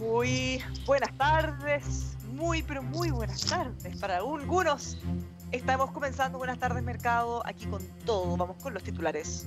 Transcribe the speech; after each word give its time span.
Muy 0.00 0.62
buenas 0.86 1.12
tardes, 1.18 2.16
muy 2.32 2.62
pero 2.62 2.82
muy 2.82 3.10
buenas 3.10 3.42
tardes 3.42 3.96
para 4.00 4.16
algunos. 4.16 4.96
Estamos 5.52 5.90
comenzando 5.90 6.38
Buenas 6.38 6.58
tardes 6.58 6.82
Mercado 6.82 7.46
aquí 7.46 7.66
con 7.66 7.82
todo. 8.06 8.36
Vamos 8.36 8.56
con 8.62 8.72
los 8.72 8.82
titulares. 8.82 9.46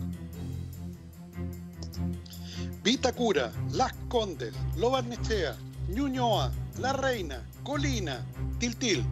Vitacura, 2.83 3.51
Las 3.71 3.93
Condes, 4.09 4.53
Lobarnechea, 4.75 5.55
Ñuñoa, 5.87 6.51
La 6.79 6.91
Reina, 6.93 7.41
Colina, 7.63 8.25
Tiltil 8.59 9.05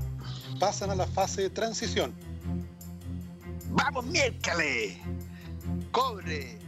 pasan 0.60 0.92
a 0.92 0.96
la 0.96 1.08
fase 1.08 1.44
de 1.44 1.50
transición. 1.50 2.14
¡Vamos, 3.70 4.06
miércoles! 4.06 4.98
Cobre 5.92 6.60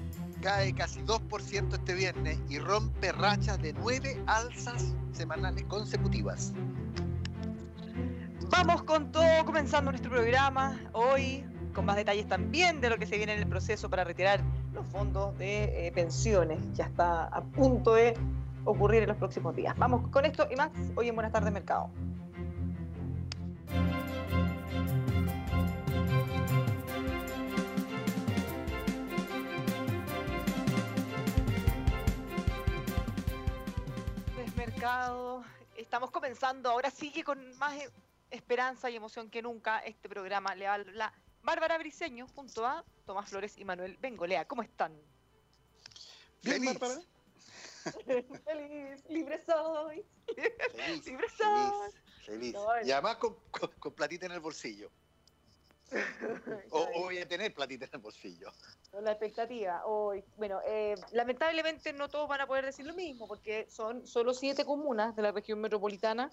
cae 0.41 0.73
casi 0.73 1.01
2% 1.01 1.73
este 1.73 1.93
viernes 1.93 2.37
y 2.49 2.59
rompe 2.59 3.11
rachas 3.13 3.61
de 3.61 3.73
nueve 3.73 4.21
alzas 4.25 4.93
semanales 5.13 5.63
consecutivas. 5.65 6.53
Vamos 8.49 8.83
con 8.83 9.11
todo, 9.11 9.45
comenzando 9.45 9.91
nuestro 9.91 10.11
programa 10.11 10.79
hoy, 10.91 11.45
con 11.73 11.85
más 11.85 11.95
detalles 11.95 12.27
también 12.27 12.81
de 12.81 12.89
lo 12.89 12.97
que 12.97 13.05
se 13.05 13.17
viene 13.17 13.33
en 13.33 13.39
el 13.39 13.47
proceso 13.47 13.89
para 13.89 14.03
retirar 14.03 14.43
los 14.73 14.85
fondos 14.88 15.38
de 15.38 15.88
eh, 15.88 15.91
pensiones. 15.91 16.59
Ya 16.73 16.85
está 16.85 17.25
a 17.25 17.41
punto 17.43 17.93
de 17.93 18.17
ocurrir 18.66 19.03
en 19.03 19.09
los 19.09 19.17
próximos 19.17 19.55
días. 19.55 19.77
Vamos 19.77 20.09
con 20.09 20.25
esto 20.25 20.47
y 20.49 20.55
más 20.55 20.71
hoy 20.95 21.09
en 21.09 21.15
Buenas 21.15 21.31
tardes 21.31 21.52
Mercado. 21.53 21.89
Mercado, 34.55 35.43
estamos 35.77 36.11
comenzando, 36.11 36.69
ahora 36.69 36.89
sigue 36.89 37.23
con 37.23 37.58
más 37.58 37.73
esperanza 38.31 38.89
y 38.89 38.95
emoción 38.95 39.30
que 39.30 39.42
nunca 39.42 39.80
este 39.80 40.09
programa. 40.09 40.55
Le 40.55 40.67
habla 40.67 41.14
Bárbara 41.43 41.77
Briseño 41.77 42.27
junto 42.36 42.65
a 42.65 42.83
Tomás 43.05 43.30
Flores 43.30 43.58
y 43.58 43.65
Manuel 43.65 43.98
Bengolea. 43.98 44.45
¿Cómo 44.45 44.64
están? 44.64 44.93
Bien, 46.42 46.61
Feliz. 46.64 46.80
Bárbara. 46.80 47.02
Feliz, 48.45 49.04
libre 49.09 49.43
soy. 49.45 50.05
Feliz, 50.73 51.05
Libre 51.05 51.27
feliz, 51.27 51.37
soy. 51.37 51.92
feliz. 52.26 52.54
No, 52.54 52.76
es- 52.76 52.87
Y 52.87 52.92
además 52.92 53.17
con, 53.17 53.36
con- 53.52 53.71
con 53.77 53.93
platita 53.93 54.26
en 54.26 54.31
el 54.33 54.39
bolsillo. 54.39 54.89
O, 56.71 56.80
o 56.95 56.99
voy 57.04 57.20
a 57.20 57.27
tener 57.27 57.54
platita 57.54 57.86
en 57.86 57.92
el 57.93 57.99
bolsillo. 57.99 58.52
La 59.02 59.11
expectativa. 59.11 59.86
Hoy, 59.86 60.23
bueno, 60.37 60.60
eh, 60.65 60.95
lamentablemente 61.11 61.93
no 61.93 62.10
todos 62.10 62.27
van 62.27 62.42
a 62.42 62.48
poder 62.48 62.65
decir 62.65 62.86
lo 62.86 62.93
mismo, 62.95 63.27
porque 63.27 63.67
son 63.70 64.08
solo 64.08 64.33
siete 64.33 64.65
comunas 64.65 65.15
de 65.15 65.21
la 65.21 65.31
región 65.31 65.60
metropolitana 65.60 66.31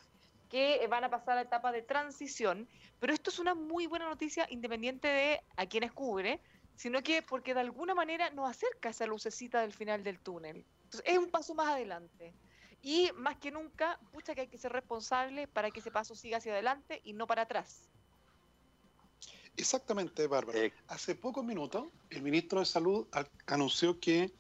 que 0.50 0.82
eh, 0.82 0.86
van 0.88 1.04
a 1.04 1.10
pasar 1.10 1.32
a 1.32 1.34
la 1.36 1.42
etapa 1.42 1.72
de 1.72 1.80
transición. 1.82 2.68
Pero 2.98 3.14
esto 3.14 3.30
es 3.30 3.38
una 3.38 3.54
muy 3.54 3.86
buena 3.86 4.08
noticia, 4.08 4.46
independiente 4.50 5.08
de 5.08 5.40
a 5.56 5.64
quienes 5.66 5.92
cubre, 5.92 6.42
sino 6.76 7.02
que 7.02 7.22
porque 7.22 7.54
de 7.54 7.60
alguna 7.60 7.94
manera 7.94 8.30
nos 8.30 8.50
acerca 8.50 8.90
esa 8.90 9.06
lucecita 9.06 9.60
del 9.62 9.72
final 9.72 10.02
del 10.02 10.18
túnel. 10.20 10.66
Entonces, 10.84 11.02
es 11.04 11.18
un 11.18 11.30
paso 11.30 11.54
más 11.54 11.68
adelante. 11.68 12.34
Y 12.82 13.10
más 13.14 13.36
que 13.36 13.50
nunca, 13.50 13.98
pucha 14.12 14.34
que 14.34 14.42
hay 14.42 14.48
que 14.48 14.58
ser 14.58 14.72
responsable 14.72 15.46
para 15.46 15.70
que 15.70 15.80
ese 15.80 15.90
paso 15.90 16.14
siga 16.14 16.38
hacia 16.38 16.52
adelante 16.52 17.00
y 17.04 17.12
no 17.12 17.26
para 17.26 17.42
atrás. 17.42 17.88
Exactamente, 19.56 20.26
Bárbara. 20.26 20.58
Eh, 20.58 20.72
Hace 20.88 21.14
pocos 21.14 21.44
minutos, 21.44 21.86
el 22.08 22.22
ministro 22.22 22.60
de 22.60 22.66
Salud 22.66 23.06
al- 23.12 23.28
anunció 23.46 24.00
que 24.00 24.32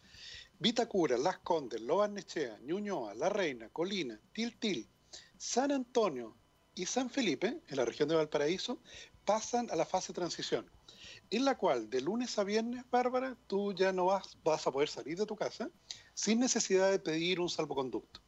Vitacura, 0.58 1.18
Las 1.18 1.38
Condes, 1.38 1.80
Lobarnechea, 1.82 2.58
Ñuñoa, 2.62 3.14
La 3.14 3.28
Reina, 3.28 3.68
Colina, 3.68 4.18
Tiltil, 4.32 4.88
San 5.40 5.72
Antonio 5.72 6.36
y 6.74 6.84
San 6.84 7.08
Felipe, 7.08 7.62
en 7.66 7.76
la 7.76 7.86
región 7.86 8.10
de 8.10 8.14
Valparaíso, 8.14 8.78
pasan 9.24 9.70
a 9.70 9.74
la 9.74 9.86
fase 9.86 10.12
de 10.12 10.16
transición, 10.16 10.70
en 11.30 11.46
la 11.46 11.56
cual 11.56 11.88
de 11.88 12.02
lunes 12.02 12.38
a 12.38 12.44
viernes, 12.44 12.84
Bárbara, 12.90 13.34
tú 13.46 13.72
ya 13.72 13.90
no 13.90 14.04
vas, 14.04 14.36
vas 14.44 14.66
a 14.66 14.70
poder 14.70 14.90
salir 14.90 15.16
de 15.16 15.24
tu 15.24 15.36
casa 15.36 15.70
sin 16.12 16.40
necesidad 16.40 16.90
de 16.90 16.98
pedir 16.98 17.40
un 17.40 17.48
salvoconducto. 17.48 18.20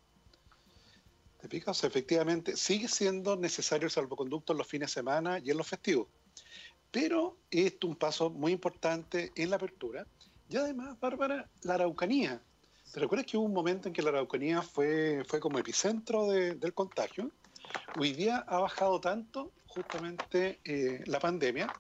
¿Te 1.39 1.51
pica? 1.51 1.73
O 1.73 1.75
sea, 1.75 1.91
efectivamente, 1.91 2.57
sigue 2.57 2.89
siendo 2.89 3.37
necesario 3.37 3.85
el 3.85 3.93
salvoconducto 3.93 4.55
en 4.55 4.59
los 4.59 4.67
fines 4.67 4.89
de 4.89 4.95
semana 4.95 5.39
y 5.39 5.51
en 5.51 5.59
los 5.59 5.69
festivos. 5.69 6.09
Pero 6.91 7.37
es 7.51 7.75
un 7.85 7.95
paso 7.95 8.31
muy 8.31 8.53
importante 8.53 9.33
en 9.35 9.51
la 9.51 9.57
apertura. 9.57 10.07
Y 10.49 10.57
además, 10.57 10.99
Bárbara, 10.99 11.51
la 11.61 11.75
Araucanía. 11.75 12.43
¿Te 12.93 13.01
recuerdas 13.01 13.25
que 13.27 13.39
hubo 13.39 13.47
un 13.47 13.55
momento 13.55 13.89
en 13.89 13.95
que 13.95 14.03
la 14.03 14.11
Araucanía 14.11 14.61
fue, 14.61 15.25
fue 15.27 15.41
como 15.41 15.59
epicentro 15.59 16.27
de- 16.27 16.57
del 16.57 16.75
contagio? 16.75 17.31
Hoy 17.95 18.13
día 18.13 18.45
ha 18.47 18.59
bajado 18.59 19.01
tanto 19.01 19.51
justamente 19.67 20.61
eh, 20.65 21.03
la 21.07 21.19
pandemia 21.19 21.73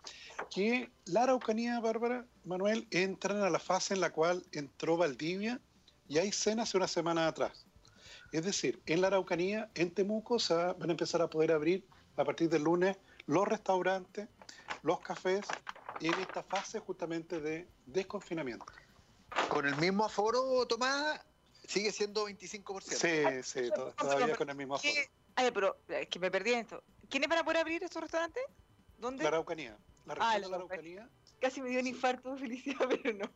que 0.50 0.91
la 1.05 1.25
Araucanía, 1.25 1.81
Bárbara, 1.81 2.25
Manuel, 2.45 2.89
entran 2.91 3.43
a 3.43 3.50
la 3.50 3.59
fase 3.59 3.93
en 3.93 4.00
la 4.00 4.11
cual 4.11 4.43
entró 4.53 4.97
Valdivia 4.97 5.61
y 6.09 6.17
hay 6.17 6.33
cena 6.33 6.62
hace 6.62 6.78
una 6.78 6.89
semana 6.89 7.29
atrás. 7.29 7.67
Es 8.33 8.47
decir, 8.47 8.83
en 8.87 9.03
la 9.03 9.09
Araucanía, 9.09 9.71
en 9.75 9.93
Temuco, 9.93 10.39
se 10.39 10.55
va- 10.55 10.73
van 10.73 10.89
a 10.89 10.93
empezar 10.93 11.21
a 11.21 11.29
poder 11.29 11.53
abrir 11.53 11.87
a 12.17 12.25
partir 12.25 12.49
del 12.49 12.62
lunes 12.65 12.97
los 13.27 13.47
restaurantes, 13.47 14.29
los 14.83 15.00
cafés, 15.00 15.43
en 16.00 16.19
esta 16.19 16.43
fase 16.43 16.79
justamente 16.79 17.39
de 17.39 17.69
desconfinamiento. 17.84 18.64
Con 19.49 19.67
el 19.67 19.75
mismo 19.76 20.05
aforo, 20.05 20.67
Tomás, 20.67 21.20
sigue 21.64 21.93
siendo 21.93 22.26
25%. 22.29 22.82
Sí, 22.82 23.43
sí, 23.43 23.70
to- 23.70 23.93
todavía 23.94 24.37
con 24.37 24.49
el 24.50 24.56
mismo 24.56 24.75
aforo. 24.76 24.93
¿Qué? 24.94 25.11
Ay, 25.34 25.50
pero 25.52 25.82
es 25.88 26.08
que 26.08 26.19
me 26.19 26.31
perdí 26.31 26.52
en 26.52 26.61
esto. 26.61 26.84
¿Quiénes 27.08 27.29
van 27.29 27.38
a 27.38 27.44
poder 27.44 27.58
abrir 27.58 27.82
estos 27.82 28.02
restaurantes? 28.02 28.43
¿Dónde? 28.96 29.23
La 29.25 29.29
Araucanía. 29.29 29.79
La 30.05 30.14
región 30.14 30.31
Ah, 30.32 30.40
de 30.40 30.49
la 30.49 30.56
Araucanía. 30.56 31.11
Casi 31.40 31.62
me 31.62 31.70
dio 31.70 31.81
un 31.81 31.87
infarto 31.87 32.31
de 32.34 32.38
felicidad, 32.40 32.87
pero 32.88 33.14
no. 33.14 33.34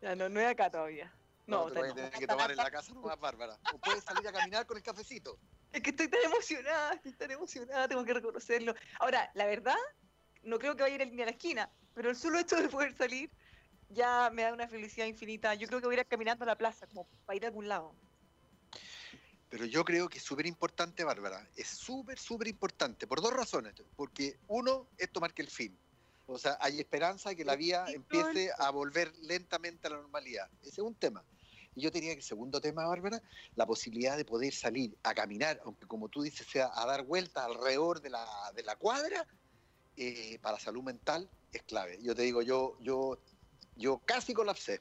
Ya 0.00 0.16
no, 0.16 0.28
no 0.28 0.40
es 0.40 0.46
acá 0.46 0.70
todavía. 0.70 1.14
No, 1.46 1.70
te 1.70 1.78
a 1.78 1.86
no, 1.86 1.94
tener 1.94 2.10
que 2.10 2.26
tomar 2.26 2.50
en 2.50 2.56
la 2.56 2.70
casa 2.70 2.92
nomás, 2.92 3.18
Bárbara. 3.20 3.56
O 3.72 3.78
puedes 3.78 4.02
salir 4.02 4.26
a 4.26 4.32
caminar 4.32 4.66
con 4.66 4.76
el 4.76 4.82
cafecito. 4.82 5.38
Es 5.70 5.80
que 5.80 5.90
estoy 5.90 6.08
tan 6.08 6.20
emocionada, 6.24 6.94
estoy 6.94 7.12
tan 7.12 7.30
emocionada, 7.30 7.86
tengo 7.86 8.04
que 8.04 8.14
reconocerlo. 8.14 8.74
Ahora, 8.98 9.30
la 9.34 9.46
verdad, 9.46 9.76
no 10.42 10.58
creo 10.58 10.74
que 10.74 10.82
vaya 10.82 10.96
a 10.96 11.02
ir 11.02 11.12
ni 11.12 11.22
a 11.22 11.26
la 11.26 11.30
esquina, 11.32 11.70
pero 11.92 12.10
el 12.10 12.16
solo 12.16 12.40
hecho 12.40 12.56
de 12.56 12.68
poder 12.68 12.96
salir 12.96 13.30
ya 13.90 14.30
me 14.32 14.42
da 14.42 14.52
una 14.52 14.68
felicidad 14.68 15.06
infinita. 15.06 15.54
Yo 15.54 15.66
creo 15.68 15.80
que 15.80 15.86
voy 15.86 15.96
a 15.96 16.00
ir 16.00 16.06
caminando 16.06 16.44
a 16.44 16.46
la 16.46 16.56
plaza, 16.56 16.86
como 16.86 17.06
para 17.24 17.36
ir 17.36 17.44
a 17.44 17.48
algún 17.48 17.68
lado. 17.68 17.94
Pero 19.48 19.64
yo 19.64 19.84
creo 19.84 20.08
que 20.08 20.18
es 20.18 20.24
súper 20.24 20.46
importante, 20.46 21.04
Bárbara. 21.04 21.48
Es 21.56 21.68
súper, 21.68 22.18
súper 22.18 22.48
importante. 22.48 23.06
Por 23.06 23.20
dos 23.20 23.32
razones. 23.32 23.74
Porque 23.94 24.38
uno, 24.48 24.88
esto 24.98 25.20
marca 25.20 25.42
el 25.42 25.48
fin. 25.48 25.76
O 26.26 26.38
sea, 26.38 26.58
hay 26.60 26.80
esperanza 26.80 27.30
de 27.30 27.36
que 27.36 27.44
la 27.44 27.54
vía 27.54 27.84
empiece 27.88 28.50
a 28.58 28.70
volver 28.70 29.12
lentamente 29.22 29.86
a 29.86 29.90
la 29.90 29.96
normalidad. 29.98 30.50
Ese 30.62 30.70
es 30.70 30.78
un 30.78 30.94
tema. 30.94 31.24
Y 31.76 31.82
yo 31.82 31.92
tenía 31.92 32.12
que 32.12 32.18
el 32.18 32.24
segundo 32.24 32.60
tema, 32.60 32.86
Bárbara, 32.86 33.22
la 33.54 33.66
posibilidad 33.66 34.16
de 34.16 34.24
poder 34.24 34.52
salir 34.52 34.96
a 35.04 35.14
caminar, 35.14 35.60
aunque 35.64 35.86
como 35.86 36.08
tú 36.08 36.22
dices, 36.22 36.46
sea 36.46 36.70
a 36.74 36.86
dar 36.86 37.04
vueltas 37.04 37.44
alrededor 37.44 38.00
de 38.00 38.10
la, 38.10 38.26
de 38.54 38.62
la 38.62 38.76
cuadra, 38.76 39.26
eh, 39.96 40.38
para 40.42 40.58
salud 40.58 40.82
mental 40.82 41.28
es 41.52 41.62
clave. 41.62 41.98
Yo 42.02 42.14
te 42.14 42.22
digo, 42.22 42.42
yo, 42.42 42.76
yo, 42.80 43.18
yo 43.76 43.98
casi 44.04 44.34
colapsé. 44.34 44.80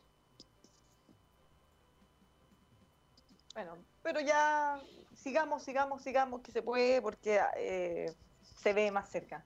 Bueno, 3.54 3.78
pero 4.02 4.20
ya 4.20 4.82
sigamos, 5.16 5.64
sigamos, 5.64 6.02
sigamos, 6.04 6.42
que 6.42 6.52
se 6.52 6.62
puede, 6.62 7.02
porque 7.02 7.40
eh, 7.58 8.14
se 8.62 8.74
ve 8.74 8.92
más 8.92 9.10
cerca. 9.10 9.46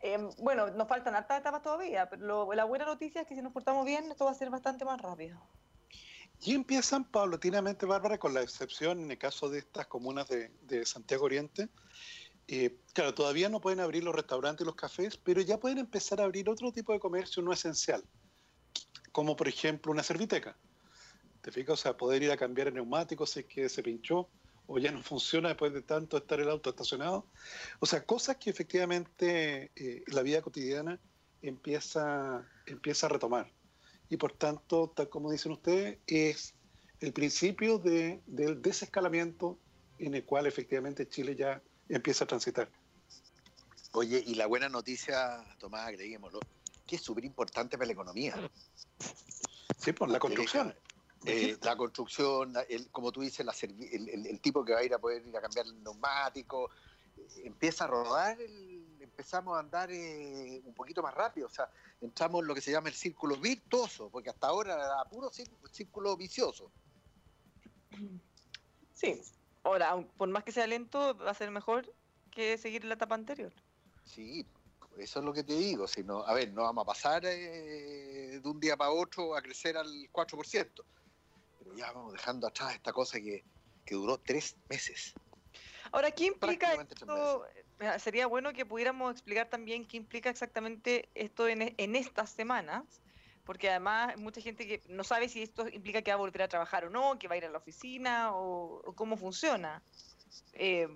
Eh, 0.00 0.18
bueno, 0.38 0.68
nos 0.70 0.88
faltan 0.88 1.14
hartas 1.14 1.40
etapas 1.40 1.62
todavía, 1.62 2.08
pero 2.08 2.52
la 2.52 2.64
buena 2.64 2.84
noticia 2.84 3.22
es 3.22 3.26
que 3.26 3.34
si 3.34 3.42
nos 3.42 3.52
portamos 3.52 3.84
bien, 3.84 4.10
esto 4.10 4.24
va 4.24 4.30
a 4.30 4.34
ser 4.34 4.50
bastante 4.50 4.84
más 4.84 5.00
rápido. 5.00 5.40
Y 6.40 6.54
empiezan 6.54 7.04
paulatinamente, 7.04 7.84
Bárbara, 7.84 8.18
con 8.18 8.32
la 8.32 8.42
excepción 8.42 9.00
en 9.00 9.10
el 9.10 9.18
caso 9.18 9.48
de 9.48 9.58
estas 9.58 9.86
comunas 9.88 10.28
de, 10.28 10.50
de 10.62 10.86
Santiago 10.86 11.24
Oriente. 11.24 11.68
Eh, 12.50 12.80
claro, 12.94 13.12
todavía 13.12 13.50
no 13.50 13.60
pueden 13.60 13.80
abrir 13.80 14.02
los 14.04 14.14
restaurantes 14.14 14.62
y 14.62 14.64
los 14.64 14.74
cafés, 14.74 15.18
pero 15.18 15.42
ya 15.42 15.58
pueden 15.58 15.78
empezar 15.78 16.20
a 16.20 16.24
abrir 16.24 16.48
otro 16.48 16.72
tipo 16.72 16.94
de 16.94 16.98
comercio 16.98 17.42
no 17.42 17.52
esencial, 17.52 18.02
como 19.12 19.36
por 19.36 19.48
ejemplo 19.48 19.92
una 19.92 20.02
serviteca. 20.02 20.56
¿Te 21.42 21.52
fijas? 21.52 21.74
O 21.74 21.76
sea, 21.76 21.96
poder 21.96 22.22
ir 22.22 22.30
a 22.30 22.36
cambiar 22.36 22.68
el 22.68 22.74
neumático 22.74 23.26
si 23.26 23.40
es 23.40 23.46
que 23.46 23.68
se 23.68 23.82
pinchó 23.82 24.28
o 24.66 24.78
ya 24.78 24.92
no 24.92 25.02
funciona 25.02 25.48
después 25.48 25.72
de 25.72 25.82
tanto 25.82 26.18
estar 26.18 26.38
el 26.40 26.50
auto 26.50 26.70
estacionado. 26.70 27.26
O 27.80 27.86
sea, 27.86 28.04
cosas 28.04 28.36
que 28.36 28.50
efectivamente 28.50 29.70
eh, 29.74 30.04
la 30.08 30.22
vida 30.22 30.42
cotidiana 30.42 31.00
empieza, 31.40 32.46
empieza 32.66 33.06
a 33.06 33.08
retomar. 33.08 33.50
Y 34.10 34.16
por 34.16 34.32
tanto, 34.32 34.92
tal 34.94 35.08
como 35.08 35.30
dicen 35.30 35.52
ustedes, 35.52 35.98
es 36.06 36.54
el 37.00 37.12
principio 37.12 37.78
de, 37.78 38.20
del 38.26 38.60
desescalamiento 38.60 39.58
en 39.98 40.14
el 40.14 40.24
cual 40.24 40.46
efectivamente 40.46 41.08
Chile 41.08 41.34
ya 41.34 41.62
empieza 41.88 42.24
a 42.24 42.26
transitar. 42.26 42.70
Oye, 43.92 44.22
y 44.26 44.34
la 44.34 44.46
buena 44.46 44.68
noticia, 44.68 45.42
Tomás, 45.58 45.86
agreguémoslo, 45.88 46.40
que 46.86 46.96
es 46.96 47.02
súper 47.02 47.24
importante 47.24 47.78
para 47.78 47.86
la 47.86 47.92
economía. 47.92 48.50
Sí, 49.76 49.92
pues 49.92 50.10
la 50.10 50.18
construcción. 50.18 50.74
Eh, 51.24 51.56
la 51.62 51.76
construcción, 51.76 52.54
el, 52.68 52.90
como 52.90 53.10
tú 53.10 53.20
dices, 53.22 53.44
la, 53.44 53.52
el, 53.62 54.08
el, 54.08 54.26
el, 54.26 54.40
tipo 54.40 54.64
que 54.64 54.72
va 54.72 54.78
a 54.78 54.84
ir 54.84 54.94
a 54.94 54.98
poder 54.98 55.26
ir 55.26 55.36
a 55.36 55.40
cambiar 55.40 55.66
el 55.66 55.82
neumático, 55.82 56.70
eh, 57.16 57.42
empieza 57.44 57.84
a 57.84 57.86
rodar, 57.88 58.38
empezamos 59.00 59.56
a 59.56 59.60
andar 59.60 59.90
eh, 59.90 60.62
un 60.64 60.74
poquito 60.74 61.02
más 61.02 61.12
rápido, 61.12 61.48
o 61.48 61.50
sea, 61.50 61.68
entramos 62.00 62.42
en 62.42 62.46
lo 62.46 62.54
que 62.54 62.60
se 62.60 62.70
llama 62.70 62.88
el 62.88 62.94
círculo 62.94 63.36
virtuoso, 63.36 64.08
porque 64.10 64.30
hasta 64.30 64.46
ahora 64.46 64.74
era 64.74 65.04
puro 65.10 65.30
círculo 65.72 66.16
vicioso. 66.16 66.70
Sí, 68.94 69.20
ahora, 69.64 69.96
por 70.16 70.28
más 70.28 70.44
que 70.44 70.52
sea 70.52 70.66
lento, 70.66 71.16
va 71.16 71.32
a 71.32 71.34
ser 71.34 71.50
mejor 71.50 71.92
que 72.30 72.58
seguir 72.58 72.84
la 72.84 72.94
etapa 72.94 73.16
anterior. 73.16 73.52
Sí, 74.04 74.46
eso 74.98 75.18
es 75.18 75.24
lo 75.24 75.32
que 75.32 75.44
te 75.44 75.54
digo, 75.54 75.86
si 75.86 76.02
no, 76.02 76.24
a 76.24 76.32
ver, 76.34 76.52
no 76.52 76.62
vamos 76.62 76.82
a 76.82 76.86
pasar 76.86 77.22
de 77.22 78.40
un 78.44 78.58
día 78.58 78.76
para 78.76 78.90
otro 78.90 79.36
a 79.36 79.42
crecer 79.42 79.76
al 79.76 79.88
4% 80.12 80.84
ya 81.76 81.92
vamos 81.92 82.12
dejando 82.12 82.46
atrás 82.46 82.74
esta 82.74 82.92
cosa 82.92 83.20
que, 83.20 83.44
que 83.84 83.94
duró 83.94 84.18
tres 84.18 84.56
meses. 84.68 85.14
Ahora, 85.92 86.10
¿qué 86.10 86.26
implica 86.26 86.74
esto? 86.74 87.46
Eh, 87.80 87.98
sería 87.98 88.26
bueno 88.26 88.52
que 88.52 88.66
pudiéramos 88.66 89.12
explicar 89.12 89.48
también 89.48 89.86
qué 89.86 89.96
implica 89.96 90.28
exactamente 90.28 91.08
esto 91.14 91.48
en, 91.48 91.74
en, 91.76 91.96
estas 91.96 92.30
semanas, 92.30 93.00
porque 93.44 93.70
además 93.70 94.16
mucha 94.18 94.40
gente 94.40 94.66
que 94.66 94.82
no 94.88 95.04
sabe 95.04 95.28
si 95.28 95.42
esto 95.42 95.68
implica 95.68 96.02
que 96.02 96.10
va 96.10 96.16
a 96.16 96.18
volver 96.18 96.42
a 96.42 96.48
trabajar 96.48 96.84
o 96.84 96.90
no, 96.90 97.18
que 97.18 97.28
va 97.28 97.34
a 97.34 97.38
ir 97.38 97.44
a 97.46 97.50
la 97.50 97.58
oficina 97.58 98.34
o, 98.34 98.82
o 98.84 98.92
cómo 98.94 99.16
funciona. 99.16 99.82
Eh, 100.52 100.88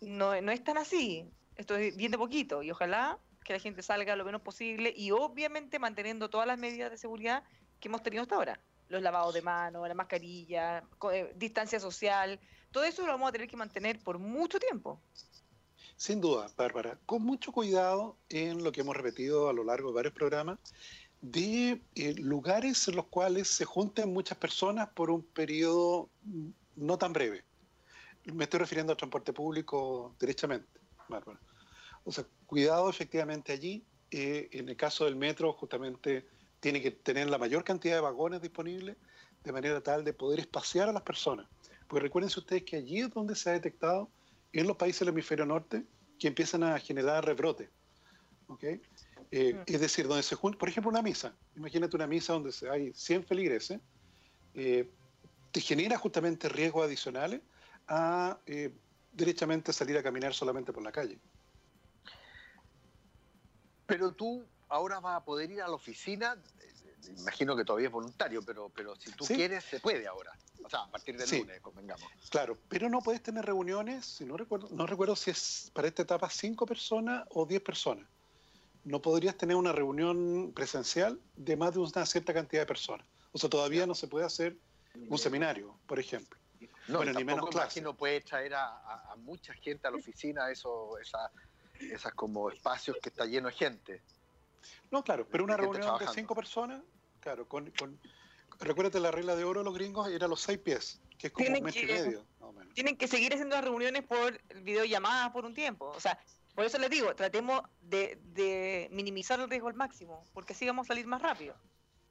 no, 0.00 0.40
no 0.40 0.52
es 0.52 0.62
tan 0.62 0.78
así, 0.78 1.28
esto 1.56 1.76
es 1.76 1.96
bien 1.96 2.12
de 2.12 2.18
poquito 2.18 2.62
y 2.62 2.70
ojalá 2.70 3.18
que 3.44 3.52
la 3.52 3.58
gente 3.58 3.82
salga 3.82 4.16
lo 4.16 4.24
menos 4.24 4.40
posible 4.40 4.92
y 4.96 5.10
obviamente 5.10 5.78
manteniendo 5.78 6.30
todas 6.30 6.46
las 6.46 6.58
medidas 6.58 6.90
de 6.90 6.98
seguridad 6.98 7.44
que 7.80 7.88
hemos 7.88 8.02
tenido 8.02 8.22
hasta 8.22 8.36
ahora 8.36 8.60
los 8.88 9.02
lavados 9.02 9.34
de 9.34 9.42
manos, 9.42 9.86
la 9.88 9.94
mascarilla, 9.94 10.84
eh, 11.12 11.32
distancia 11.36 11.80
social, 11.80 12.38
todo 12.70 12.84
eso 12.84 13.02
lo 13.02 13.12
vamos 13.12 13.28
a 13.28 13.32
tener 13.32 13.48
que 13.48 13.56
mantener 13.56 13.98
por 13.98 14.18
mucho 14.18 14.58
tiempo. 14.58 15.00
Sin 15.96 16.20
duda, 16.20 16.50
Bárbara, 16.56 16.98
con 17.06 17.22
mucho 17.22 17.52
cuidado 17.52 18.16
en 18.28 18.62
lo 18.62 18.72
que 18.72 18.80
hemos 18.80 18.96
repetido 18.96 19.48
a 19.48 19.52
lo 19.52 19.64
largo 19.64 19.88
de 19.88 19.94
varios 19.94 20.14
programas, 20.14 20.58
de 21.20 21.80
eh, 21.94 22.14
lugares 22.14 22.86
en 22.88 22.96
los 22.96 23.06
cuales 23.06 23.48
se 23.48 23.64
junten 23.64 24.12
muchas 24.12 24.36
personas 24.36 24.88
por 24.88 25.10
un 25.10 25.22
periodo 25.22 26.10
no 26.76 26.98
tan 26.98 27.12
breve. 27.12 27.44
Me 28.24 28.44
estoy 28.44 28.60
refiriendo 28.60 28.92
al 28.92 28.96
transporte 28.96 29.32
público 29.32 30.14
derechamente, 30.18 30.80
Bárbara. 31.08 31.40
O 32.04 32.12
sea, 32.12 32.24
cuidado 32.46 32.88
efectivamente 32.88 33.52
allí. 33.52 33.84
Eh, 34.10 34.48
en 34.52 34.68
el 34.68 34.76
caso 34.76 35.06
del 35.06 35.16
metro, 35.16 35.52
justamente 35.52 36.26
tiene 36.60 36.80
que 36.80 36.92
tener 36.92 37.28
la 37.28 37.38
mayor 37.38 37.64
cantidad 37.64 37.96
de 37.96 38.00
vagones 38.00 38.40
disponibles 38.40 38.96
de 39.42 39.52
manera 39.52 39.80
tal 39.82 40.04
de 40.04 40.12
poder 40.12 40.40
espaciar 40.40 40.88
a 40.88 40.92
las 40.92 41.02
personas. 41.02 41.46
Porque 41.88 42.04
recuérdense 42.04 42.40
ustedes 42.40 42.62
que 42.62 42.76
allí 42.76 43.00
es 43.00 43.10
donde 43.10 43.34
se 43.34 43.50
ha 43.50 43.52
detectado 43.52 44.08
en 44.52 44.66
los 44.66 44.76
países 44.76 45.00
del 45.00 45.10
hemisferio 45.10 45.44
norte 45.44 45.84
que 46.18 46.28
empiezan 46.28 46.62
a 46.62 46.78
generar 46.78 47.24
rebrotes. 47.24 47.68
¿okay? 48.48 48.80
Eh. 49.30 49.62
Es 49.66 49.80
decir, 49.80 50.06
donde 50.06 50.22
se 50.22 50.36
junta, 50.36 50.58
por 50.58 50.68
ejemplo, 50.68 50.90
una 50.90 51.02
misa. 51.02 51.34
Imagínate 51.56 51.96
una 51.96 52.06
misa 52.06 52.32
donde 52.32 52.52
hay 52.70 52.92
100 52.94 53.24
feligreses. 53.24 53.80
Eh, 54.54 54.88
te 55.50 55.60
genera 55.60 55.98
justamente 55.98 56.48
riesgos 56.48 56.84
adicionales 56.84 57.40
a 57.88 58.38
eh, 58.46 58.72
derechamente 59.14 59.72
salir 59.72 59.96
a 59.96 60.02
caminar 60.02 60.34
solamente 60.34 60.72
por 60.72 60.82
la 60.82 60.92
calle. 60.92 61.18
Pero 63.86 64.12
tú 64.12 64.44
ahora 64.68 65.00
vas 65.00 65.16
a 65.16 65.24
poder 65.24 65.50
ir 65.50 65.62
a 65.62 65.68
la 65.68 65.74
oficina, 65.74 66.36
imagino 67.18 67.56
que 67.56 67.64
todavía 67.64 67.88
es 67.88 67.92
voluntario, 67.92 68.42
pero, 68.42 68.70
pero 68.70 68.96
si 68.96 69.12
tú 69.12 69.24
quieres, 69.26 69.64
se 69.64 69.80
puede 69.80 70.06
ahora. 70.06 70.32
O 70.64 70.70
sea, 70.70 70.80
a 70.80 70.90
partir 70.90 71.16
del 71.16 71.30
lunes, 71.40 71.60
convengamos. 71.60 72.06
Claro, 72.30 72.56
pero 72.68 72.88
no 72.88 73.02
puedes 73.02 73.22
tener 73.22 73.44
reuniones, 73.44 74.06
si 74.06 74.24
no 74.24 74.36
recuerdo, 74.36 74.68
no 74.70 74.86
recuerdo 74.86 75.14
si 75.14 75.30
es 75.30 75.70
para 75.74 75.88
esta 75.88 76.02
etapa 76.02 76.30
cinco 76.30 76.66
personas 76.66 77.26
o 77.30 77.44
diez 77.44 77.62
personas. 77.62 78.06
No 78.84 79.00
podrías 79.00 79.36
tener 79.36 79.56
una 79.56 79.72
reunión 79.72 80.52
presencial 80.54 81.20
de 81.36 81.56
más 81.56 81.72
de 81.72 81.80
una 81.80 82.06
cierta 82.06 82.34
cantidad 82.34 82.62
de 82.62 82.66
personas. 82.66 83.06
O 83.32 83.38
sea, 83.38 83.48
todavía 83.50 83.86
no 83.86 83.94
se 83.94 84.08
puede 84.08 84.24
hacer 84.24 84.56
un 85.08 85.18
seminario, 85.18 85.78
por 85.86 85.98
ejemplo. 85.98 86.38
No, 86.88 86.98
bueno, 86.98 87.12
ni 87.12 87.24
menos 87.24 87.48
clase. 87.48 87.80
no 87.80 87.94
puedes 87.96 88.24
traer 88.24 88.54
a, 88.54 88.66
a, 89.10 89.16
mucha 89.16 89.54
gente 89.54 89.86
a 89.86 89.90
la 89.90 89.96
oficina, 89.96 90.50
eso, 90.50 90.98
esa, 90.98 91.30
esas 91.80 92.12
como 92.12 92.50
espacios 92.50 92.98
que 93.02 93.08
está 93.08 93.24
lleno 93.24 93.48
de 93.48 93.54
gente. 93.54 94.02
No, 94.90 95.02
claro, 95.02 95.26
pero 95.30 95.44
una 95.44 95.56
reunión 95.56 95.98
de 95.98 96.08
cinco 96.08 96.34
personas, 96.34 96.82
claro, 97.20 97.48
con, 97.48 97.70
con, 97.70 97.98
recuérdate 98.60 99.00
la 99.00 99.10
regla 99.10 99.34
de 99.34 99.44
oro 99.44 99.60
de 99.60 99.64
los 99.64 99.74
gringos, 99.74 100.08
era 100.08 100.28
los 100.28 100.40
seis 100.40 100.58
pies, 100.58 101.00
que 101.18 101.28
es 101.28 101.32
como 101.32 101.48
un 101.48 101.62
mes 101.62 101.76
y 101.76 101.86
medio. 101.86 102.26
Tienen 102.74 102.96
que 102.96 103.08
seguir 103.08 103.32
haciendo 103.32 103.54
las 103.54 103.64
reuniones 103.64 104.02
por 104.02 104.40
videollamadas 104.62 105.30
por 105.30 105.44
un 105.44 105.54
tiempo. 105.54 105.90
O 105.90 106.00
sea, 106.00 106.18
por 106.54 106.64
eso 106.64 106.78
les 106.78 106.90
digo, 106.90 107.14
tratemos 107.14 107.62
de, 107.80 108.18
de 108.22 108.88
minimizar 108.90 109.40
el 109.40 109.48
riesgo 109.48 109.68
al 109.68 109.74
máximo, 109.74 110.24
porque 110.32 110.52
así 110.52 110.66
vamos 110.66 110.86
a 110.86 110.88
salir 110.88 111.06
más 111.06 111.22
rápido. 111.22 111.56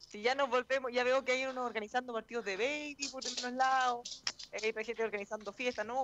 Si 0.08 0.22
ya 0.22 0.36
nos 0.36 0.50
volvemos, 0.50 0.92
ya 0.92 1.04
veo 1.04 1.26
que 1.26 1.32
hay 1.32 1.46
unos 1.46 1.66
organizando 1.66 2.14
partidos 2.14 2.46
de 2.46 2.58
baby 2.58 3.10
por 3.12 3.24
unos 3.26 3.54
lados, 3.54 4.24
hay 4.52 4.86
gente 4.86 5.04
organizando 5.04 5.52
fiestas, 5.52 5.86
no, 5.86 6.04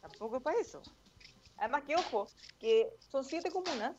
tampoco 0.00 0.36
es 0.36 0.42
para 0.42 0.60
eso. 0.60 0.82
Además 1.56 1.84
que, 1.84 1.96
ojo, 1.96 2.28
que 2.58 2.90
son 3.10 3.24
siete 3.24 3.50
comunas 3.50 3.94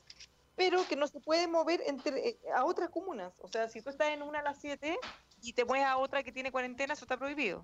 pero 0.58 0.86
que 0.88 0.96
no 0.96 1.08
se 1.08 1.20
puede 1.20 1.48
mover 1.48 1.84
entre 1.86 2.30
eh, 2.30 2.40
a 2.54 2.66
otras 2.66 2.90
comunas. 2.90 3.32
O 3.40 3.48
sea, 3.48 3.70
si 3.70 3.80
tú 3.82 3.92
estás 3.92 4.10
en 4.10 4.24
una 4.24 4.40
a 4.40 4.42
las 4.42 4.60
7 4.60 4.98
y 5.44 5.54
te 5.54 5.64
mueves 5.64 5.86
a 5.86 5.98
otra 5.98 6.24
que 6.24 6.32
tiene 6.32 6.52
cuarentena, 6.52 6.94
eso 6.94 7.06
está 7.06 7.16
prohibido. 7.16 7.64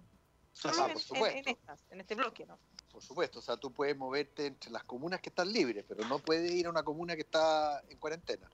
Solo 0.52 0.86
en, 0.86 1.38
en, 1.38 1.48
estas, 1.50 1.84
en 1.90 2.02
este 2.02 2.14
bloque, 2.14 2.46
¿no? 2.46 2.60
Por 2.92 3.02
supuesto, 3.02 3.40
o 3.40 3.42
sea, 3.42 3.58
tú 3.58 3.74
puedes 3.74 3.98
moverte 3.98 4.46
entre 4.46 4.70
las 4.70 4.84
comunas 4.84 5.20
que 5.20 5.30
están 5.30 5.52
libres, 5.52 5.84
pero 5.88 6.08
no 6.08 6.20
puedes 6.20 6.52
ir 6.52 6.68
a 6.68 6.70
una 6.70 6.84
comuna 6.84 7.16
que 7.16 7.22
está 7.22 7.82
en 7.90 7.98
cuarentena. 7.98 8.48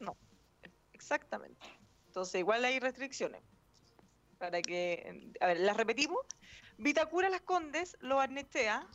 No, 0.00 0.16
exactamente. 0.94 1.66
Entonces, 2.12 2.40
igual 2.40 2.62
hay 2.62 2.78
restricciones. 2.78 3.40
Para 4.36 4.60
que, 4.60 5.32
a 5.40 5.46
ver, 5.46 5.60
las 5.60 5.78
repetimos. 5.78 6.20
Vitacura, 6.76 7.30
Las 7.30 7.40
Condes, 7.40 7.96
Lo 8.00 8.20
Arnestea, 8.20 8.86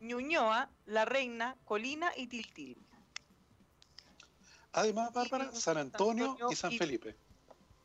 Ñuñoa, 0.00 0.70
La 0.84 1.06
Reina, 1.06 1.56
Colina 1.64 2.12
y 2.14 2.26
Tiltil. 2.26 2.76
Además, 4.72 5.10
Bárbara, 5.14 5.50
San 5.54 5.78
Antonio, 5.78 6.36
y 6.50 6.54
San 6.54 6.72
Felipe. 6.72 7.16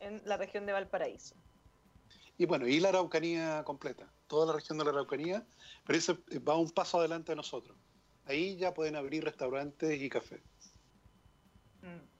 En 0.01 0.22
la 0.25 0.36
región 0.36 0.65
de 0.65 0.74
Valparaíso. 0.74 1.36
Y 2.38 2.46
bueno, 2.46 2.67
y 2.67 2.82
la 2.82 2.89
Araucanía 2.89 3.63
completa, 3.63 4.12
toda 4.27 4.48
la 4.48 4.53
región 4.60 4.77
de 4.77 4.84
la 4.84 4.89
Araucanía, 4.89 5.48
pero 5.86 5.98
eso 5.98 6.17
va 6.46 6.58
un 6.58 6.70
paso 6.70 7.00
adelante 7.00 7.32
de 7.32 7.38
nosotros. 7.38 7.77
Ahí 8.25 8.58
ya 8.58 8.74
pueden 8.74 8.98
abrir 8.98 9.24
restaurantes 9.24 10.01
y 10.01 10.10
café. 10.10 10.44
Mm. 11.82 12.15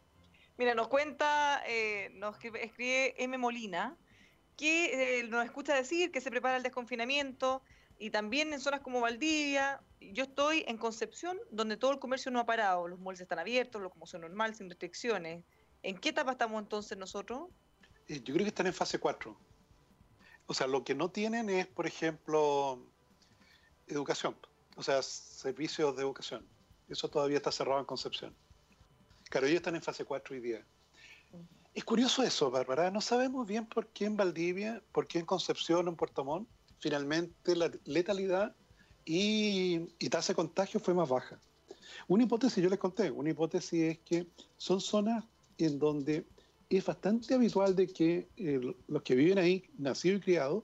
Mira, 0.57 0.74
nos 0.74 0.88
cuenta, 0.88 1.62
eh, 1.67 2.12
nos 2.13 2.35
escribe 2.35 3.15
M. 3.21 3.38
Molina, 3.38 3.97
que 4.55 5.19
eh, 5.19 5.24
nos 5.24 5.43
escucha 5.43 5.75
decir 5.75 6.12
que 6.12 6.21
se 6.21 6.29
prepara 6.29 6.55
el 6.55 6.63
desconfinamiento 6.63 7.62
y 8.00 8.09
también 8.09 8.53
en 8.53 8.59
zonas 8.59 8.79
como 8.81 9.01
Valdivia. 9.01 9.81
Yo 10.00 10.24
estoy 10.24 10.63
en 10.67 10.77
Concepción, 10.77 11.38
donde 11.51 11.75
todo 11.75 11.91
el 11.91 12.00
comercio 12.00 12.31
no 12.31 12.39
ha 12.39 12.45
parado, 12.45 12.88
los 12.88 13.00
malls 13.00 13.19
están 13.19 13.39
abiertos, 13.39 13.81
lo 13.81 13.88
locomoción 13.88 14.21
normal, 14.21 14.55
sin 14.55 14.69
restricciones. 14.69 15.43
¿En 15.83 15.97
qué 15.97 16.09
etapa 16.09 16.31
estamos 16.31 16.62
entonces 16.62 16.97
nosotros? 16.97 17.50
Eh, 18.07 18.21
yo 18.24 18.33
creo 18.33 18.45
que 18.45 18.50
están 18.50 18.67
en 18.67 18.74
fase 18.74 18.97
4. 18.97 19.38
O 20.47 20.53
sea, 20.53 20.67
lo 20.67 20.83
que 20.83 20.95
no 20.95 21.09
tienen 21.09 21.50
es, 21.50 21.67
por 21.67 21.88
ejemplo, 21.88 22.79
educación, 23.88 24.38
o 24.75 24.83
sea, 24.83 25.01
servicios 25.01 25.95
de 25.95 26.03
educación. 26.03 26.47
Eso 26.88 27.09
todavía 27.09 27.38
está 27.38 27.51
cerrado 27.51 27.79
en 27.79 27.85
Concepción. 27.85 28.35
Claro, 29.29 29.48
ellos 29.48 29.58
están 29.58 29.75
en 29.75 29.82
fase 29.82 30.05
4 30.05 30.36
hoy 30.36 30.41
día. 30.41 30.65
Es 31.74 31.84
curioso 31.84 32.24
eso, 32.24 32.50
Bárbara. 32.50 32.89
No 32.89 33.01
sabemos 33.01 33.46
bien 33.46 33.65
por 33.65 33.88
qué 33.88 34.05
en 34.05 34.15
Valdivia, 34.15 34.82
por 34.91 35.08
qué 35.08 35.20
en 35.20 35.25
Concepción 35.25 35.88
o 35.88 35.89
en 35.89 35.98
Puerto 35.98 36.24
Montt, 36.24 36.48
finalmente 36.79 37.55
la 37.55 37.70
letalidad 37.84 38.55
y, 39.03 39.79
tasa 40.10 40.34
de 40.34 40.36
contagio 40.36 40.79
fue 40.79 40.94
más 40.94 41.10
baja. 41.10 41.39
Una 42.08 42.24
hipótesis, 42.24 42.63
yo 42.63 42.70
les 42.70 42.79
conté, 42.79 43.12
una 43.12 43.29
hipótesis 43.29 43.82
es 43.82 44.00
que 44.00 44.27
son 44.58 44.79
zonas 44.79 45.25
en 45.58 45.79
donde 45.79 46.25
es 46.70 46.86
bastante 46.86 47.34
habitual 47.34 47.75
de 47.75 47.88
que 47.88 48.29
eh, 48.38 48.75
los 48.88 49.01
que 49.03 49.15
viven 49.15 49.38
ahí, 49.38 49.70
nacidos 49.77 50.20
y 50.20 50.24
criados, 50.24 50.63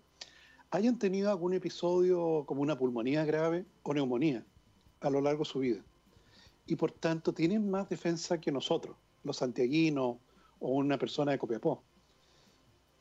hayan 0.71 0.97
tenido 0.97 1.29
algún 1.29 1.53
episodio 1.53 2.45
como 2.45 2.61
una 2.61 2.77
pulmonía 2.77 3.25
grave 3.25 3.65
o 3.83 3.93
neumonía 3.93 4.45
a 5.01 5.09
lo 5.09 5.21
largo 5.21 5.43
de 5.43 5.49
su 5.49 5.59
vida. 5.59 5.83
Y 6.65 6.75
por 6.75 6.91
tanto 6.91 7.33
tienen 7.33 7.69
más 7.69 7.89
defensa 7.89 8.39
que 8.39 8.51
nosotros, 8.51 8.95
los 9.23 9.37
santiaguinos 9.37 10.17
o 10.59 10.69
una 10.69 10.97
persona 10.97 11.31
de 11.31 11.39
Copiapó. 11.39 11.83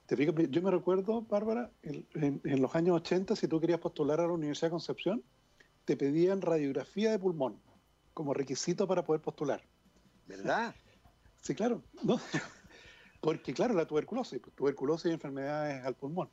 ¿Te 0.07 0.17
Yo 0.51 0.63
me 0.63 0.71
recuerdo, 0.73 1.23
Bárbara, 1.23 1.71
en, 1.83 2.41
en, 2.43 2.61
los 2.61 2.75
años 2.75 2.97
80, 2.97 3.37
si 3.37 3.47
tú 3.47 3.61
querías 3.61 3.79
postular 3.79 4.19
a 4.19 4.27
la 4.27 4.33
Universidad 4.33 4.67
de 4.67 4.73
Concepción, 4.73 5.23
te 5.85 5.97
pedían 5.97 6.41
radiografía 6.41 7.13
de 7.13 7.19
pulmón 7.19 7.61
como 8.13 8.35
requisito 8.35 8.87
para 8.87 9.05
poder 9.05 9.23
postular. 9.23 9.63
¿Verdad? 10.27 10.75
Sí, 11.43 11.55
claro. 11.55 11.83
Porque, 13.23 13.55
claro, 13.55 13.73
la 13.73 13.87
tuberculosis, 13.87 14.41
pues, 14.41 14.55
tuberculosis 14.55 15.11
y 15.11 15.15
enfermedades 15.15 15.83
al 15.87 15.95
pulmón, 15.95 16.29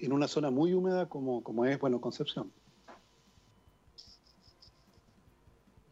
en 0.00 0.12
una 0.12 0.26
zona 0.26 0.50
muy 0.50 0.74
húmeda 0.74 1.08
como, 1.08 1.44
como 1.44 1.64
es, 1.64 1.78
bueno, 1.78 2.00
Concepción. 2.00 2.52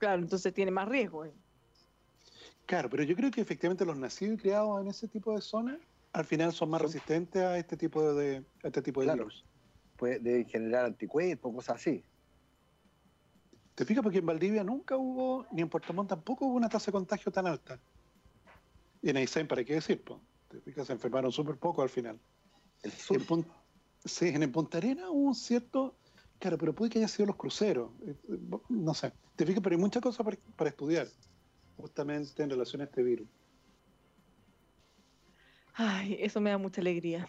Claro, 0.00 0.22
entonces 0.22 0.54
tiene 0.54 0.70
más 0.70 0.88
riesgo. 0.88 1.26
¿eh? 1.26 1.32
Claro, 2.64 2.88
pero 2.88 3.02
yo 3.02 3.14
creo 3.14 3.30
que 3.30 3.42
efectivamente 3.42 3.84
los 3.84 3.98
nacidos 3.98 4.38
y 4.38 4.38
criados 4.38 4.80
en 4.80 4.88
ese 4.88 5.06
tipo 5.08 5.34
de 5.34 5.42
zonas 5.42 5.78
al 6.14 6.24
final 6.24 6.52
son 6.54 6.70
más 6.70 6.80
resistentes 6.80 7.42
a 7.42 7.58
este 7.58 7.76
tipo 7.76 8.14
de, 8.14 8.42
este 8.62 8.80
tipo 8.80 9.04
de 9.04 9.12
virus. 9.12 9.44
Puede 9.98 10.44
generar 10.46 10.86
anticuerpos, 10.86 11.54
cosas 11.54 11.76
así. 11.76 12.02
¿Te 13.74 13.84
fijas? 13.84 14.02
Porque 14.02 14.18
en 14.18 14.26
Valdivia 14.26 14.64
nunca 14.64 14.96
hubo, 14.96 15.46
ni 15.52 15.60
en 15.60 15.68
Puerto 15.68 15.92
Montt 15.92 16.08
tampoco 16.08 16.46
hubo 16.46 16.56
una 16.56 16.70
tasa 16.70 16.86
de 16.86 16.92
contagio 16.92 17.30
tan 17.30 17.46
alta. 17.46 17.78
Y 19.02 19.10
en 19.10 19.18
Aysén, 19.18 19.46
¿para 19.46 19.62
qué 19.64 19.74
decir? 19.74 20.02
Te 20.48 20.60
fijas, 20.62 20.86
se 20.86 20.94
enfermaron 20.94 21.30
súper 21.30 21.56
poco 21.56 21.82
al 21.82 21.90
final. 21.90 22.18
El 22.82 22.92
sur. 22.92 23.20
sí, 24.02 24.28
en 24.28 24.42
el 24.42 24.50
Punta 24.50 24.78
Arena 24.78 25.10
hubo 25.10 25.28
un 25.28 25.34
cierto... 25.34 25.94
Claro, 26.40 26.56
pero 26.56 26.74
puede 26.74 26.90
que 26.90 26.98
haya 26.98 27.08
sido 27.08 27.26
los 27.26 27.36
cruceros. 27.36 27.90
Eh, 28.06 28.14
no 28.70 28.94
sé. 28.94 29.12
Te 29.36 29.44
fijas, 29.46 29.62
pero 29.62 29.76
hay 29.76 29.80
muchas 29.80 30.02
cosas 30.02 30.26
para 30.56 30.70
estudiar 30.70 31.06
justamente 31.76 32.42
en 32.42 32.50
relación 32.50 32.80
a 32.80 32.84
este 32.84 33.02
virus. 33.02 33.28
Ay, 35.74 36.16
eso 36.18 36.40
me 36.40 36.50
da 36.50 36.58
mucha 36.58 36.80
alegría. 36.80 37.28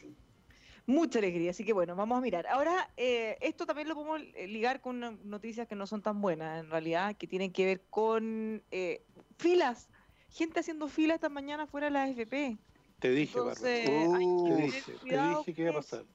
Mucha 0.86 1.20
alegría, 1.20 1.51
así 1.51 1.63
que 1.63 1.74
bueno, 1.74 1.96
vamos 1.96 2.18
a 2.18 2.22
mirar. 2.22 2.48
Ahora, 2.48 2.89
eh, 2.98 3.38
esto 3.41 3.65
también 3.65 3.88
lo 3.88 3.96
podemos 3.96 4.22
ligar 4.48 4.82
con 4.82 5.20
noticias 5.30 5.68
que 5.68 5.75
no 5.75 5.86
son 5.86 6.01
tan 6.01 6.22
buenas, 6.22 6.63
en 6.63 6.70
realidad, 6.70 7.15
que 7.15 7.27
tienen 7.27 7.51
que 7.51 7.65
ver 7.65 7.82
con 7.89 8.63
eh, 8.72 9.03
filas. 9.38 9.89
Gente 10.30 10.62
haciendo 10.62 10.88
filas 10.88 11.15
esta 11.15 11.30
mañana 11.30 11.68
fuera 11.68 11.88
de 11.88 11.91
la 11.91 12.03
AFP. 12.03 12.58
Te 13.00 13.12
dije, 13.12 13.38
Entonces, 13.38 13.89
uh, 13.89 14.46
te 14.48 14.56
dije, 14.56 14.94
te 15.03 15.22
dije 15.22 15.53
que 15.53 15.62
iba 15.62 15.72
a 15.72 15.75
pasar. 15.75 16.06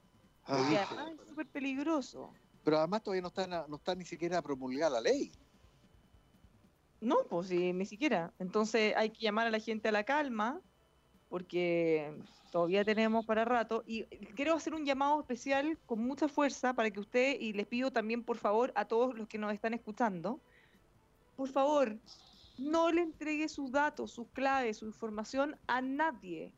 es 0.49 1.29
súper 1.29 1.47
peligroso. 1.47 2.33
Pero 2.67 2.79
además 2.79 3.05
todavía 3.05 3.23
no 3.23 3.29
está, 3.29 3.47
no 3.69 3.77
está 3.77 3.95
ni 3.95 4.05
siquiera 4.05 4.43
promulgada 4.43 5.01
la 5.01 5.01
ley. 5.01 5.31
No, 7.01 7.19
pues 7.31 7.49
ni 7.49 7.87
siquiera. 7.87 8.33
Entonces 8.41 8.93
hay 8.97 9.11
que 9.11 9.21
llamar 9.21 9.47
a 9.47 9.51
la 9.51 9.61
gente 9.61 9.89
a 9.89 9.93
la 9.93 10.03
calma, 10.03 10.61
porque 11.29 12.13
todavía 12.51 12.85
tenemos 12.85 13.25
para 13.25 13.45
rato. 13.45 13.85
Y 13.87 14.03
quiero 14.35 14.55
hacer 14.55 14.75
un 14.75 14.85
llamado 14.85 15.21
especial 15.21 15.79
con 15.87 16.01
mucha 16.01 16.27
fuerza 16.27 16.75
para 16.75 16.91
que 16.91 16.99
usted, 16.99 17.37
y 17.39 17.53
les 17.53 17.69
pido 17.69 17.93
también 17.93 18.25
por 18.25 18.37
favor 18.37 18.73
a 18.75 18.87
todos 18.87 19.15
los 19.15 19.29
que 19.29 19.39
nos 19.39 19.55
están 19.55 19.73
escuchando, 19.73 20.41
por 21.37 21.49
favor, 21.49 21.97
no 22.59 22.91
le 22.91 23.03
entregue 23.03 23.49
sus 23.49 23.71
datos, 23.71 24.11
sus 24.11 24.27
claves, 24.31 24.79
su 24.79 24.87
información 24.87 25.57
a 25.69 25.81
nadie. 25.81 26.53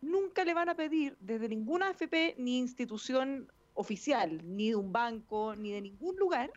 Nunca 0.00 0.44
le 0.44 0.54
van 0.54 0.70
a 0.70 0.74
pedir 0.74 1.16
desde 1.20 1.48
ninguna 1.48 1.90
AFP 1.90 2.34
ni 2.36 2.58
institución 2.58 3.46
oficial, 3.76 4.40
ni 4.44 4.70
de 4.70 4.76
un 4.76 4.92
banco, 4.92 5.54
ni 5.54 5.70
de 5.72 5.80
ningún 5.80 6.16
lugar, 6.16 6.50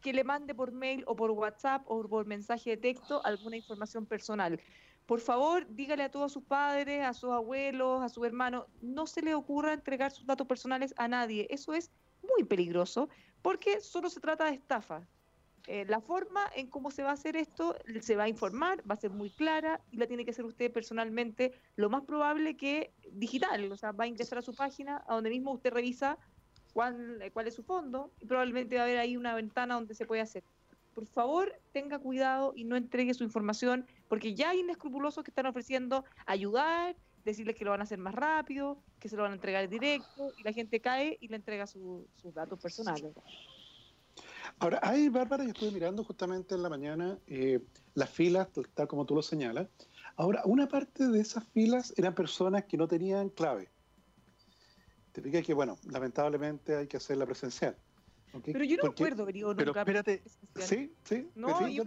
que 0.00 0.12
le 0.12 0.24
mande 0.24 0.54
por 0.54 0.72
mail 0.72 1.04
o 1.06 1.16
por 1.16 1.30
WhatsApp 1.30 1.82
o 1.86 2.02
por 2.08 2.26
mensaje 2.26 2.70
de 2.70 2.76
texto 2.76 3.20
alguna 3.24 3.56
información 3.56 4.06
personal. 4.06 4.60
Por 5.06 5.20
favor, 5.20 5.66
dígale 5.68 6.04
a 6.04 6.10
todos 6.10 6.32
sus 6.32 6.44
padres, 6.44 7.04
a 7.04 7.12
sus 7.12 7.30
abuelos, 7.30 8.02
a 8.02 8.08
sus 8.08 8.24
hermanos, 8.24 8.66
no 8.80 9.06
se 9.06 9.22
le 9.22 9.34
ocurra 9.34 9.72
entregar 9.72 10.12
sus 10.12 10.24
datos 10.24 10.46
personales 10.46 10.94
a 10.96 11.08
nadie. 11.08 11.46
Eso 11.50 11.74
es 11.74 11.90
muy 12.22 12.44
peligroso 12.44 13.08
porque 13.42 13.80
solo 13.80 14.08
se 14.08 14.20
trata 14.20 14.44
de 14.44 14.52
estafa. 14.52 15.06
Eh, 15.72 15.84
la 15.86 16.00
forma 16.00 16.40
en 16.56 16.66
cómo 16.66 16.90
se 16.90 17.04
va 17.04 17.10
a 17.10 17.12
hacer 17.12 17.36
esto 17.36 17.76
se 18.00 18.16
va 18.16 18.24
a 18.24 18.28
informar, 18.28 18.82
va 18.90 18.96
a 18.96 18.98
ser 18.98 19.12
muy 19.12 19.30
clara 19.30 19.80
y 19.92 19.98
la 19.98 20.08
tiene 20.08 20.24
que 20.24 20.32
hacer 20.32 20.44
usted 20.44 20.72
personalmente, 20.72 21.52
lo 21.76 21.88
más 21.88 22.02
probable 22.02 22.56
que 22.56 22.92
digital, 23.12 23.70
o 23.70 23.76
sea, 23.76 23.92
va 23.92 24.02
a 24.02 24.06
ingresar 24.08 24.38
a 24.38 24.42
su 24.42 24.52
página, 24.52 25.04
a 25.06 25.14
donde 25.14 25.30
mismo 25.30 25.52
usted 25.52 25.70
revisa 25.72 26.18
cuál, 26.72 27.22
es 27.46 27.54
su 27.54 27.62
fondo 27.62 28.10
y 28.18 28.26
probablemente 28.26 28.74
va 28.74 28.82
a 28.82 28.84
haber 28.86 28.98
ahí 28.98 29.16
una 29.16 29.32
ventana 29.32 29.74
donde 29.74 29.94
se 29.94 30.06
puede 30.06 30.22
hacer. 30.22 30.42
Por 30.92 31.06
favor, 31.06 31.54
tenga 31.70 32.00
cuidado 32.00 32.52
y 32.56 32.64
no 32.64 32.74
entregue 32.74 33.14
su 33.14 33.22
información, 33.22 33.86
porque 34.08 34.34
ya 34.34 34.50
hay 34.50 34.58
inescrupulosos 34.58 35.22
que 35.22 35.30
están 35.30 35.46
ofreciendo 35.46 36.04
ayudar, 36.26 36.96
decirles 37.24 37.54
que 37.54 37.64
lo 37.64 37.70
van 37.70 37.80
a 37.80 37.84
hacer 37.84 38.00
más 38.00 38.16
rápido, 38.16 38.82
que 38.98 39.08
se 39.08 39.14
lo 39.14 39.22
van 39.22 39.30
a 39.30 39.34
entregar 39.36 39.68
directo, 39.68 40.32
y 40.36 40.42
la 40.42 40.52
gente 40.52 40.80
cae 40.80 41.16
y 41.20 41.28
le 41.28 41.36
entrega 41.36 41.68
sus 41.68 42.08
datos 42.34 42.58
personales. 42.58 43.14
Ahora, 44.58 44.80
hay, 44.82 45.08
Bárbara, 45.08 45.44
yo 45.44 45.50
estuve 45.50 45.70
mirando 45.70 46.04
justamente 46.04 46.54
en 46.54 46.62
la 46.62 46.68
mañana 46.68 47.18
eh, 47.26 47.60
las 47.94 48.10
filas, 48.10 48.48
tal 48.74 48.88
como 48.88 49.06
tú 49.06 49.14
lo 49.14 49.22
señalas. 49.22 49.68
Ahora, 50.16 50.42
una 50.44 50.68
parte 50.68 51.06
de 51.06 51.20
esas 51.20 51.44
filas 51.48 51.94
eran 51.96 52.14
personas 52.14 52.64
que 52.64 52.76
no 52.76 52.88
tenían 52.88 53.30
clave. 53.30 53.70
Te 55.12 55.22
fijas 55.22 55.44
que, 55.44 55.54
bueno, 55.54 55.78
lamentablemente 55.90 56.76
hay 56.76 56.86
que 56.86 56.96
hacerla 56.96 57.26
presencial. 57.26 57.76
Pero 58.44 58.64
yo 58.64 58.76
no 58.76 58.90
recuerdo 58.90 59.22
haber 59.24 59.36
ido 59.36 59.48
nunca. 59.48 59.84
Pero 59.84 59.98
espérate, 59.98 60.22
sí, 60.56 60.92
sí. 61.04 61.28
No, 61.34 61.66
yo, 61.68 61.82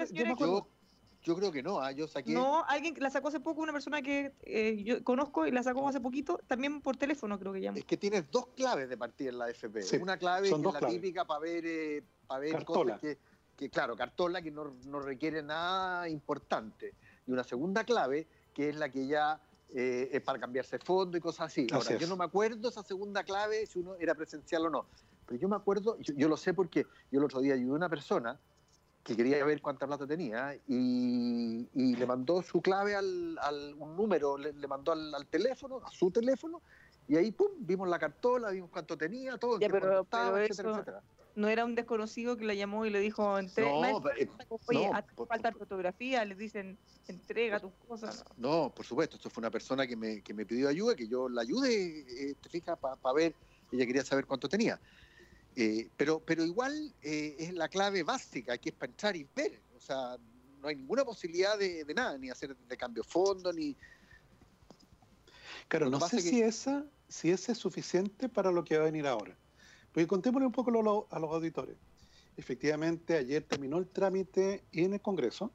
yo, 1.24 1.36
creo 1.38 1.52
que 1.54 1.64
no, 1.64 1.80
ah, 1.80 1.92
yo 1.94 2.06
saqué. 2.08 2.34
No, 2.34 2.66
alguien 2.66 2.96
la 2.98 3.10
sacó 3.10 3.30
hace 3.30 3.40
poco, 3.40 3.62
una 3.62 3.72
persona 3.72 4.02
que 4.02 4.34
eh, 4.42 4.82
yo 4.84 5.02
conozco 5.06 5.48
y 5.48 5.52
la 5.52 5.64
sacó 5.64 5.88
hace 5.88 6.02
poquito, 6.02 6.40
también 6.48 6.82
por 6.82 6.98
teléfono 6.98 7.40
creo 7.40 7.54
que 7.54 7.62
llama. 7.62 7.78
Es 7.78 7.86
que 7.86 7.96
tienes 7.96 8.30
dos 8.30 8.48
claves 8.48 8.90
de 8.90 8.98
partida 8.98 9.30
en 9.30 9.38
la 9.38 9.50
FP. 9.50 10.02
una 10.02 10.18
clave 10.18 10.50
que 10.50 10.56
es 10.56 10.62
la 10.62 10.88
típica 10.88 11.26
para 11.26 11.40
ver, 11.40 11.66
eh, 11.66 12.04
para 12.34 12.40
ver 12.40 12.66
cosas 12.66 13.00
que, 13.00 13.18
que, 13.56 13.70
claro, 13.70 13.96
cartola 13.96 14.42
que 14.42 14.52
no, 14.52 14.76
no 14.86 15.00
requiere 15.00 15.44
nada 15.44 16.10
importante. 16.10 16.94
Y 17.28 17.32
una 17.32 17.44
segunda 17.44 17.84
clave 17.84 18.28
que 18.54 18.70
es 18.70 18.76
la 18.76 18.90
que 18.90 19.08
ya 19.08 19.40
eh, 19.70 20.10
es 20.12 20.22
para 20.22 20.40
cambiarse 20.40 20.80
fondo 20.80 21.18
y 21.18 21.22
cosas 21.22 21.48
así. 21.48 21.68
Ahora, 21.72 21.98
yo 21.98 22.08
no 22.08 22.16
me 22.16 22.26
acuerdo 22.26 22.70
esa 22.70 22.84
segunda 22.84 23.24
clave 23.24 23.66
si 23.66 23.80
uno 23.80 23.96
era 24.00 24.16
presencial 24.16 24.66
o 24.68 24.70
no, 24.70 24.86
pero 25.26 25.40
yo 25.40 25.48
me 25.48 25.56
acuerdo, 25.56 25.98
yo, 26.00 26.28
lo 26.28 26.38
sé 26.38 26.54
porque 26.54 26.86
yo 27.12 27.20
el 27.20 27.26
otro 27.26 27.42
día 27.42 27.54
ayudé 27.54 27.72
a 27.72 27.76
una 27.76 27.90
persona 27.90 28.40
que 29.04 29.18
quería 29.18 29.44
ver 29.44 29.62
cuánta 29.62 29.86
plata 29.86 30.08
tenía 30.08 30.56
y, 30.68 31.68
le 31.74 32.06
mandó 32.06 32.42
su 32.42 32.62
clave 32.62 32.96
al, 32.96 33.38
un 33.78 33.98
número, 33.98 34.38
le, 34.38 34.68
mandó 34.68 34.92
al, 34.92 35.28
teléfono, 35.28 35.82
a 35.84 35.92
su 35.92 36.10
teléfono, 36.10 36.62
y 37.08 37.18
ahí 37.18 37.32
pum, 37.32 37.50
vimos 37.58 37.90
la 37.90 38.00
cartola, 38.00 38.52
vimos 38.52 38.70
cuánto 38.72 38.98
tenía, 38.98 39.38
todo, 39.38 39.60
ya, 39.60 39.68
pero, 39.70 40.02
etcétera, 40.02 40.46
etcétera 40.46 41.04
no 41.36 41.48
era 41.48 41.66
un 41.66 41.76
desconocido 41.76 42.38
que 42.38 42.46
la 42.46 42.54
llamó 42.54 42.86
y 42.86 42.90
le 42.90 43.00
dijo, 43.00 43.38
entrega, 43.38 43.72
oye, 44.68 44.90
falta 45.28 45.52
fotografía, 45.52 46.24
le 46.26 46.36
dicen, 46.36 46.78
entrega 47.08 47.60
tus 47.60 47.74
cosas. 47.88 48.24
No. 48.38 48.72
por 48.74 48.86
supuesto, 48.86 49.16
esto 49.16 49.30
fue 49.30 49.42
una 49.42 49.50
persona 49.50 49.88
que 49.88 49.96
me, 49.96 50.22
que 50.22 50.34
me 50.34 50.46
pidió 50.46 50.70
ayuda, 50.70 50.96
que 50.96 51.08
yo 51.08 51.30
la 51.30 51.42
ayude, 51.42 52.30
eh, 52.30 52.36
te 52.42 52.50
fijas, 52.50 52.78
para 52.78 53.14
ver, 53.14 53.36
ella 53.72 53.86
quería 53.86 54.06
saber 54.06 54.26
cuánto 54.26 54.48
tenía. 54.48 54.80
Eh, 55.56 55.90
pero, 55.98 56.20
pero 56.20 56.44
igual 56.44 56.94
eh, 57.02 57.36
es 57.40 57.54
la 57.54 57.68
clave 57.68 58.04
básica, 58.04 58.58
que 58.58 58.70
es 58.70 58.76
para 58.76 58.92
entrar 58.92 59.16
y 59.16 59.28
ver. 59.36 59.62
O 59.76 59.80
sea, 59.80 60.18
no 60.62 60.68
hay 60.68 60.76
ninguna 60.76 61.04
posibilidad 61.04 61.58
de, 61.58 61.86
nada, 61.96 62.18
ni 62.18 62.30
hacer 62.30 62.56
de 62.56 62.78
cambio 62.78 63.04
fondo, 63.04 63.52
ni... 63.52 63.76
Claro, 65.68 65.90
no 65.90 66.00
sé 66.08 66.22
si, 66.22 66.42
esa, 66.42 66.86
si 67.08 67.32
ese 67.32 67.54
es 67.54 67.58
suficiente 67.58 68.30
para 68.30 68.52
lo 68.52 68.64
que 68.64 68.78
va 68.78 68.84
a 68.84 68.86
venir 68.86 69.08
ahora. 69.08 69.36
Porque 69.94 70.08
contémosle 70.08 70.48
un 70.48 70.52
poco 70.52 70.72
a 71.10 71.20
los 71.20 71.32
auditores. 71.32 71.78
Efectivamente, 72.36 73.16
ayer 73.16 73.44
terminó 73.44 73.78
el 73.78 73.88
trámite 73.88 74.64
en 74.72 74.94
el 74.94 75.02
Congreso. 75.02 75.52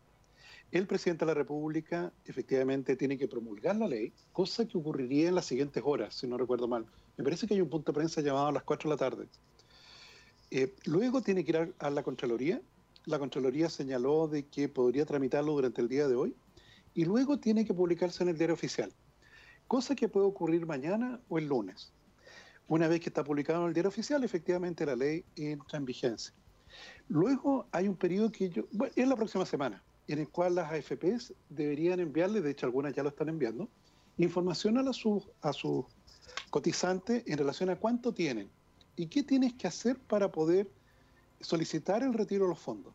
El 0.70 0.86
presidente 0.86 1.24
de 1.24 1.30
la 1.32 1.34
República 1.34 2.12
efectivamente 2.24 2.94
tiene 2.94 3.18
que 3.18 3.26
promulgar 3.26 3.76
la 3.76 3.88
ley, 3.88 4.12
cosa 4.32 4.68
que 4.68 4.78
ocurriría 4.78 5.28
en 5.28 5.34
las 5.34 5.46
siguientes 5.46 5.82
horas, 5.84 6.14
si 6.14 6.26
no 6.26 6.36
recuerdo 6.36 6.68
mal. 6.68 6.86
Me 7.16 7.24
parece 7.24 7.46
que 7.46 7.54
hay 7.54 7.60
un 7.60 7.70
punto 7.70 7.90
de 7.90 7.96
prensa 7.96 8.20
llamado 8.20 8.48
a 8.48 8.52
las 8.52 8.62
4 8.62 8.88
de 8.88 8.94
la 8.94 8.98
tarde. 8.98 9.28
Eh, 10.50 10.74
luego 10.84 11.20
tiene 11.20 11.44
que 11.44 11.50
ir 11.50 11.74
a, 11.78 11.90
la 11.90 12.02
Contraloría. 12.02 12.60
La 13.06 13.18
Contraloría 13.18 13.68
señaló 13.70 14.28
de 14.28 14.46
que 14.46 14.68
podría 14.68 15.04
tramitarlo 15.04 15.52
durante 15.52 15.80
el 15.80 15.88
día 15.88 16.06
de 16.06 16.14
hoy. 16.14 16.36
Y 16.94 17.06
luego 17.06 17.38
tiene 17.38 17.64
que 17.64 17.74
publicarse 17.74 18.22
en 18.22 18.28
el 18.28 18.38
diario 18.38 18.54
oficial. 18.54 18.92
Cosa 19.66 19.96
que 19.96 20.08
puede 20.08 20.26
ocurrir 20.26 20.64
mañana 20.66 21.20
o 21.28 21.38
el 21.38 21.46
lunes. 21.46 21.92
Una 22.68 22.86
vez 22.86 23.00
que 23.00 23.08
está 23.08 23.24
publicado 23.24 23.62
en 23.62 23.68
el 23.68 23.74
diario 23.74 23.88
oficial, 23.88 24.22
efectivamente 24.24 24.84
la 24.84 24.94
ley 24.94 25.24
entra 25.36 25.78
en 25.78 25.86
vigencia. 25.86 26.34
Luego 27.08 27.66
hay 27.72 27.88
un 27.88 27.96
periodo 27.96 28.30
que 28.30 28.50
yo, 28.50 28.64
bueno, 28.72 28.92
es 28.94 29.08
la 29.08 29.16
próxima 29.16 29.46
semana, 29.46 29.82
en 30.06 30.18
el 30.18 30.28
cual 30.28 30.54
las 30.54 30.70
AFPs 30.70 31.32
deberían 31.48 32.00
enviarle, 32.00 32.42
de 32.42 32.50
hecho 32.50 32.66
algunas 32.66 32.94
ya 32.94 33.02
lo 33.02 33.08
están 33.08 33.30
enviando, 33.30 33.68
información 34.18 34.76
a, 34.78 34.92
sus 34.92 35.24
a 35.40 35.52
sus 35.52 35.86
cotizantes 36.50 37.22
en 37.26 37.38
relación 37.38 37.70
a 37.70 37.76
cuánto 37.76 38.12
tienen 38.12 38.50
y 38.96 39.06
qué 39.06 39.22
tienes 39.22 39.54
que 39.54 39.66
hacer 39.66 39.98
para 39.98 40.30
poder 40.30 40.68
solicitar 41.40 42.02
el 42.02 42.12
retiro 42.12 42.44
de 42.44 42.50
los 42.50 42.58
fondos. 42.58 42.92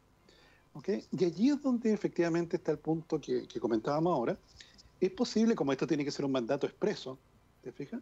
¿Okay? 0.74 1.06
Y 1.12 1.24
allí 1.24 1.50
es 1.50 1.62
donde 1.62 1.94
efectivamente 1.94 2.58
está 2.58 2.72
el 2.72 2.80
punto 2.80 3.22
que, 3.22 3.48
comentábamos 3.60 4.12
ahora. 4.14 4.38
Es 5.00 5.12
posible, 5.12 5.56
como 5.56 5.72
esto 5.72 5.86
tiene 5.86 6.04
que 6.04 6.12
ser 6.12 6.26
un 6.26 6.32
mandato 6.32 6.66
expreso, 6.66 7.20
¿te 7.62 7.72
fijas? 7.72 8.02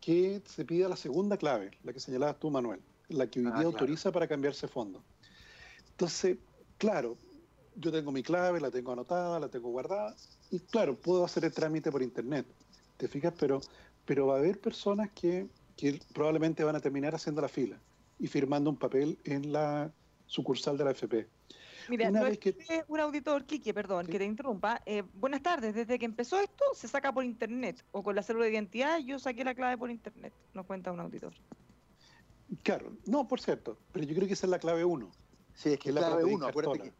Que 0.00 0.42
se 0.46 0.64
pida 0.64 0.88
la 0.88 0.96
segunda 0.96 1.36
clave, 1.36 1.72
la 1.84 1.92
que 1.92 2.00
señalabas 2.00 2.38
tú, 2.38 2.50
Manuel, 2.50 2.80
la 3.08 3.28
que 3.28 3.40
hoy 3.40 3.46
ah, 3.52 3.58
día 3.58 3.66
autoriza 3.66 4.12
para 4.12 4.28
cambiarse 4.28 4.68
fondos. 4.68 5.02
Entonces, 5.90 6.38
claro, 6.78 7.16
yo 7.74 7.92
tengo 7.92 8.12
mi 8.12 8.22
clave, 8.22 8.60
la 8.60 8.70
tengo 8.70 8.92
anotada, 8.92 9.38
la 9.40 9.48
tengo 9.48 9.70
guardada, 9.70 10.14
y 10.50 10.60
claro, 10.60 10.96
puedo 10.96 11.24
hacer 11.24 11.44
el 11.44 11.52
trámite 11.52 11.90
por 11.90 12.02
internet, 12.02 12.46
¿te 12.96 13.08
fijas? 13.08 13.34
Pero, 13.38 13.60
pero 14.04 14.26
va 14.26 14.36
a 14.36 14.38
haber 14.38 14.60
personas 14.60 15.10
que, 15.10 15.48
probablemente 16.12 16.64
van 16.64 16.74
a 16.74 16.80
terminar 16.80 17.14
haciendo 17.14 17.40
la 17.40 17.48
fila 17.48 17.78
y 18.18 18.26
firmando 18.26 18.68
un 18.68 18.76
papel 18.76 19.16
en 19.24 19.52
la 19.52 19.92
sucursal 20.26 20.76
de 20.76 20.84
la 20.84 20.90
FP. 20.90 21.28
Mira, 21.88 22.08
Una 22.08 22.22
vez 22.22 22.38
que... 22.38 22.56
un 22.88 23.00
auditor, 23.00 23.44
Kiki, 23.44 23.72
perdón, 23.72 24.06
que 24.06 24.18
te 24.18 24.24
interrumpa. 24.24 24.82
Eh, 24.84 25.02
buenas 25.14 25.42
tardes, 25.42 25.74
desde 25.74 25.98
que 25.98 26.04
empezó 26.04 26.38
esto 26.38 26.64
se 26.74 26.88
saca 26.88 27.12
por 27.12 27.24
internet 27.24 27.84
o 27.92 28.02
con 28.02 28.14
la 28.14 28.22
célula 28.22 28.44
de 28.44 28.52
identidad 28.52 28.98
yo 28.98 29.18
saqué 29.18 29.44
la 29.44 29.54
clave 29.54 29.78
por 29.78 29.90
internet, 29.90 30.32
nos 30.54 30.66
cuenta 30.66 30.92
un 30.92 31.00
auditor. 31.00 31.32
Claro, 32.62 32.92
no, 33.06 33.26
por 33.28 33.40
cierto, 33.40 33.78
pero 33.92 34.06
yo 34.06 34.14
creo 34.14 34.26
que 34.26 34.34
esa 34.34 34.46
es 34.46 34.50
la 34.50 34.58
clave 34.58 34.84
1. 34.84 35.10
Sí, 35.54 35.72
es 35.72 35.78
que 35.78 35.92
la 35.92 36.00
clave 36.00 36.24
1, 36.24 36.46
acuérdate 36.46 36.78
que, 36.80 36.92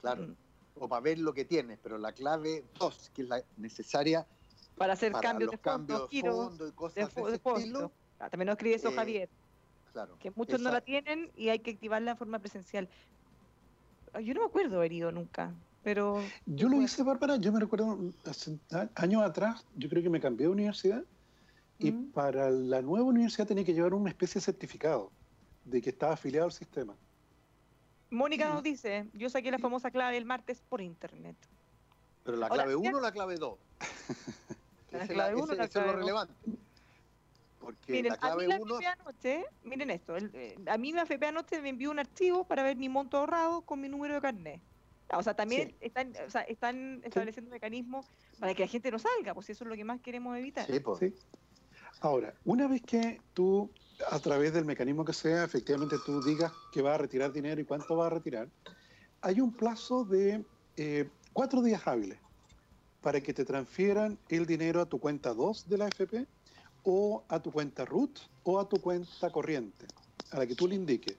claro, 0.00 0.22
mm. 0.28 0.36
o 0.76 0.88
para 0.88 1.00
ver 1.00 1.18
lo 1.18 1.32
que 1.32 1.44
tienes, 1.44 1.78
pero 1.82 1.98
la 1.98 2.12
clave 2.12 2.64
2, 2.78 3.10
que 3.14 3.22
es 3.22 3.28
la 3.28 3.42
necesaria 3.56 4.26
para 4.80 4.94
hacer 4.94 5.12
cambios 5.12 5.50
de 5.50 5.58
fondo, 5.58 6.08
fondo 6.08 6.66
y 6.66 6.72
cosas 6.72 7.14
de, 7.14 7.22
ese 7.22 7.34
estilo. 7.34 7.92
Ah, 8.18 8.30
también 8.30 8.46
nos 8.46 8.54
escribe 8.54 8.76
eso 8.76 8.88
eh, 8.88 8.94
Javier. 8.94 9.28
Claro. 9.92 10.16
Que 10.18 10.30
muchos 10.30 10.58
no 10.58 10.72
la 10.72 10.80
tienen 10.80 11.30
y 11.36 11.50
hay 11.50 11.58
que 11.58 11.72
activarla 11.72 12.12
en 12.12 12.16
forma 12.16 12.38
presencial. 12.38 12.88
Yo 14.18 14.34
no 14.34 14.40
me 14.40 14.46
acuerdo 14.46 14.76
haber 14.76 14.92
ido 14.92 15.12
nunca, 15.12 15.54
pero... 15.82 16.22
Yo 16.46 16.68
lo 16.68 16.80
hice, 16.82 17.02
Bárbara, 17.02 17.36
yo 17.36 17.52
me 17.52 17.60
recuerdo 17.60 17.98
hace 18.24 18.58
años 18.96 19.22
atrás, 19.22 19.64
yo 19.76 19.88
creo 19.88 20.02
que 20.02 20.10
me 20.10 20.20
cambié 20.20 20.46
de 20.46 20.52
universidad 20.52 21.04
y 21.78 21.92
mm. 21.92 22.12
para 22.12 22.50
la 22.50 22.82
nueva 22.82 23.06
universidad 23.06 23.46
tenía 23.46 23.64
que 23.64 23.72
llevar 23.72 23.94
una 23.94 24.10
especie 24.10 24.40
de 24.40 24.44
certificado 24.44 25.10
de 25.64 25.80
que 25.80 25.90
estaba 25.90 26.14
afiliado 26.14 26.46
al 26.46 26.52
sistema. 26.52 26.94
Mónica 28.10 28.48
nos 28.48 28.62
dice, 28.62 29.06
yo 29.14 29.30
saqué 29.30 29.50
la 29.50 29.58
famosa 29.58 29.90
clave 29.90 30.16
el 30.16 30.24
martes 30.24 30.62
por 30.68 30.80
internet. 30.80 31.36
Pero 32.24 32.36
la 32.36 32.48
clave 32.48 32.74
1 32.74 32.98
o 32.98 33.00
la 33.00 33.12
clave 33.12 33.36
2? 33.36 33.58
la 34.92 35.06
clave 35.06 35.34
1 35.36 35.54
la 35.54 35.68
clave 35.68 35.88
es 35.88 35.94
lo 35.94 36.00
relevante. 36.00 36.34
Porque 37.60 37.92
miren, 37.92 38.12
la 38.12 38.18
clave 38.18 38.44
a 38.46 38.48
mí 38.48 38.62
uno... 38.62 38.78
anoche, 38.78 39.44
miren 39.64 39.90
esto, 39.90 40.16
eh, 40.16 40.56
a 40.66 40.78
mí 40.78 40.92
la 40.92 41.02
FP 41.02 41.26
anoche 41.26 41.60
me 41.60 41.68
envió 41.68 41.90
un 41.90 41.98
archivo 41.98 42.44
para 42.44 42.62
ver 42.62 42.76
mi 42.76 42.88
monto 42.88 43.18
ahorrado 43.18 43.60
con 43.62 43.80
mi 43.80 43.88
número 43.88 44.14
de 44.14 44.20
carnet. 44.20 44.60
Ah, 45.10 45.18
o 45.18 45.22
sea, 45.22 45.34
también 45.34 45.76
están, 45.80 46.12
o 46.26 46.30
sea, 46.30 46.42
están 46.42 47.02
estableciendo 47.04 47.50
mecanismos 47.50 48.06
para 48.38 48.54
que 48.54 48.62
la 48.62 48.68
gente 48.68 48.90
no 48.90 48.98
salga, 48.98 49.34
pues 49.34 49.50
eso 49.50 49.64
es 49.64 49.68
lo 49.68 49.76
que 49.76 49.84
más 49.84 50.00
queremos 50.00 50.36
evitar. 50.38 50.66
Sí, 50.66 50.80
pues. 50.80 50.98
sí. 51.00 51.14
Ahora, 52.00 52.32
una 52.44 52.66
vez 52.66 52.80
que 52.82 53.20
tú 53.34 53.70
a 54.10 54.18
través 54.20 54.54
del 54.54 54.64
mecanismo 54.64 55.04
que 55.04 55.12
sea, 55.12 55.44
efectivamente 55.44 55.96
tú 56.06 56.22
digas 56.22 56.52
que 56.72 56.80
va 56.80 56.94
a 56.94 56.98
retirar 56.98 57.32
dinero 57.32 57.60
y 57.60 57.64
cuánto 57.64 57.96
va 57.96 58.06
a 58.06 58.10
retirar, 58.10 58.48
hay 59.20 59.40
un 59.40 59.52
plazo 59.52 60.04
de 60.04 60.44
eh, 60.76 61.10
cuatro 61.32 61.60
días 61.60 61.86
hábiles 61.86 62.18
para 63.02 63.20
que 63.20 63.34
te 63.34 63.44
transfieran 63.44 64.18
el 64.28 64.46
dinero 64.46 64.80
a 64.80 64.86
tu 64.86 64.98
cuenta 64.98 65.34
2 65.34 65.68
de 65.68 65.78
la 65.78 65.86
AFP 65.86 66.26
o 66.84 67.24
a 67.28 67.40
tu 67.40 67.50
cuenta 67.50 67.84
RUT 67.84 68.18
o 68.44 68.58
a 68.58 68.68
tu 68.68 68.80
cuenta 68.80 69.30
corriente, 69.30 69.86
a 70.30 70.38
la 70.38 70.46
que 70.46 70.54
tú 70.54 70.66
le 70.66 70.74
indiques. 70.74 71.16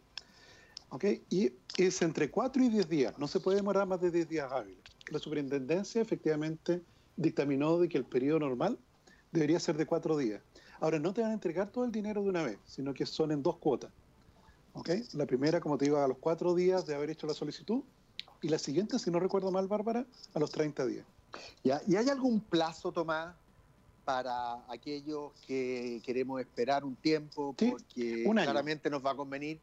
¿Ok? 0.90 1.06
Y 1.30 1.54
es 1.78 2.02
entre 2.02 2.30
4 2.30 2.64
y 2.64 2.70
10 2.70 2.90
días, 2.90 3.18
no 3.18 3.28
se 3.28 3.40
puede 3.40 3.58
demorar 3.58 3.88
más 3.88 4.02
de 4.02 4.12
10 4.12 4.28
días 4.28 4.52
hábiles. 4.52 4.80
La 5.10 5.20
superintendencia 5.20 6.02
efectivamente 6.02 6.82
dictaminó 7.16 7.78
de 7.78 7.88
que 7.88 7.98
el 7.98 8.06
periodo 8.06 8.40
normal 8.40 8.78
debería 9.32 9.60
ser 9.60 9.78
de 9.78 9.86
4 9.86 10.18
días. 10.18 10.42
Ahora, 10.82 11.00
no 11.00 11.14
te 11.14 11.22
van 11.22 11.32
a 11.32 11.34
entregar 11.36 11.70
todo 11.72 11.86
el 11.86 11.92
dinero 11.92 12.24
de 12.24 12.30
una 12.30 12.44
vez, 12.44 12.58
sino 12.66 12.94
que 12.94 13.06
son 13.06 13.32
en 13.32 13.44
dos 13.44 13.58
cuotas. 13.58 13.92
¿Ok? 14.74 14.90
La 15.14 15.26
primera, 15.26 15.62
como 15.62 15.78
te 15.78 15.86
digo, 15.86 15.98
a 15.98 16.08
los 16.08 16.18
cuatro 16.18 16.56
días 16.56 16.88
de 16.88 16.96
haber 16.96 17.12
hecho 17.12 17.28
la 17.28 17.34
solicitud, 17.34 17.84
y 18.42 18.50
la 18.50 18.58
siguiente, 18.58 18.98
si 18.98 19.12
no 19.12 19.20
recuerdo 19.20 19.52
mal, 19.52 19.68
Bárbara, 19.68 20.06
a 20.34 20.40
los 20.40 20.50
30 20.52 20.86
días. 20.88 21.06
¿Ya? 21.64 21.82
¿Y 21.88 21.96
hay 21.96 22.10
algún 22.10 22.40
plazo, 22.40 22.92
Tomás, 22.92 23.36
para 24.06 24.56
aquellos 24.70 25.32
que 25.46 26.02
queremos 26.04 26.40
esperar 26.42 26.84
un 26.84 26.96
tiempo 26.96 27.54
porque 27.54 28.24
claramente 28.24 28.90
nos 28.90 29.06
va 29.06 29.12
a 29.12 29.16
convenir? 29.16 29.60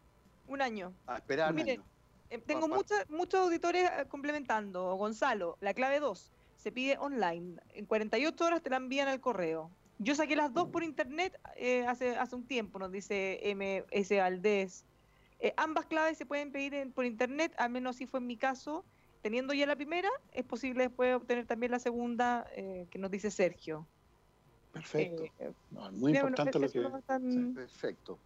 Un 0.47 0.63
año. 0.63 0.93
A 1.07 1.17
esperar 1.17 1.53
un 1.53 1.61
año. 1.61 1.85
Eh, 2.31 2.39
tengo 2.39 2.69
muchos 2.69 3.41
auditores 3.41 3.91
eh, 3.91 4.05
complementando. 4.09 4.95
Gonzalo, 4.97 5.57
la 5.61 5.75
clave 5.75 6.01
2 6.01 6.33
se 6.57 6.73
pide 6.73 6.99
online. 6.99 7.61
En 7.75 7.87
48 7.87 8.45
horas 8.45 8.63
te 8.63 8.71
la 8.71 8.77
envían 8.77 9.09
al 9.09 9.21
correo. 9.21 9.71
Yo 9.99 10.15
saqué 10.15 10.37
las 10.37 10.53
dos 10.53 10.69
por 10.69 10.85
internet 10.85 11.39
eh, 11.57 11.85
hace, 11.87 12.17
hace 12.17 12.37
un 12.37 12.45
tiempo, 12.47 12.79
nos 12.79 12.93
dice 12.93 13.41
MS 13.57 14.17
Valdés. 14.17 14.85
Eh, 15.41 15.55
ambas 15.57 15.87
claves 15.87 16.19
se 16.19 16.27
pueden 16.27 16.53
pedir 16.53 16.93
por 16.93 17.05
internet, 17.05 17.53
al 17.59 17.71
menos 17.71 17.97
así 17.97 18.07
fue 18.07 18.21
en 18.21 18.27
mi 18.27 18.37
caso. 18.37 18.85
Teniendo 19.23 19.55
ya 19.55 19.67
la 19.67 19.75
primera, 19.75 20.09
es 20.33 20.45
posible 20.45 20.85
después 20.85 21.17
obtener 21.17 21.47
también 21.47 21.73
la 21.73 21.81
segunda, 21.81 22.47
eh, 22.55 22.87
que 22.91 22.99
nos 22.99 23.11
dice 23.11 23.31
Sergio. 23.33 23.87
Perfecto. 24.79 25.25
muy 25.93 26.17
importante 26.17 26.59
lo 26.59 26.71
que... 26.71 26.81
perfecto. 27.55 28.19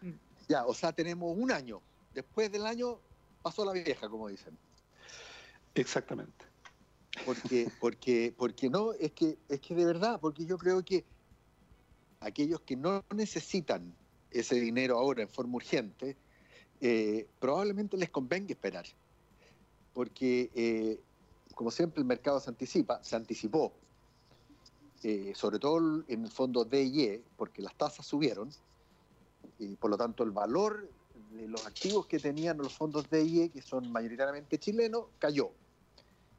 Mm. 0.00 0.12
Ya, 0.48 0.66
o 0.66 0.74
sea, 0.74 0.92
tenemos 0.92 1.36
un 1.36 1.52
año. 1.52 1.80
Después 2.14 2.50
del 2.50 2.66
año 2.66 2.98
pasó 3.42 3.64
la 3.64 3.72
vieja, 3.72 4.08
como 4.08 4.28
dicen. 4.28 4.56
Exactamente. 5.74 6.44
Porque, 7.26 7.70
porque, 7.80 8.34
porque 8.36 8.70
no, 8.70 8.92
es 8.92 9.12
que, 9.12 9.38
es 9.48 9.60
que 9.60 9.74
de 9.74 9.84
verdad, 9.84 10.20
porque 10.20 10.46
yo 10.46 10.56
creo 10.56 10.82
que 10.84 11.04
aquellos 12.20 12.60
que 12.60 12.76
no 12.76 13.04
necesitan 13.14 13.94
ese 14.30 14.56
dinero 14.56 14.98
ahora 14.98 15.22
en 15.22 15.28
forma 15.28 15.56
urgente, 15.56 16.16
eh, 16.80 17.26
probablemente 17.38 17.96
les 17.96 18.10
convenga 18.10 18.52
esperar. 18.52 18.86
Porque, 19.92 20.50
eh, 20.54 21.00
como 21.54 21.70
siempre, 21.70 22.00
el 22.00 22.06
mercado 22.06 22.40
se 22.40 22.50
anticipa, 22.50 23.02
se 23.04 23.14
anticipó, 23.14 23.72
eh, 25.04 25.34
sobre 25.36 25.58
todo 25.58 26.02
en 26.08 26.24
el 26.24 26.30
fondo 26.30 26.64
DIE, 26.64 27.22
porque 27.36 27.60
las 27.60 27.74
tasas 27.74 28.06
subieron, 28.06 28.48
y 29.58 29.76
por 29.76 29.90
lo 29.90 29.98
tanto 29.98 30.24
el 30.24 30.30
valor 30.30 30.88
de 31.32 31.46
los 31.46 31.66
activos 31.66 32.06
que 32.06 32.18
tenían 32.18 32.56
los 32.56 32.72
fondos 32.72 33.10
DIE, 33.10 33.50
que 33.50 33.60
son 33.60 33.92
mayoritariamente 33.92 34.58
chilenos, 34.58 35.04
cayó. 35.18 35.50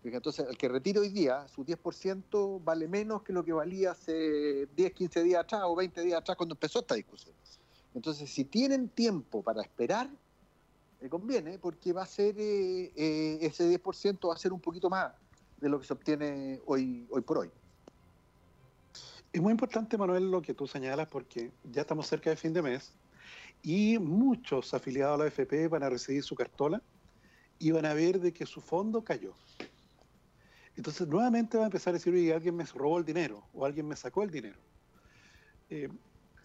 Entonces, 0.04 0.48
el 0.50 0.58
que 0.58 0.68
retira 0.68 1.00
hoy 1.00 1.10
día, 1.10 1.48
su 1.48 1.64
10% 1.64 2.64
vale 2.64 2.88
menos 2.88 3.22
que 3.22 3.34
lo 3.34 3.46
que 3.46 3.54
valía 3.54 3.92
hace 3.92 4.68
10, 4.76 4.94
15 4.94 5.24
días 5.24 5.44
atrás 5.44 5.62
o 5.66 5.76
20 5.76 6.02
días 6.02 6.20
atrás 6.20 6.36
cuando 6.36 6.54
empezó 6.54 6.80
esta 6.80 6.96
discusión. 6.96 7.36
Entonces, 7.94 8.30
si 8.32 8.46
tienen 8.46 8.90
tiempo 8.90 9.44
para 9.44 9.62
esperar, 9.62 10.10
le 11.02 11.10
conviene 11.10 11.60
porque 11.60 11.94
va 11.94 12.02
a 12.02 12.08
ser 12.08 12.36
eh, 12.40 12.92
eh, 12.96 13.38
ese 13.42 13.80
10% 13.80 14.28
va 14.28 14.34
a 14.34 14.38
ser 14.38 14.54
un 14.54 14.60
poquito 14.60 14.90
más 14.90 15.14
de 15.62 15.70
lo 15.70 15.80
que 15.80 15.86
se 15.86 15.94
obtiene 15.94 16.62
hoy, 16.66 17.08
hoy 17.12 17.22
por 17.22 17.40
hoy. 17.40 17.52
Es 19.36 19.42
muy 19.42 19.52
importante, 19.52 19.98
Manuel, 19.98 20.32
lo 20.32 20.42
que 20.42 20.54
tú 20.54 20.66
señalas 20.66 21.10
porque 21.10 21.52
ya 21.66 21.82
estamos 21.82 22.08
cerca 22.08 22.30
de 22.30 22.38
fin 22.38 22.54
de 22.54 22.62
mes 22.62 22.94
y 23.62 24.00
muchos 24.00 24.74
afiliados 24.74 25.20
a 25.20 25.24
la 25.24 25.28
FP 25.28 25.68
van 25.68 25.84
a 25.84 25.90
recibir 25.90 26.24
su 26.24 26.36
cartola 26.36 26.82
y 27.60 27.70
van 27.72 27.86
a 27.86 27.94
ver 27.94 28.22
de 28.22 28.32
que 28.32 28.46
su 28.46 28.62
fondo 28.62 29.04
cayó. 29.04 29.34
Entonces 30.78 31.06
nuevamente 31.10 31.58
va 31.58 31.64
a 31.64 31.66
empezar 31.66 31.92
a 31.92 31.98
decir, 31.98 32.14
oye, 32.14 32.34
alguien 32.34 32.56
me 32.56 32.64
robó 32.64 32.98
el 32.98 33.04
dinero 33.04 33.44
o 33.54 33.66
alguien 33.66 33.90
me 33.90 33.98
sacó 33.98 34.24
el 34.24 34.32
dinero. 34.32 34.58
Eh, 35.70 35.90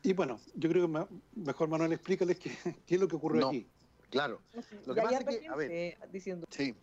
y 0.03 0.13
bueno, 0.13 0.41
yo 0.57 0.69
creo 0.69 0.91
que 0.91 1.07
mejor 1.37 1.69
Manuel 1.69 1.93
explícales 1.93 2.41
qué, 2.41 2.51
qué 2.87 2.95
es 2.97 3.01
lo 3.01 3.07
que 3.07 3.15
ocurrió 3.15 3.51
aquí. 3.51 3.69
Claro. 4.11 4.41
Lo 4.85 4.95
que 4.97 5.03
pasa 5.03 5.19
es 5.19 5.39
que, 5.39 5.47
a 5.47 5.55
ver, 5.55 5.97
diciendo. 6.11 6.45
Sí. 6.51 6.75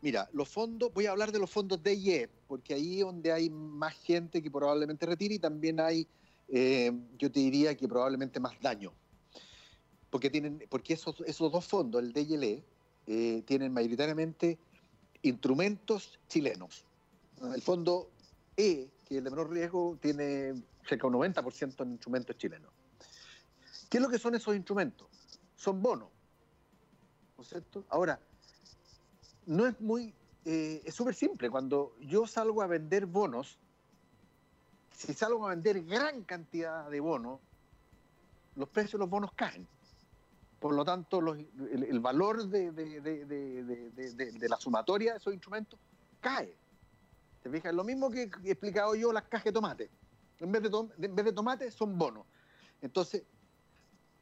Mira, 0.00 0.28
los 0.32 0.48
fondos, 0.48 0.92
voy 0.92 1.06
a 1.06 1.12
hablar 1.12 1.32
de 1.32 1.38
los 1.38 1.50
fondos 1.50 1.82
DIE, 1.82 2.28
porque 2.46 2.74
ahí 2.74 2.98
es 2.98 3.06
donde 3.06 3.32
hay 3.32 3.48
más 3.50 3.94
gente 3.94 4.42
que 4.42 4.50
probablemente 4.50 5.06
retire 5.06 5.36
y 5.36 5.38
también 5.38 5.80
hay, 5.80 6.06
eh, 6.48 6.92
yo 7.18 7.30
te 7.30 7.40
diría 7.40 7.74
que 7.74 7.88
probablemente 7.88 8.38
más 8.38 8.60
daño. 8.60 8.92
Porque, 10.10 10.30
tienen, 10.30 10.62
porque 10.68 10.94
esos, 10.94 11.20
esos 11.26 11.50
dos 11.50 11.64
fondos, 11.64 12.02
el 12.02 12.16
el 12.16 12.44
E, 12.44 12.64
eh, 13.06 13.42
tienen 13.46 13.72
mayoritariamente 13.72 14.58
instrumentos 15.22 16.18
chilenos. 16.28 16.84
El 17.54 17.62
fondo 17.62 18.10
E, 18.56 18.88
que 19.04 19.14
es 19.14 19.18
el 19.18 19.24
de 19.24 19.30
menor 19.30 19.50
riesgo, 19.50 19.98
tiene 20.00 20.54
cerca 20.86 21.08
de 21.08 21.16
un 21.16 21.22
90% 21.22 21.82
en 21.82 21.92
instrumentos 21.92 22.36
chilenos. 22.36 22.70
¿Qué 23.88 23.98
es 23.98 24.02
lo 24.02 24.08
que 24.08 24.18
son 24.18 24.34
esos 24.34 24.54
instrumentos? 24.54 25.08
Son 25.56 25.82
bonos. 25.82 26.08
¿No 27.36 27.42
es 27.42 27.48
cierto? 27.48 27.84
Ahora, 27.88 28.20
no 29.46 29.66
es 29.66 29.80
muy, 29.80 30.14
eh, 30.44 30.82
es 30.84 30.94
súper 30.94 31.14
simple. 31.14 31.50
Cuando 31.50 31.94
yo 32.00 32.26
salgo 32.26 32.62
a 32.62 32.66
vender 32.66 33.06
bonos, 33.06 33.58
si 34.92 35.12
salgo 35.14 35.46
a 35.46 35.50
vender 35.50 35.82
gran 35.84 36.22
cantidad 36.24 36.88
de 36.90 37.00
bonos, 37.00 37.40
los 38.56 38.68
precios 38.68 38.92
de 38.92 38.98
los 38.98 39.10
bonos 39.10 39.32
caen. 39.32 39.66
Por 40.60 40.74
lo 40.74 40.84
tanto, 40.84 41.18
el, 41.18 42.00
valor 42.00 42.46
de, 42.48 42.72
de, 42.72 44.48
la 44.48 44.56
sumatoria 44.56 45.12
de 45.12 45.18
esos 45.18 45.34
instrumentos 45.34 45.78
cae. 46.20 46.56
¿Te 47.42 47.50
fijas? 47.50 47.74
Lo 47.74 47.84
mismo 47.84 48.10
que 48.10 48.22
he 48.22 48.50
explicado 48.50 48.94
yo 48.94 49.12
las 49.12 49.24
cajas 49.24 49.44
de 49.44 49.52
tomate. 49.52 49.90
En 50.38 50.50
vez 50.50 50.62
de, 50.62 50.70
en 51.02 51.14
vez 51.14 51.24
de 51.26 51.32
tomate 51.32 51.70
son 51.70 51.98
bonos. 51.98 52.24
Entonces, 52.80 53.24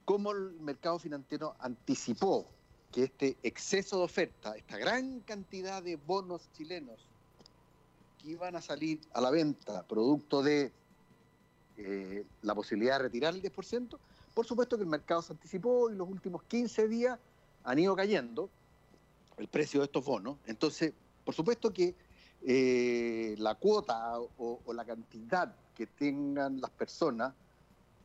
¿cómo 0.05 0.33
el 0.33 0.59
mercado 0.61 0.99
financiero 0.99 1.55
anticipó 1.61 2.49
que 2.93 3.05
este 3.05 3.37
exceso 3.43 3.99
de 3.99 4.05
oferta, 4.05 4.55
esta 4.57 4.77
gran 4.77 5.21
cantidad 5.21 5.83
de 5.83 5.97
bonos 5.97 6.49
chilenos 6.53 7.09
que 8.19 8.31
iban 8.31 8.55
a 8.55 8.61
salir 8.61 9.01
a 9.15 9.21
la 9.21 9.31
venta 9.31 9.87
producto 9.87 10.43
de 10.43 10.71
eh, 11.79 12.25
la 12.43 12.55
posibilidad 12.55 12.99
de 12.99 13.05
retirar 13.05 13.35
el 13.35 13.43
10%, 13.43 13.99
por 14.35 14.47
supuesto 14.47 14.77
que 14.77 14.85
el 14.85 14.89
mercado 14.89 15.23
se 15.23 15.33
anticipó 15.33 15.91
y 15.91 15.97
los 15.97 16.09
últimos 16.09 16.43
15 16.45 16.87
días 16.87 17.19
han 17.65 17.79
ido 17.79 17.97
cayendo 17.97 18.51
el 19.39 19.49
precio 19.49 19.81
de 19.81 19.87
estos 19.87 20.05
bonos. 20.05 20.37
Entonces, 20.47 20.93
por 21.25 21.35
supuesto 21.35 21.73
que 21.73 21.95
eh, 22.43 23.35
la 23.39 23.55
cuota 23.55 24.19
o, 24.39 24.61
la 24.73 24.85
cantidad 24.85 25.55
que 25.75 25.87
tengan 25.87 26.61
las 26.61 26.71
personas 26.71 27.33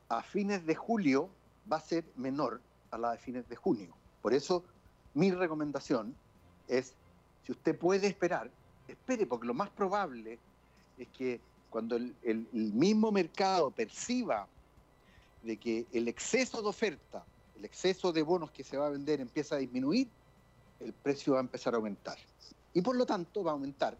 a 0.10 0.21
fines 0.21 0.65
de 0.65 0.76
julio 0.76 1.30
va 1.71 1.78
a 1.78 1.82
ser 1.82 2.06
menor 2.15 2.62
a 2.91 2.97
la 2.97 3.12
de 3.12 3.17
fines 3.17 3.50
de 3.50 3.56
junio. 3.56 3.95
Por 4.21 4.34
eso 4.34 4.63
mi 5.17 5.32
recomendación 5.32 6.15
es, 6.67 6.93
si 7.43 7.51
usted 7.51 7.77
puede 7.77 8.06
esperar, 8.06 8.51
espere, 8.88 9.25
porque 9.25 9.47
lo 9.47 9.56
más 9.56 9.69
probable 9.71 10.38
es 10.97 11.08
que 11.10 11.41
cuando 11.71 11.95
el 11.95 12.47
mismo 12.53 13.12
mercado 13.12 13.71
perciba 13.71 14.47
de 15.41 15.58
que 15.58 15.88
el 15.91 16.08
exceso 16.08 16.62
de 16.62 16.67
oferta, 16.67 17.25
el 17.56 17.65
exceso 17.65 18.13
de 18.13 18.21
bonos 18.21 18.51
que 18.51 18.63
se 18.63 18.77
va 18.77 18.88
a 18.88 18.89
vender 18.89 19.19
empieza 19.19 19.56
a 19.56 19.58
disminuir, 19.58 20.08
el 20.80 20.93
precio 20.93 21.34
va 21.34 21.39
a 21.39 21.41
empezar 21.41 21.73
a 21.73 21.77
aumentar. 21.77 22.17
Y 22.73 22.82
por 22.84 22.95
lo 22.95 23.03
tanto 23.03 23.43
va 23.43 23.51
a 23.51 23.53
aumentar 23.53 23.97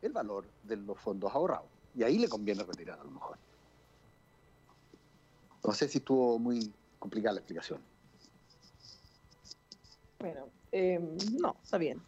el 0.00 0.12
valor 0.12 0.46
de 0.62 0.76
los 0.76 0.98
fondos 0.98 1.30
ahorrados. 1.34 1.68
Y 1.94 2.02
ahí 2.04 2.18
le 2.18 2.28
conviene 2.28 2.64
retirar 2.64 2.98
a 2.98 3.04
lo 3.04 3.10
mejor. 3.10 3.36
No 5.62 5.72
sé 5.72 5.88
si 5.88 5.98
estuvo 5.98 6.38
muy 6.38 6.72
complicada 6.98 7.34
la 7.34 7.40
explicación. 7.40 7.93
Bueno, 10.24 10.48
eh, 10.72 10.98
no, 11.38 11.54
está 11.62 11.76
bien. 11.76 12.00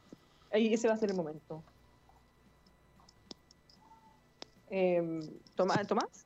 Ahí 0.50 0.72
ese 0.72 0.88
va 0.88 0.94
a 0.94 0.96
ser 0.96 1.10
el 1.10 1.16
momento. 1.16 1.62
Eh, 4.70 5.20
¿Tomás? 5.54 6.24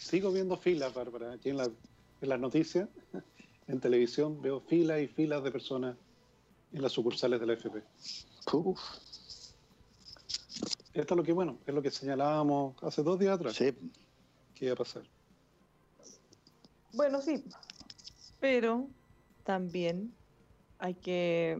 sigo 0.00 0.32
viendo 0.32 0.56
filas, 0.56 0.92
Bárbara, 0.92 1.34
aquí 1.34 1.50
en, 1.50 1.56
las 1.56 2.40
noticias, 2.40 2.88
en 3.68 3.78
televisión, 3.78 4.42
veo 4.42 4.60
filas 4.60 5.00
y 5.00 5.06
filas 5.06 5.44
de 5.44 5.52
personas 5.52 5.96
en 6.72 6.82
las 6.82 6.90
sucursales 6.90 7.38
de 7.38 7.46
la 7.46 7.52
FP. 7.52 7.84
Esto 10.94 11.14
es 11.14 11.16
lo 11.16 11.22
que, 11.22 11.32
bueno, 11.32 11.60
es 11.64 11.72
lo 11.72 11.80
que 11.80 11.92
señalábamos 11.92 12.74
hace 12.82 13.04
dos 13.04 13.20
días 13.20 13.36
atrás. 13.36 13.54
Sí. 13.54 13.72
¿Qué 14.56 14.64
iba 14.64 14.74
a 14.74 14.78
pasar? 14.78 15.04
Bueno, 16.92 17.22
sí, 17.22 17.44
pero 18.40 18.88
también 19.44 20.12
hay 20.80 20.94
que 20.94 21.58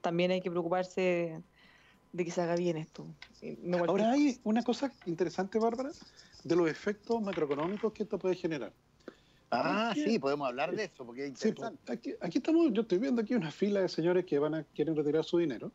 también 0.00 0.30
hay 0.30 0.40
que 0.40 0.50
preocuparse 0.50 1.42
de 2.12 2.24
que 2.24 2.30
se 2.30 2.40
haga 2.42 2.56
bien 2.56 2.76
esto. 2.76 3.06
Ahora 3.86 4.12
hay 4.12 4.38
una 4.44 4.62
cosa 4.62 4.92
interesante, 5.06 5.58
Bárbara, 5.58 5.90
de 6.44 6.56
los 6.56 6.68
efectos 6.68 7.20
macroeconómicos 7.22 7.92
que 7.92 8.04
esto 8.04 8.18
puede 8.18 8.36
generar. 8.36 8.72
Ah, 9.50 9.92
sí, 9.94 10.18
podemos 10.18 10.48
hablar 10.48 10.74
de 10.74 10.84
eso, 10.84 11.04
porque 11.04 11.26
es 11.26 11.30
pues, 11.32 11.46
interesante. 11.46 11.92
aquí, 12.20 12.38
estamos, 12.38 12.72
yo 12.72 12.82
estoy 12.82 12.98
viendo 12.98 13.22
aquí 13.22 13.34
una 13.34 13.50
fila 13.50 13.80
de 13.80 13.88
señores 13.88 14.24
que 14.24 14.38
van 14.38 14.54
a 14.54 14.64
quieren 14.64 14.96
retirar 14.96 15.24
su 15.24 15.38
dinero 15.38 15.72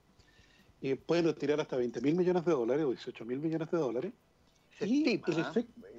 y 0.81 0.95
pueden 0.95 1.25
retirar 1.25 1.59
hasta 1.59 1.77
20 1.77 2.01
mil 2.01 2.15
millones 2.15 2.45
de 2.45 2.51
dólares 2.51 2.85
o 2.85 2.89
18 2.89 3.25
mil 3.25 3.39
millones 3.39 3.71
de 3.71 3.77
dólares. 3.77 4.13
y 4.81 5.09
el 5.09 5.21
¿ah? 5.37 5.53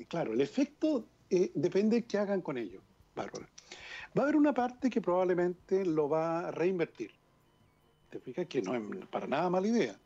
claro, 0.09 0.33
el 0.33 0.40
efecto 0.40 1.07
eh, 1.31 1.53
depende 1.55 1.96
de 1.96 2.05
qué 2.05 2.18
hagan 2.18 2.42
con 2.42 2.59
ello, 2.59 2.83
Bárbara. 3.14 3.48
Va 4.16 4.23
a 4.23 4.25
haber 4.25 4.37
una 4.37 4.53
parte 4.53 4.90
que 4.90 5.01
probablemente 5.01 5.85
lo 5.85 6.09
va 6.09 6.49
a 6.49 6.51
reinvertir. 6.51 7.12
Te 8.11 8.18
fijas 8.18 8.46
que 8.46 8.61
no 8.61 8.75
es 8.75 9.07
para 9.07 9.27
nada 9.27 9.49
mala 9.49 9.68
idea, 9.68 9.96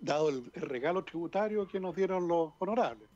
dado 0.00 0.28
el 0.28 0.52
regalo 0.52 1.04
tributario 1.04 1.66
que 1.66 1.80
nos 1.80 1.96
dieron 1.96 2.28
los 2.28 2.52
honorables. 2.60 3.08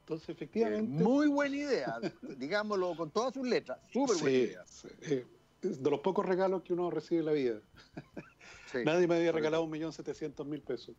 Entonces, 0.00 0.28
efectivamente. 0.28 1.02
muy 1.02 1.28
buena 1.28 1.56
idea, 1.56 1.98
digámoslo 2.36 2.94
con 2.94 3.10
todas 3.10 3.32
sus 3.32 3.46
letras. 3.46 3.78
Súper 3.90 4.16
buena 4.18 4.36
idea. 4.36 4.64
Eh, 5.00 5.26
de 5.62 5.90
los 5.90 6.00
pocos 6.00 6.26
regalos 6.26 6.62
que 6.62 6.74
uno 6.74 6.90
recibe 6.90 7.20
en 7.20 7.26
la 7.26 7.32
vida. 7.32 7.60
Nadie 8.84 9.06
me 9.06 9.16
había 9.16 9.32
regalado 9.32 9.62
un 9.64 9.70
millón 9.70 9.94
setecientos 9.94 10.46
mil 10.46 10.60
pesos. 10.60 10.94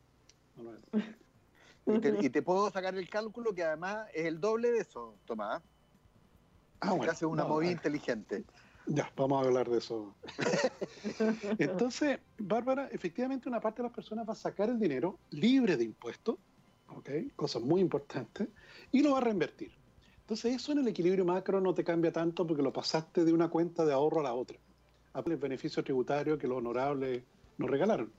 y, 1.85 2.29
te, 2.29 2.41
puedo 2.41 2.71
sacar 2.71 2.95
el 2.95 3.07
cálculo 3.09 3.53
que 3.53 3.63
además 3.63 4.07
es 4.13 4.25
el 4.25 4.39
doble 4.39 4.71
de 4.71 4.79
eso, 4.79 5.15
Tomás. 5.25 5.61
Ah, 6.79 6.93
bueno. 6.93 7.11
Hace 7.11 7.25
una 7.25 7.45
movida 7.45 7.71
inteligente. 7.71 8.43
Ya, 8.87 9.11
vamos 9.15 9.41
a 9.41 9.47
hablar 9.47 9.69
de 9.69 9.79
eso. 9.79 10.13
Entonces, 11.57 12.19
Bárbara, 12.37 12.87
efectivamente 12.91 13.49
una 13.49 13.59
parte 13.59 13.81
de 13.81 13.87
las 13.87 13.95
personas 13.95 14.27
va 14.27 14.33
a 14.33 14.35
sacar 14.35 14.69
el 14.69 14.79
dinero 14.79 15.17
libre 15.31 15.75
de 15.75 15.85
impuestos 15.85 16.37
¿okay? 16.89 17.31
cosa 17.35 17.59
muy 17.59 17.81
importante, 17.81 18.47
y 18.91 19.01
lo 19.01 19.11
va 19.11 19.19
a 19.19 19.21
reinvertir. 19.21 19.71
Entonces 20.21 20.55
eso 20.55 20.71
en 20.71 20.79
el 20.79 20.87
equilibrio 20.87 21.23
macro 21.23 21.61
no 21.61 21.73
te 21.73 21.83
cambia 21.83 22.11
tanto 22.11 22.47
porque 22.47 22.63
lo 22.63 22.73
pasaste 22.73 23.23
de 23.25 23.31
una 23.31 23.49
cuenta 23.49 23.85
de 23.85 23.93
ahorro 23.93 24.21
a 24.21 24.23
la 24.23 24.33
otra. 24.33 24.57
el 25.13 25.37
beneficio 25.37 25.83
tributario 25.83 26.37
que 26.37 26.47
los 26.47 26.57
honorables 26.57 27.23
nos 27.57 27.69
regalaron. 27.69 28.11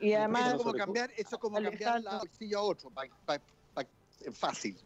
y 0.00 0.12
además... 0.12 0.46
Eso 0.46 0.56
es 0.56 0.62
como 0.62 0.74
cambiar, 0.74 1.10
eso 1.16 1.38
como 1.38 1.60
cambiar 1.60 2.02
la 2.02 2.18
bolsilla 2.18 2.58
a 2.58 2.62
otro, 2.62 2.92
fácil. 4.32 4.78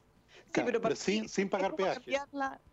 Sí, 0.54 0.62
pero, 0.64 0.96
sin, 0.96 1.28
sin, 1.28 1.48
pagar 1.48 1.74
peaje. 1.76 2.16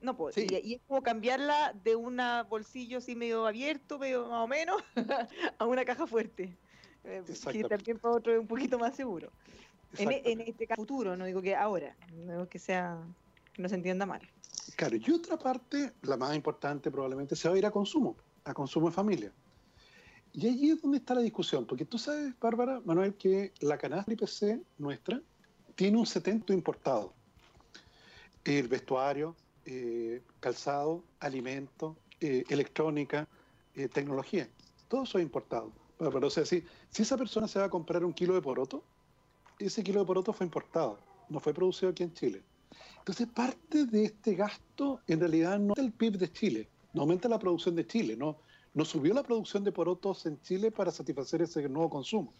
No, 0.02 0.16
pues, 0.16 0.38
y, 0.38 0.74
es 0.76 0.82
como 0.88 1.04
cambiarla 1.04 1.74
de 1.84 1.96
un 1.96 2.20
bolsillo 2.50 3.00
así 3.00 3.16
medio 3.16 3.46
abierto, 3.46 4.00
medio 4.00 4.28
más 4.28 4.44
o 4.44 4.48
menos, 4.48 4.82
a 5.60 5.66
una 5.66 5.84
caja 5.86 6.08
fuerte. 6.08 6.56
Eh, 7.04 7.24
que 7.52 7.64
también 7.64 8.00
para 8.00 8.16
otro 8.16 8.34
es 8.34 8.40
un 8.40 8.48
poquito 8.48 8.80
más 8.80 8.96
seguro. 8.96 9.32
En, 9.98 10.12
en, 10.12 10.42
este 10.42 10.68
caso 10.68 10.82
futuro, 10.82 11.16
no 11.16 11.26
digo 11.26 11.42
que 11.42 11.56
ahora, 11.56 11.96
no 12.14 12.48
que 12.50 12.60
sea, 12.60 12.98
que 13.54 13.62
no 13.62 13.70
se 13.70 13.76
entienda 13.76 14.06
mal. 14.06 14.22
Claro, 14.76 14.98
y 14.98 15.12
otra 15.12 15.38
parte, 15.38 15.94
la 16.02 16.18
más 16.18 16.36
importante 16.36 16.92
probablemente, 16.92 17.36
se 17.36 17.48
va 17.48 17.56
a 17.56 17.58
ir 17.58 17.66
a 17.66 17.72
consumo, 17.72 18.16
a 18.44 18.54
consumo 18.54 18.90
de 18.90 18.96
familia. 18.96 19.32
Y 20.34 20.48
allí 20.48 20.72
es 20.72 20.82
donde 20.82 20.98
está 20.98 21.14
la 21.14 21.22
discusión, 21.22 21.66
porque 21.66 21.86
tú 21.86 21.98
sabes, 21.98 22.34
Bárbara, 22.40 22.82
Manuel, 22.84 23.14
que 23.16 23.54
la 23.62 23.78
canasta 23.78 24.12
IPC 24.12 24.62
nuestra 24.78 25.22
tiene 25.76 25.98
un 25.98 26.06
70 26.06 26.54
importado. 26.54 27.14
El 28.46 28.70
vestuario, 28.70 29.36
eh, 29.66 30.22
calzado, 30.40 31.04
alimento, 31.20 31.98
eh, 32.22 32.44
electrónica, 32.50 33.28
tecnología, 33.92 34.48
todo 34.88 35.04
eso 35.04 35.18
es 35.18 35.24
importado. 35.24 35.70
Pero, 35.98 36.28
o 36.28 36.30
sea, 36.30 36.46
si, 36.46 36.64
si 36.90 37.02
esa 37.02 37.18
persona 37.18 37.46
se 37.46 37.60
va 37.60 37.66
a 37.66 37.70
comprar 37.70 38.06
un 38.06 38.14
kilo 38.14 38.34
de 38.34 38.42
poroto, 38.42 38.86
ese 39.60 39.84
kilo 39.84 40.00
de 40.00 40.06
poroto 40.06 40.32
fue 40.32 40.46
importado, 40.46 40.98
no 41.28 41.42
fue 41.42 41.54
producido 41.54 41.92
aquí 41.92 42.04
en 42.04 42.14
Chile. 42.14 42.42
Entonces, 43.00 43.28
parte 43.28 43.86
de 43.86 44.06
este 44.06 44.36
gasto 44.36 45.02
en 45.08 45.20
realidad 45.20 45.60
no 45.60 45.74
es 45.74 45.80
el 45.80 45.92
PIB 45.92 46.18
de 46.18 46.32
Chile, 46.32 46.70
no 46.94 47.02
aumenta 47.02 47.30
la 47.30 47.40
producción 47.40 47.76
de 47.76 47.86
Chile, 47.86 48.16
no, 48.16 48.38
no 48.74 48.84
subió 48.84 49.14
la 49.14 49.24
producción 49.24 49.64
de 49.64 49.72
porotos 49.72 50.26
en 50.26 50.42
Chile 50.42 50.72
para 50.72 50.92
satisfacer 50.92 51.42
ese 51.42 51.68
nuevo 51.70 51.90
consumo, 51.90 52.34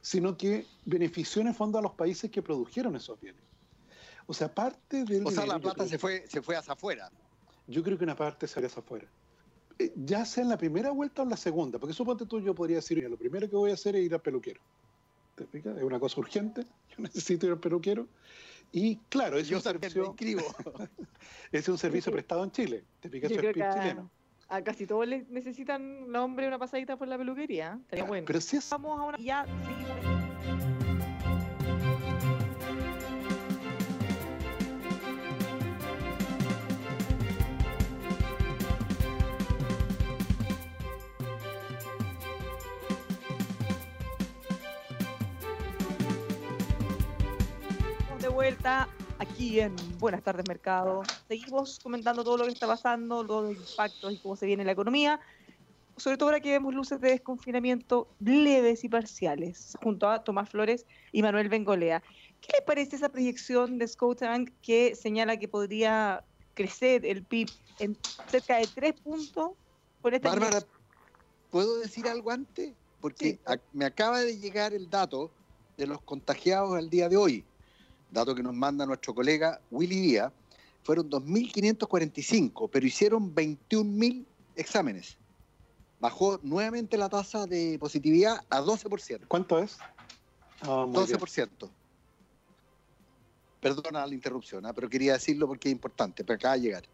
sino 0.00 0.36
que 0.36 0.66
benefició 0.84 1.42
en 1.42 1.48
el 1.48 1.54
fondo 1.54 1.78
a 1.78 1.82
los 1.82 1.92
países 1.92 2.30
que 2.30 2.42
produjeron 2.42 2.94
esos 2.96 3.20
bienes. 3.20 3.42
O 4.26 4.34
sea, 4.34 4.52
parte 4.52 5.04
del... 5.04 5.26
O 5.26 5.30
sea, 5.30 5.46
la 5.46 5.58
plata 5.58 5.86
se 5.86 5.98
fue, 5.98 6.24
se 6.28 6.42
fue 6.42 6.56
hacia 6.56 6.72
afuera. 6.72 7.10
Yo 7.66 7.82
creo 7.82 7.98
que 7.98 8.04
una 8.04 8.16
parte 8.16 8.46
se 8.46 8.54
fue 8.54 8.66
hacia 8.66 8.80
afuera. 8.80 9.06
Eh, 9.78 9.92
ya 9.96 10.24
sea 10.24 10.44
en 10.44 10.50
la 10.50 10.56
primera 10.56 10.90
vuelta 10.90 11.22
o 11.22 11.24
en 11.24 11.30
la 11.30 11.36
segunda, 11.36 11.78
porque 11.78 11.94
suponte 11.94 12.26
tú, 12.26 12.40
yo 12.40 12.54
podría 12.54 12.76
decir, 12.76 13.02
lo 13.08 13.16
primero 13.16 13.48
que 13.48 13.56
voy 13.56 13.70
a 13.70 13.74
hacer 13.74 13.96
es 13.96 14.04
ir 14.04 14.14
al 14.14 14.20
peluquero. 14.20 14.60
¿Te 15.34 15.42
explicas? 15.44 15.76
Es 15.76 15.82
una 15.82 15.98
cosa 15.98 16.20
urgente, 16.20 16.62
yo 16.96 17.02
necesito 17.02 17.46
ir 17.46 17.52
al 17.52 17.58
peluquero. 17.58 18.06
Y 18.72 18.96
claro, 19.08 19.38
es 19.38 19.48
Yo 19.48 19.58
un 19.58 19.62
servicio, 19.62 20.02
me 20.02 20.08
inscribo. 20.08 20.42
es 21.52 21.68
un 21.68 21.78
servicio 21.78 22.10
prestado 22.10 22.42
en 22.42 22.50
Chile. 22.50 22.84
¿Te 23.00 23.08
explicas? 23.08 23.30
Yo 23.30 23.36
Eso 23.36 23.48
es 23.48 23.52
creo 23.52 23.54
que 23.54 23.60
PIB 23.60 23.68
a, 23.70 23.82
chileno. 23.82 24.10
a 24.48 24.62
casi 24.62 24.86
todos 24.86 25.06
les 25.06 25.28
necesitan 25.28 26.10
la 26.10 26.24
hombre 26.24 26.48
una 26.48 26.58
pasadita 26.58 26.96
por 26.96 27.06
la 27.06 27.16
peluquería. 27.16 27.78
Estaría 27.82 28.04
bueno. 28.04 28.24
Pero 28.26 28.40
si 28.40 28.56
es 28.56 28.68
Vamos 28.70 28.98
a 28.98 29.04
una. 29.04 29.18
Ya 29.18 29.46
seguimos. 29.66 30.73
Vuelta 48.34 48.88
aquí 49.20 49.60
en 49.60 49.74
Buenas 49.98 50.22
tardes 50.22 50.44
Mercado. 50.48 51.02
Seguimos 51.28 51.78
comentando 51.78 52.24
todo 52.24 52.38
lo 52.38 52.44
que 52.44 52.52
está 52.52 52.66
pasando, 52.66 53.24
todos 53.24 53.54
los 53.54 53.70
impactos 53.70 54.12
y 54.12 54.18
cómo 54.18 54.36
se 54.36 54.46
viene 54.46 54.64
la 54.64 54.72
economía 54.72 55.20
sobre 55.96 56.16
todo 56.16 56.28
ahora 56.28 56.40
que 56.40 56.50
vemos 56.50 56.74
luces 56.74 57.00
de 57.00 57.10
desconfinamiento 57.10 58.08
leves 58.18 58.84
y 58.84 58.88
parciales, 58.88 59.76
junto 59.82 60.08
a 60.08 60.24
Tomás 60.24 60.50
Flores 60.50 60.86
y 61.12 61.22
Manuel 61.22 61.48
Bengolea. 61.48 62.02
¿Qué 62.40 62.52
le 62.58 62.64
parece 62.66 62.96
esa 62.96 63.10
proyección 63.10 63.78
de 63.78 63.86
Scotiabank 63.86 64.50
que 64.60 64.94
señala 64.96 65.36
que 65.36 65.48
podría 65.48 66.24
crecer 66.54 67.06
el 67.06 67.24
PIB 67.24 67.48
en 67.78 67.96
cerca 68.30 68.56
de 68.56 68.66
tres 68.66 68.94
puntos 69.00 69.52
por 70.00 70.14
este 70.14 70.28
año? 70.28 70.40
Bárbara, 70.40 70.66
¿puedo 71.50 71.78
decir 71.78 72.08
algo 72.08 72.30
antes? 72.30 72.74
Porque 73.00 73.40
Sí. 73.46 73.58
me 73.72 73.84
acaba 73.84 74.20
de 74.20 74.38
llegar 74.38 74.74
el 74.74 74.90
dato 74.90 75.32
de 75.76 75.86
los 75.86 76.02
contagiados 76.02 76.74
al 76.74 76.90
día 76.90 77.08
de 77.08 77.16
hoy. 77.16 77.46
Dato 78.14 78.32
que 78.32 78.44
nos 78.44 78.54
manda 78.54 78.86
nuestro 78.86 79.12
colega 79.12 79.60
Willy 79.72 80.00
Díaz. 80.00 80.32
Fueron 80.84 81.10
2.545, 81.10 82.70
pero 82.70 82.86
hicieron 82.86 83.34
21.000 83.34 84.24
exámenes. 84.54 85.16
Bajó 85.98 86.38
nuevamente 86.42 86.96
la 86.96 87.08
tasa 87.08 87.46
de 87.46 87.76
positividad 87.80 88.40
a 88.50 88.60
12%. 88.60 89.26
¿Cuánto 89.26 89.58
es? 89.58 89.78
Ah, 90.62 90.86
muy 90.86 91.06
bien. 91.06 91.18
12%. 91.18 91.68
Perdona 93.60 94.06
la 94.06 94.14
interrupción, 94.14 94.64
¿ah? 94.64 94.72
pero 94.72 94.88
quería 94.88 95.14
decirlo 95.14 95.48
porque 95.48 95.68
es 95.68 95.72
importante, 95.72 96.22
pero 96.22 96.36
acaba 96.36 96.54
de 96.54 96.60
llegar. 96.60 96.84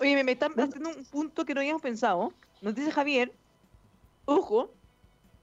Oye, 0.00 0.14
me, 0.14 0.22
me 0.22 0.32
están 0.32 0.52
haciendo 0.52 0.90
un 0.90 1.04
punto 1.06 1.44
que 1.44 1.54
no 1.54 1.60
habíamos 1.60 1.82
pensado. 1.82 2.32
Nos 2.60 2.74
dice 2.76 2.92
Javier, 2.92 3.32
ojo, 4.26 4.70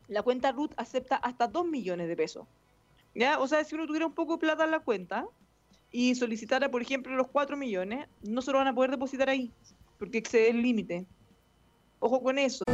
la 0.07 0.21
cuenta 0.21 0.51
RUT 0.51 0.73
acepta 0.77 1.15
hasta 1.15 1.47
2 1.47 1.67
millones 1.67 2.07
de 2.07 2.15
pesos. 2.15 2.47
¿Ya? 3.13 3.39
O 3.39 3.47
sea, 3.47 3.63
si 3.63 3.75
uno 3.75 3.87
tuviera 3.87 4.05
un 4.05 4.13
poco 4.13 4.33
de 4.33 4.39
plata 4.39 4.65
en 4.65 4.71
la 4.71 4.79
cuenta 4.79 5.25
y 5.91 6.15
solicitara, 6.15 6.69
por 6.69 6.81
ejemplo, 6.81 7.15
los 7.15 7.27
4 7.27 7.55
millones, 7.55 8.07
no 8.21 8.41
se 8.41 8.51
lo 8.51 8.57
van 8.57 8.67
a 8.67 8.75
poder 8.75 8.91
depositar 8.91 9.29
ahí, 9.29 9.51
porque 9.97 10.17
excede 10.17 10.49
el 10.49 10.61
límite. 10.61 11.05
Ojo 11.99 12.21
con 12.21 12.37
eso. 12.37 12.65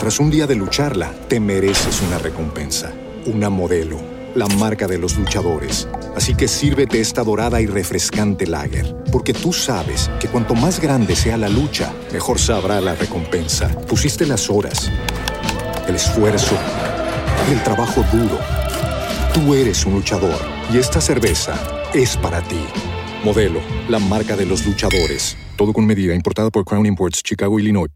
Tras 0.00 0.18
un 0.18 0.30
día 0.30 0.46
de 0.46 0.56
lucharla, 0.56 1.12
te 1.28 1.38
mereces 1.38 2.02
una 2.02 2.18
recompensa, 2.18 2.92
una 3.26 3.50
modelo, 3.50 4.00
la 4.34 4.46
marca 4.46 4.86
de 4.86 4.98
los 4.98 5.16
luchadores. 5.16 5.88
Así 6.16 6.34
que 6.36 6.48
sírvete 6.48 7.00
esta 7.00 7.22
dorada 7.22 7.60
y 7.60 7.66
refrescante 7.66 8.46
lager, 8.46 8.96
porque 9.12 9.32
tú 9.32 9.52
sabes 9.52 10.10
que 10.20 10.28
cuanto 10.28 10.54
más 10.54 10.80
grande 10.80 11.14
sea 11.14 11.36
la 11.36 11.48
lucha, 11.48 11.92
mejor 12.12 12.38
sabrá 12.38 12.80
la 12.80 12.94
recompensa. 12.94 13.68
Pusiste 13.86 14.26
las 14.26 14.50
horas, 14.50 14.90
el 15.88 15.94
esfuerzo, 15.94 16.56
el 17.50 17.62
trabajo 17.62 18.04
duro. 18.12 18.38
Tú 19.32 19.54
eres 19.54 19.84
un 19.86 19.94
luchador 19.94 20.38
y 20.72 20.78
esta 20.78 21.00
cerveza 21.00 21.54
es 21.94 22.16
para 22.16 22.42
ti. 22.42 22.60
Modelo, 23.24 23.60
la 23.88 23.98
marca 23.98 24.36
de 24.36 24.46
los 24.46 24.66
luchadores. 24.66 25.36
Todo 25.56 25.72
con 25.72 25.86
medida, 25.86 26.14
importada 26.14 26.50
por 26.50 26.64
Crown 26.64 26.86
Imports, 26.86 27.22
Chicago, 27.22 27.58
Illinois. 27.58 27.88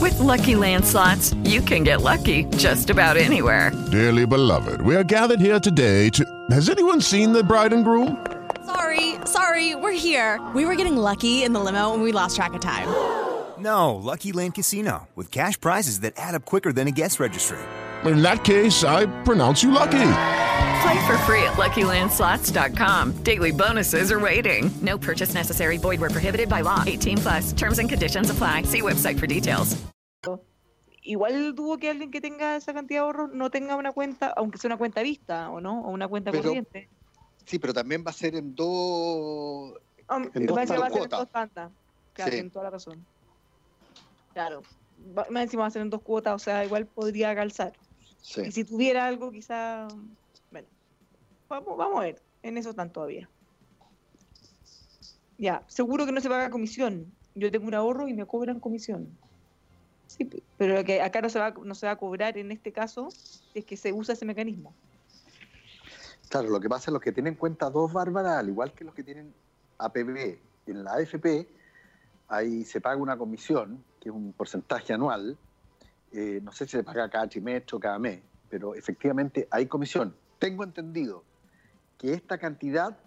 With 0.00 0.18
Lucky 0.20 0.54
Land 0.54 0.84
slots, 0.84 1.34
you 1.42 1.60
can 1.62 1.82
get 1.82 2.02
lucky 2.02 2.44
just 2.56 2.90
about 2.90 3.16
anywhere. 3.16 3.72
Dearly 3.90 4.24
beloved, 4.24 4.80
we 4.82 4.94
are 4.94 5.02
gathered 5.02 5.40
here 5.40 5.58
today 5.58 6.10
to. 6.10 6.24
Has 6.50 6.68
anyone 6.68 7.00
seen 7.00 7.32
the 7.32 7.42
bride 7.42 7.72
and 7.72 7.84
groom? 7.84 8.16
Sorry, 8.64 9.16
sorry, 9.24 9.74
we're 9.74 9.92
here. 9.92 10.38
We 10.54 10.64
were 10.64 10.76
getting 10.76 10.96
lucky 10.96 11.42
in 11.42 11.52
the 11.52 11.60
limo 11.60 11.92
and 11.92 12.02
we 12.02 12.12
lost 12.12 12.36
track 12.36 12.54
of 12.54 12.60
time. 12.60 12.86
No, 13.60 13.94
Lucky 13.96 14.32
Land 14.32 14.54
Casino, 14.54 15.08
with 15.14 15.30
cash 15.30 15.60
prizes 15.60 16.00
that 16.00 16.14
add 16.16 16.34
up 16.34 16.44
quicker 16.46 16.72
than 16.72 16.88
a 16.88 16.90
guest 16.90 17.20
registry. 17.20 17.58
In 18.04 18.22
that 18.22 18.44
case, 18.44 18.84
I 18.84 19.04
pronounce 19.24 19.62
you 19.62 19.70
lucky. 19.70 20.00
Play 20.82 21.06
for 21.06 21.18
free 21.26 21.42
at 21.42 21.56
LuckyLandSlots.com. 21.58 23.22
Daily 23.22 23.50
bonuses 23.50 24.10
are 24.10 24.18
waiting. 24.18 24.70
No 24.80 24.96
purchase 24.96 25.34
necessary. 25.34 25.76
Void 25.76 26.00
where 26.00 26.08
prohibited 26.10 26.48
by 26.48 26.62
law. 26.62 26.82
18 26.86 27.18
plus. 27.18 27.52
Terms 27.52 27.78
and 27.78 27.88
conditions 27.90 28.30
apply. 28.30 28.62
See 28.62 28.80
website 28.80 29.18
for 29.18 29.26
details. 29.26 29.76
Igual 31.02 31.54
dudo 31.54 31.76
que 31.78 31.90
alguien 31.90 32.10
que 32.10 32.20
tenga 32.20 32.56
esa 32.56 32.72
cantidad 32.72 33.00
de 33.00 33.04
ahorros 33.04 33.30
no 33.32 33.50
tenga 33.50 33.74
una 33.76 33.90
cuenta, 33.92 34.32
aunque 34.36 34.58
sea 34.58 34.68
una 34.68 34.76
cuenta 34.76 35.02
vista, 35.02 35.50
¿o 35.50 35.60
no? 35.60 35.82
O 35.82 35.90
una 35.90 36.06
cuenta 36.08 36.30
Pero- 36.30 36.44
corriente. 36.44 36.88
Sí, 37.46 37.58
pero 37.58 37.72
también 37.74 38.04
va 38.06 38.10
a 38.10 38.14
ser 38.14 38.34
en 38.36 38.54
dos... 38.54 39.72
Ah, 40.08 40.20
En 40.34 40.46
dos 40.46 40.54
parece 40.54 40.76
va 40.78 40.86
a 40.86 40.88
ser 40.90 40.92
en 40.92 40.98
cuotas. 41.08 41.18
dos 41.20 41.30
tandas. 41.30 41.70
Claro, 42.12 42.30
Sí. 42.30 42.36
tienen 42.36 42.50
toda 42.50 42.64
la 42.64 42.70
razón. 42.70 43.04
Claro. 44.32 44.62
Más 45.30 45.42
encima 45.42 45.62
va 45.62 45.66
a 45.68 45.70
ser 45.70 45.82
en 45.82 45.90
dos 45.90 46.02
cuotas, 46.02 46.34
o 46.34 46.38
sea, 46.38 46.64
igual 46.64 46.86
podría 46.86 47.34
calzar. 47.34 47.72
Sí. 48.20 48.42
Y 48.46 48.52
si 48.52 48.64
tuviera 48.64 49.06
algo, 49.06 49.32
quizá. 49.32 49.88
Bueno, 50.50 50.68
vamos, 51.48 51.76
vamos 51.76 51.98
a 51.98 52.02
ver. 52.02 52.22
En 52.42 52.58
eso 52.58 52.70
están 52.70 52.92
todavía. 52.92 53.28
Ya, 55.38 55.64
seguro 55.68 56.04
que 56.04 56.12
no 56.12 56.20
se 56.20 56.28
paga 56.28 56.50
comisión. 56.50 57.10
Yo 57.34 57.50
tengo 57.50 57.66
un 57.66 57.74
ahorro 57.74 58.08
y 58.08 58.14
me 58.14 58.26
cobran 58.26 58.60
comisión. 58.60 59.08
Sí, 60.06 60.24
pe- 60.24 60.42
pero 60.58 60.84
que 60.84 61.00
acá 61.00 61.22
no 61.22 61.30
se 61.30 61.38
va, 61.38 61.50
no 61.52 61.74
se 61.74 61.86
va 61.86 61.92
a 61.92 61.96
cobrar 61.96 62.36
en 62.36 62.52
este 62.52 62.72
caso 62.72 63.08
es 63.54 63.64
que 63.64 63.76
se 63.76 63.92
usa 63.92 64.14
ese 64.14 64.26
mecanismo. 64.26 64.74
Claro, 66.28 66.50
lo 66.50 66.60
que 66.60 66.68
pasa 66.68 66.82
es 66.82 66.84
que 66.86 66.90
los 66.92 67.00
que 67.00 67.12
tienen 67.12 67.34
cuenta 67.36 67.70
dos 67.70 67.92
bárbaras, 67.92 68.36
al 68.38 68.48
igual 68.48 68.72
que 68.72 68.84
los 68.84 68.94
que 68.94 69.02
tienen 69.02 69.34
APB 69.78 70.40
en 70.66 70.84
la 70.84 70.92
AFP, 70.94 71.48
ahí 72.28 72.64
se 72.64 72.80
paga 72.80 73.00
una 73.00 73.16
comisión, 73.16 73.82
que 74.00 74.08
es 74.08 74.14
un 74.14 74.32
porcentaje 74.32 74.92
anual. 74.92 75.36
eh, 76.12 76.40
no 76.42 76.50
sé 76.52 76.64
si 76.64 76.72
se 76.72 76.82
paga 76.82 77.08
cada 77.08 77.28
trimestre 77.28 77.76
o 77.76 77.80
cada 77.80 77.98
mes, 77.98 78.20
pero 78.48 78.74
efectivamente 78.74 79.46
hay 79.50 79.66
comisión. 79.66 80.14
Tengo 80.40 80.64
entendido 80.64 81.22
que 81.98 82.14
esta 82.14 82.38
cantidad 82.38 82.98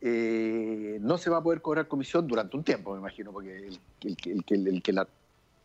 eh, 0.00 0.98
no 1.00 1.16
se 1.18 1.30
va 1.30 1.38
a 1.38 1.42
poder 1.42 1.60
cobrar 1.62 1.86
comisión 1.86 2.26
durante 2.26 2.56
un 2.56 2.64
tiempo, 2.64 2.92
me 2.92 2.98
imagino, 2.98 3.32
porque 3.32 3.68
el, 3.68 3.78
el 4.02 4.44
el 4.48 4.68
el 4.68 4.82
que 4.82 4.92
la 4.92 5.06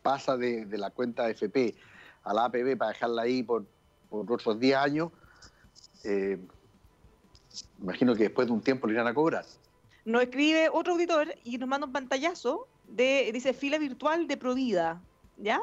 pasa 0.02 0.36
de, 0.36 0.64
de 0.66 0.78
la 0.78 0.90
cuenta 0.90 1.24
AFP 1.24 1.74
a 2.22 2.32
la 2.32 2.44
APB 2.44 2.76
para 2.78 2.92
dejarla 2.92 3.22
ahí 3.22 3.42
por, 3.42 3.64
por 4.08 4.30
otros 4.30 4.58
10 4.60 4.76
años, 4.76 5.10
eh, 6.04 6.38
imagino 7.82 8.14
que 8.14 8.24
después 8.24 8.46
de 8.46 8.52
un 8.52 8.60
tiempo 8.60 8.86
le 8.86 8.94
irán 8.94 9.06
a 9.08 9.14
cobrar. 9.14 9.44
Nos 10.04 10.22
escribe 10.22 10.68
otro 10.72 10.94
auditor 10.94 11.34
y 11.44 11.58
nos 11.58 11.68
manda 11.68 11.86
un 11.86 11.92
pantallazo 11.92 12.66
de, 12.88 13.30
dice, 13.32 13.52
fila 13.52 13.78
virtual 13.78 14.26
de 14.26 14.36
Provida, 14.36 15.00
¿ya? 15.36 15.60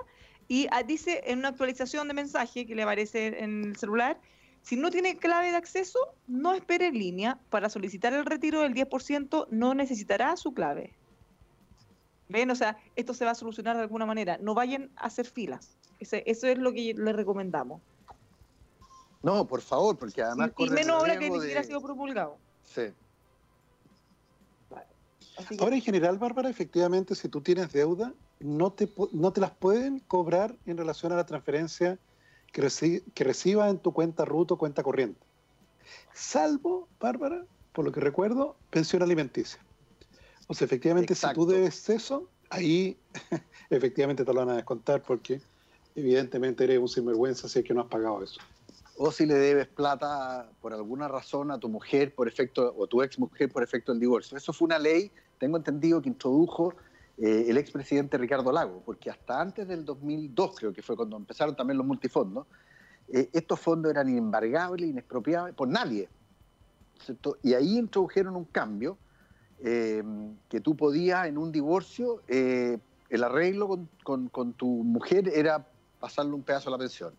Y 0.47 0.67
ah, 0.71 0.83
dice 0.83 1.23
en 1.25 1.39
una 1.39 1.49
actualización 1.49 2.07
de 2.07 2.13
mensaje 2.13 2.65
que 2.65 2.75
le 2.75 2.83
aparece 2.83 3.43
en 3.43 3.65
el 3.65 3.75
celular, 3.75 4.17
si 4.61 4.75
no 4.75 4.91
tiene 4.91 5.17
clave 5.17 5.51
de 5.51 5.57
acceso, 5.57 5.99
no 6.27 6.53
espere 6.53 6.87
en 6.87 6.93
línea. 6.93 7.39
Para 7.49 7.69
solicitar 7.69 8.13
el 8.13 8.25
retiro 8.25 8.61
del 8.61 8.73
10% 8.73 9.47
no 9.49 9.73
necesitará 9.73 10.35
su 10.37 10.53
clave. 10.53 10.93
¿Ven? 12.29 12.51
O 12.51 12.55
sea, 12.55 12.77
esto 12.95 13.13
se 13.13 13.23
va 13.25 13.31
a 13.31 13.35
solucionar 13.35 13.75
de 13.77 13.83
alguna 13.83 14.05
manera. 14.05 14.37
No 14.41 14.53
vayan 14.53 14.89
a 14.97 15.05
hacer 15.07 15.25
filas. 15.25 15.77
Ese- 15.99 16.23
eso 16.25 16.47
es 16.47 16.57
lo 16.57 16.73
que 16.73 16.93
le 16.93 17.13
recomendamos. 17.13 17.81
No, 19.23 19.45
por 19.47 19.61
favor, 19.61 19.97
porque 19.97 20.21
además 20.21 20.51
Y, 20.57 20.69
menos 20.69 20.97
ahora 20.97 21.17
que 21.17 21.29
ni 21.29 21.39
siquiera 21.39 21.61
ha 21.61 21.63
sido 21.63 21.81
promulgado. 21.81 22.37
Sí. 22.63 22.83
Así 25.37 25.55
que- 25.57 25.63
Ahora, 25.63 25.75
en 25.75 25.81
general, 25.81 26.17
Bárbara, 26.17 26.49
efectivamente, 26.49 27.15
si 27.15 27.29
tú 27.29 27.41
tienes 27.41 27.71
deuda, 27.71 28.13
no 28.39 28.71
te, 28.73 28.91
no 29.13 29.31
te 29.33 29.41
las 29.41 29.51
pueden 29.51 29.99
cobrar 29.99 30.55
en 30.65 30.77
relación 30.77 31.11
a 31.11 31.15
la 31.15 31.25
transferencia 31.25 31.99
que, 32.51 32.61
reci- 32.63 33.03
que 33.13 33.23
recibas 33.23 33.69
en 33.69 33.79
tu 33.79 33.93
cuenta 33.93 34.25
RUT 34.25 34.51
o 34.51 34.57
cuenta 34.57 34.83
corriente. 34.83 35.19
Salvo, 36.13 36.87
Bárbara, 36.99 37.45
por 37.71 37.85
lo 37.85 37.91
que 37.91 37.99
recuerdo, 37.99 38.57
pensión 38.69 39.01
alimenticia. 39.03 39.59
O 40.47 40.53
sea, 40.53 40.65
efectivamente, 40.65 41.13
Exacto. 41.13 41.41
si 41.41 41.47
tú 41.47 41.51
debes 41.53 41.89
eso, 41.89 42.29
ahí 42.49 42.97
efectivamente 43.69 44.23
te 44.25 44.33
lo 44.33 44.39
van 44.39 44.49
a 44.49 44.55
descontar 44.55 45.01
porque 45.03 45.41
evidentemente 45.95 46.63
eres 46.63 46.79
un 46.79 46.87
sinvergüenza 46.87 47.47
si 47.47 47.59
es 47.59 47.65
que 47.65 47.73
no 47.73 47.81
has 47.81 47.87
pagado 47.87 48.23
eso. 48.23 48.39
O 48.97 49.11
si 49.11 49.25
le 49.27 49.35
debes 49.35 49.67
plata 49.67 50.49
por 50.59 50.73
alguna 50.73 51.07
razón 51.07 51.51
a 51.51 51.59
tu 51.59 51.69
mujer 51.69 52.15
por 52.15 52.27
efecto, 52.27 52.73
o 52.75 52.87
tu 52.87 53.03
ex 53.03 53.19
mujer 53.19 53.51
por 53.51 53.61
efecto 53.63 53.91
del 53.91 53.99
divorcio. 53.99 54.37
Eso 54.37 54.53
fue 54.53 54.65
una 54.65 54.79
ley, 54.79 55.11
tengo 55.37 55.57
entendido, 55.57 56.01
que 56.01 56.09
introdujo 56.09 56.73
eh, 57.17 57.45
el 57.47 57.57
expresidente 57.57 58.17
Ricardo 58.17 58.51
Lago, 58.51 58.81
porque 58.85 59.09
hasta 59.09 59.41
antes 59.41 59.67
del 59.67 59.85
2002 59.85 60.55
creo 60.55 60.73
que 60.73 60.81
fue 60.81 60.95
cuando 60.95 61.17
empezaron 61.17 61.55
también 61.55 61.77
los 61.77 61.87
multifondos, 61.87 62.45
eh, 63.09 63.29
estos 63.33 63.59
fondos 63.59 63.91
eran 63.91 64.09
inembargables, 64.09 64.89
inexpropiables 64.89 65.55
por 65.55 65.67
nadie. 65.67 66.09
Y 67.43 67.53
ahí 67.53 67.77
introdujeron 67.77 68.35
un 68.35 68.45
cambio 68.45 68.97
eh, 69.59 70.03
que 70.49 70.59
tú 70.61 70.75
podías 70.75 71.27
en 71.27 71.37
un 71.37 71.51
divorcio, 71.51 72.21
el 72.27 73.23
arreglo 73.23 73.87
con, 74.03 74.29
con 74.29 74.53
tu 74.53 74.67
mujer 74.67 75.29
era 75.29 75.65
pasarle 75.99 76.33
un 76.33 76.43
pedazo 76.43 76.69
a 76.69 76.71
la 76.73 76.77
pensión. 76.77 77.13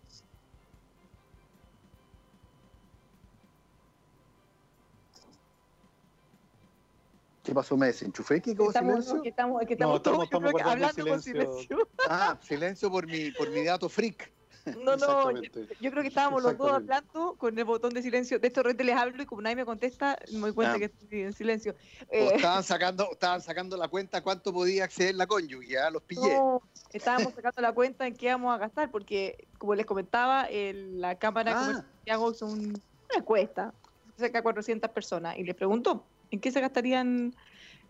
¿Qué 7.48 7.54
pasó? 7.54 7.78
¿Me 7.78 7.86
desenchufé? 7.86 8.42
¿Qué 8.42 8.50
estamos, 8.50 8.74
silencio? 8.74 9.22
Que 9.22 9.30
estamos, 9.30 9.62
que 9.66 9.72
estamos, 9.72 9.92
no, 9.92 9.96
estamos, 9.96 10.24
estamos 10.24 10.52
hablando 10.62 11.02
silencio. 11.02 11.12
con 11.14 11.22
silencio. 11.22 11.88
Ah, 12.06 12.38
silencio 12.42 12.90
por 12.90 13.06
mi, 13.06 13.30
por 13.30 13.48
mi 13.48 13.64
dato 13.64 13.88
freak. 13.88 14.30
No, 14.84 14.96
no, 14.96 15.32
yo, 15.80 15.90
creo 15.90 16.02
que 16.02 16.08
estábamos 16.08 16.42
los 16.42 16.58
dos 16.58 16.70
hablando 16.70 17.36
con 17.38 17.58
el 17.58 17.64
botón 17.64 17.94
de 17.94 18.02
silencio. 18.02 18.38
De 18.38 18.48
esto 18.48 18.62
repente 18.62 18.84
les 18.84 18.96
hablo 18.96 19.22
y 19.22 19.24
como 19.24 19.40
nadie 19.40 19.56
me 19.56 19.64
contesta, 19.64 20.18
me 20.30 20.40
doy 20.40 20.52
cuenta 20.52 20.74
ah. 20.74 20.78
que 20.78 20.84
estoy 20.84 21.22
en 21.22 21.32
silencio. 21.32 21.74
Eh, 22.10 22.32
estaban, 22.34 22.62
sacando, 22.64 23.08
estaban 23.12 23.40
sacando 23.40 23.78
la 23.78 23.88
cuenta 23.88 24.22
cuánto 24.22 24.52
podía 24.52 24.84
acceder 24.84 25.14
la 25.14 25.26
cónyuge, 25.26 25.68
ya 25.68 25.88
los 25.88 26.02
pillé. 26.02 26.34
No, 26.34 26.60
estábamos 26.92 27.32
sacando 27.32 27.62
la 27.62 27.72
cuenta 27.72 28.06
en 28.06 28.14
qué 28.14 28.26
íbamos 28.26 28.54
a 28.54 28.58
gastar, 28.58 28.90
porque 28.90 29.48
como 29.56 29.74
les 29.74 29.86
comentaba, 29.86 30.44
el, 30.44 31.00
la 31.00 31.18
Cámara 31.18 31.54
ah. 31.56 31.84
Comercial 32.04 32.34
hizo 32.34 32.46
una 32.46 32.74
encuesta, 33.16 33.72
cerca 34.18 34.40
de 34.40 34.42
400 34.42 34.90
personas, 34.90 35.38
y 35.38 35.44
les 35.44 35.54
preguntó 35.54 36.04
¿En 36.30 36.40
qué 36.40 36.50
se 36.50 36.60
gastarían 36.60 37.34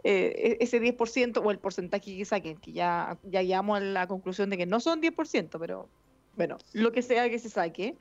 eh, 0.05 0.57
e-, 0.61 0.65
ese 0.65 0.81
10% 0.81 1.41
o 1.43 1.51
el 1.51 1.59
porcentaje 1.59 2.17
que 2.17 2.25
saquen? 2.25 2.59
Que 2.59 2.73
ya, 2.73 3.19
ya 3.25 3.43
llegamos 3.43 3.79
a 3.79 3.81
la 3.81 4.07
conclusión 4.07 4.51
de 4.51 4.57
que 4.57 4.67
no 4.67 4.81
son 4.81 5.01
10%, 5.01 5.59
pero 5.59 5.89
bueno, 6.37 6.57
lo 6.73 6.93
que 6.93 7.03
sea 7.03 7.29
que 7.29 7.39
se 7.39 7.51
saque. 7.51 7.97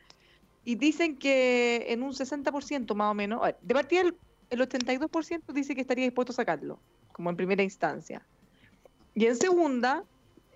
Y 0.64 0.76
dicen 0.76 1.18
que 1.18 1.86
en 1.90 2.04
un 2.04 2.14
60% 2.14 2.94
más 2.94 3.12
o 3.12 3.14
menos, 3.14 3.42
de 3.62 3.74
partida 3.74 4.02
el, 4.02 4.16
el 4.50 4.60
82% 4.62 5.54
dice 5.54 5.76
que 5.76 5.82
estaría 5.82 6.06
dispuesto 6.06 6.34
a 6.34 6.36
sacarlo, 6.36 6.80
como 7.14 7.30
en 7.30 7.38
primera 7.38 7.64
instancia. 7.64 8.26
Y 9.16 9.26
en 9.26 9.36
segunda, 9.36 10.04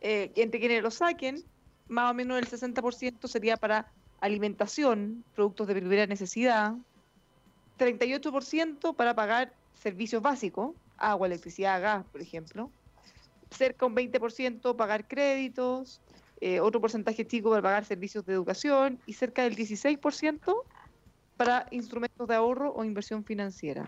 eh, 0.01 0.31
entre 0.35 0.59
quienes 0.59 0.83
lo 0.83 0.91
saquen, 0.91 1.43
más 1.87 2.11
o 2.11 2.13
menos 2.13 2.37
el 2.37 2.47
60% 2.47 3.27
sería 3.27 3.57
para 3.57 3.91
alimentación, 4.19 5.23
productos 5.33 5.67
de 5.67 5.75
primera 5.75 6.05
necesidad, 6.05 6.75
38% 7.77 8.95
para 8.95 9.15
pagar 9.15 9.53
servicios 9.81 10.21
básicos, 10.21 10.75
agua, 10.97 11.27
electricidad, 11.27 11.81
gas, 11.81 12.05
por 12.05 12.21
ejemplo. 12.21 12.69
Cerca 13.49 13.85
un 13.85 13.95
20% 13.95 14.75
pagar 14.75 15.07
créditos, 15.07 16.01
eh, 16.39 16.59
otro 16.59 16.79
porcentaje 16.79 17.25
chico 17.25 17.49
para 17.49 17.61
pagar 17.61 17.85
servicios 17.85 18.25
de 18.25 18.33
educación 18.33 18.99
y 19.05 19.13
cerca 19.13 19.43
del 19.43 19.55
16% 19.55 20.55
para 21.35 21.65
instrumentos 21.71 22.27
de 22.27 22.35
ahorro 22.35 22.71
o 22.73 22.83
inversión 22.83 23.25
financiera. 23.25 23.87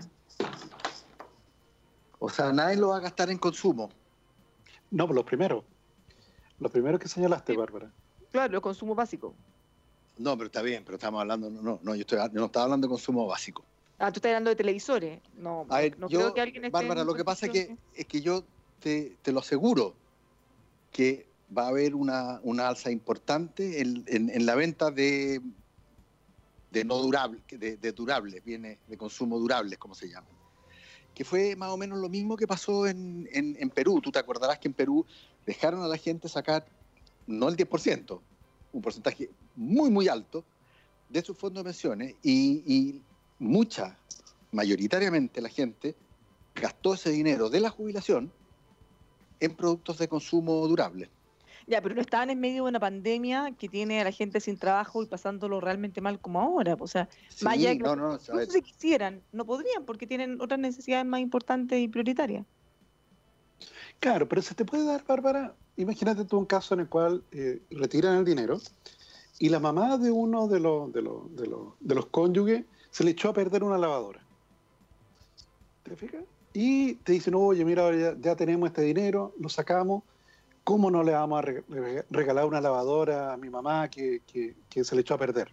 O 2.19 2.29
sea, 2.29 2.51
nadie 2.51 2.77
lo 2.77 2.89
va 2.89 2.97
a 2.97 3.01
gastar 3.01 3.29
en 3.29 3.37
consumo. 3.37 3.89
No, 4.89 5.05
pues 5.05 5.15
los 5.15 5.25
primeros. 5.25 5.63
Los 6.59 6.71
primeros 6.71 6.99
que 6.99 7.07
señalaste, 7.07 7.55
Bárbara. 7.55 7.91
Claro, 8.31 8.55
el 8.55 8.61
consumo 8.61 8.95
básico. 8.95 9.35
No, 10.17 10.35
pero 10.37 10.47
está 10.47 10.61
bien, 10.61 10.83
pero 10.83 10.95
estamos 10.95 11.21
hablando, 11.21 11.49
no, 11.49 11.79
no, 11.81 11.95
yo, 11.95 12.01
estoy, 12.01 12.17
yo 12.17 12.39
no 12.39 12.45
estaba 12.45 12.65
hablando 12.65 12.87
de 12.87 12.91
consumo 12.91 13.27
básico. 13.27 13.63
Ah, 14.03 14.11
tú 14.11 14.17
estás 14.17 14.31
hablando 14.31 14.49
de 14.49 14.57
televisores. 14.57 15.21
No, 15.37 15.65
no 15.97 16.09
creo 16.09 16.33
que 16.33 16.41
alguien 16.41 16.65
esté 16.65 16.73
Bárbara, 16.73 17.05
lo 17.05 17.15
que 17.15 17.23
pasa 17.23 17.45
es 17.45 17.53
que, 17.53 17.77
es 17.95 18.05
que 18.05 18.19
yo 18.19 18.43
te, 18.81 19.15
te, 19.21 19.31
lo 19.31 19.39
aseguro 19.39 19.95
que 20.91 21.25
va 21.57 21.67
a 21.67 21.67
haber 21.69 21.95
una, 21.95 22.41
una 22.43 22.67
alza 22.67 22.91
importante 22.91 23.79
en, 23.79 24.03
en, 24.07 24.45
la 24.45 24.55
venta 24.55 24.91
de, 24.91 25.39
de 26.69 26.83
no 26.83 26.97
durable, 26.97 27.39
de, 27.49 27.77
de, 27.77 27.91
durables, 27.93 28.43
viene 28.43 28.77
de 28.89 28.97
consumo 28.97 29.39
durables, 29.39 29.79
como 29.79 29.95
se 29.95 30.09
llama. 30.09 30.27
Que 31.15 31.23
fue 31.23 31.55
más 31.55 31.69
o 31.69 31.77
menos 31.77 31.97
lo 31.97 32.09
mismo 32.09 32.35
que 32.35 32.45
pasó 32.45 32.85
en, 32.85 33.29
en, 33.31 33.69
Perú. 33.69 34.01
Tú 34.01 34.11
te 34.11 34.19
acordarás 34.19 34.59
que 34.59 34.67
en 34.67 34.73
Perú 34.73 35.05
dejaron 35.45 35.81
a 35.81 35.87
la 35.87 35.95
gente 35.95 36.27
sacar, 36.27 36.65
no 37.25 37.47
el 37.47 37.55
10%, 37.55 38.19
un 38.73 38.81
porcentaje 38.81 39.29
muy, 39.55 39.89
muy 39.89 40.09
alto 40.09 40.43
de 41.07 41.21
sus 41.21 41.37
fondos 41.37 41.63
de 41.63 41.69
pensiones 41.69 42.15
y, 42.21 42.63
y 42.65 43.01
mucha, 43.43 43.97
mayoritariamente 44.51 45.41
la 45.41 45.49
gente, 45.49 45.95
gastó 46.55 46.93
ese 46.93 47.11
dinero 47.11 47.49
de 47.49 47.59
la 47.59 47.69
jubilación 47.69 48.31
en 49.39 49.55
productos 49.55 49.97
de 49.97 50.07
consumo 50.07 50.67
durable. 50.67 51.09
Ya, 51.65 51.81
pero 51.81 51.95
no 51.95 52.01
estaban 52.01 52.29
en 52.29 52.39
medio 52.39 52.63
de 52.63 52.69
una 52.69 52.79
pandemia 52.79 53.53
que 53.57 53.69
tiene 53.69 54.01
a 54.01 54.03
la 54.03 54.11
gente 54.11 54.39
sin 54.41 54.57
trabajo 54.57 55.01
y 55.01 55.05
pasándolo 55.05 55.61
realmente 55.61 56.01
mal 56.01 56.19
como 56.19 56.41
ahora. 56.41 56.75
O 56.79 56.87
sea, 56.87 57.07
que 57.39 57.77
no, 57.77 57.95
no, 57.95 58.19
si 58.19 58.61
quisieran, 58.61 59.21
no 59.31 59.45
podrían 59.45 59.85
porque 59.85 60.05
tienen 60.05 60.41
otras 60.41 60.59
necesidades 60.59 61.05
más 61.05 61.21
importantes 61.21 61.79
y 61.79 61.87
prioritarias. 61.87 62.45
Claro, 63.99 64.27
pero 64.27 64.41
se 64.41 64.55
te 64.55 64.65
puede 64.65 64.83
dar, 64.83 65.05
Bárbara, 65.05 65.55
imagínate 65.77 66.25
tú 66.25 66.37
un 66.37 66.45
caso 66.45 66.73
en 66.73 66.81
el 66.81 66.89
cual 66.89 67.23
eh, 67.31 67.61
retiran 67.71 68.17
el 68.17 68.25
dinero 68.25 68.59
y 69.39 69.47
la 69.47 69.61
mamá 69.61 69.97
de 69.97 70.11
uno 70.11 70.49
de 70.49 70.59
los, 70.59 70.91
de 70.91 71.01
los, 71.01 71.33
de 71.35 71.47
los, 71.47 71.73
de 71.79 71.95
los 71.95 72.05
cónyuges 72.07 72.65
se 72.93 73.03
le 73.03 73.11
echó 73.11 73.29
a 73.29 73.33
perder 73.33 73.63
una 73.63 73.77
lavadora. 73.79 74.21
¿Te 75.81 75.95
fijas? 75.95 76.23
Y 76.53 76.93
te 76.97 77.13
dicen, 77.13 77.33
oye, 77.33 77.65
mira, 77.65 77.89
ya, 78.19 78.35
tenemos 78.35 78.67
este 78.67 78.83
dinero, 78.83 79.33
lo 79.39 79.49
sacamos, 79.49 80.03
¿cómo 80.63 80.91
no 80.91 81.01
le 81.01 81.13
vamos 81.13 81.43
a 81.43 81.53
regalar 82.11 82.45
una 82.45 82.61
lavadora 82.61 83.33
a 83.33 83.37
mi 83.37 83.49
mamá 83.49 83.89
que, 83.89 84.21
se 84.69 84.95
le 84.95 85.01
echó 85.01 85.15
a 85.15 85.17
perder? 85.17 85.49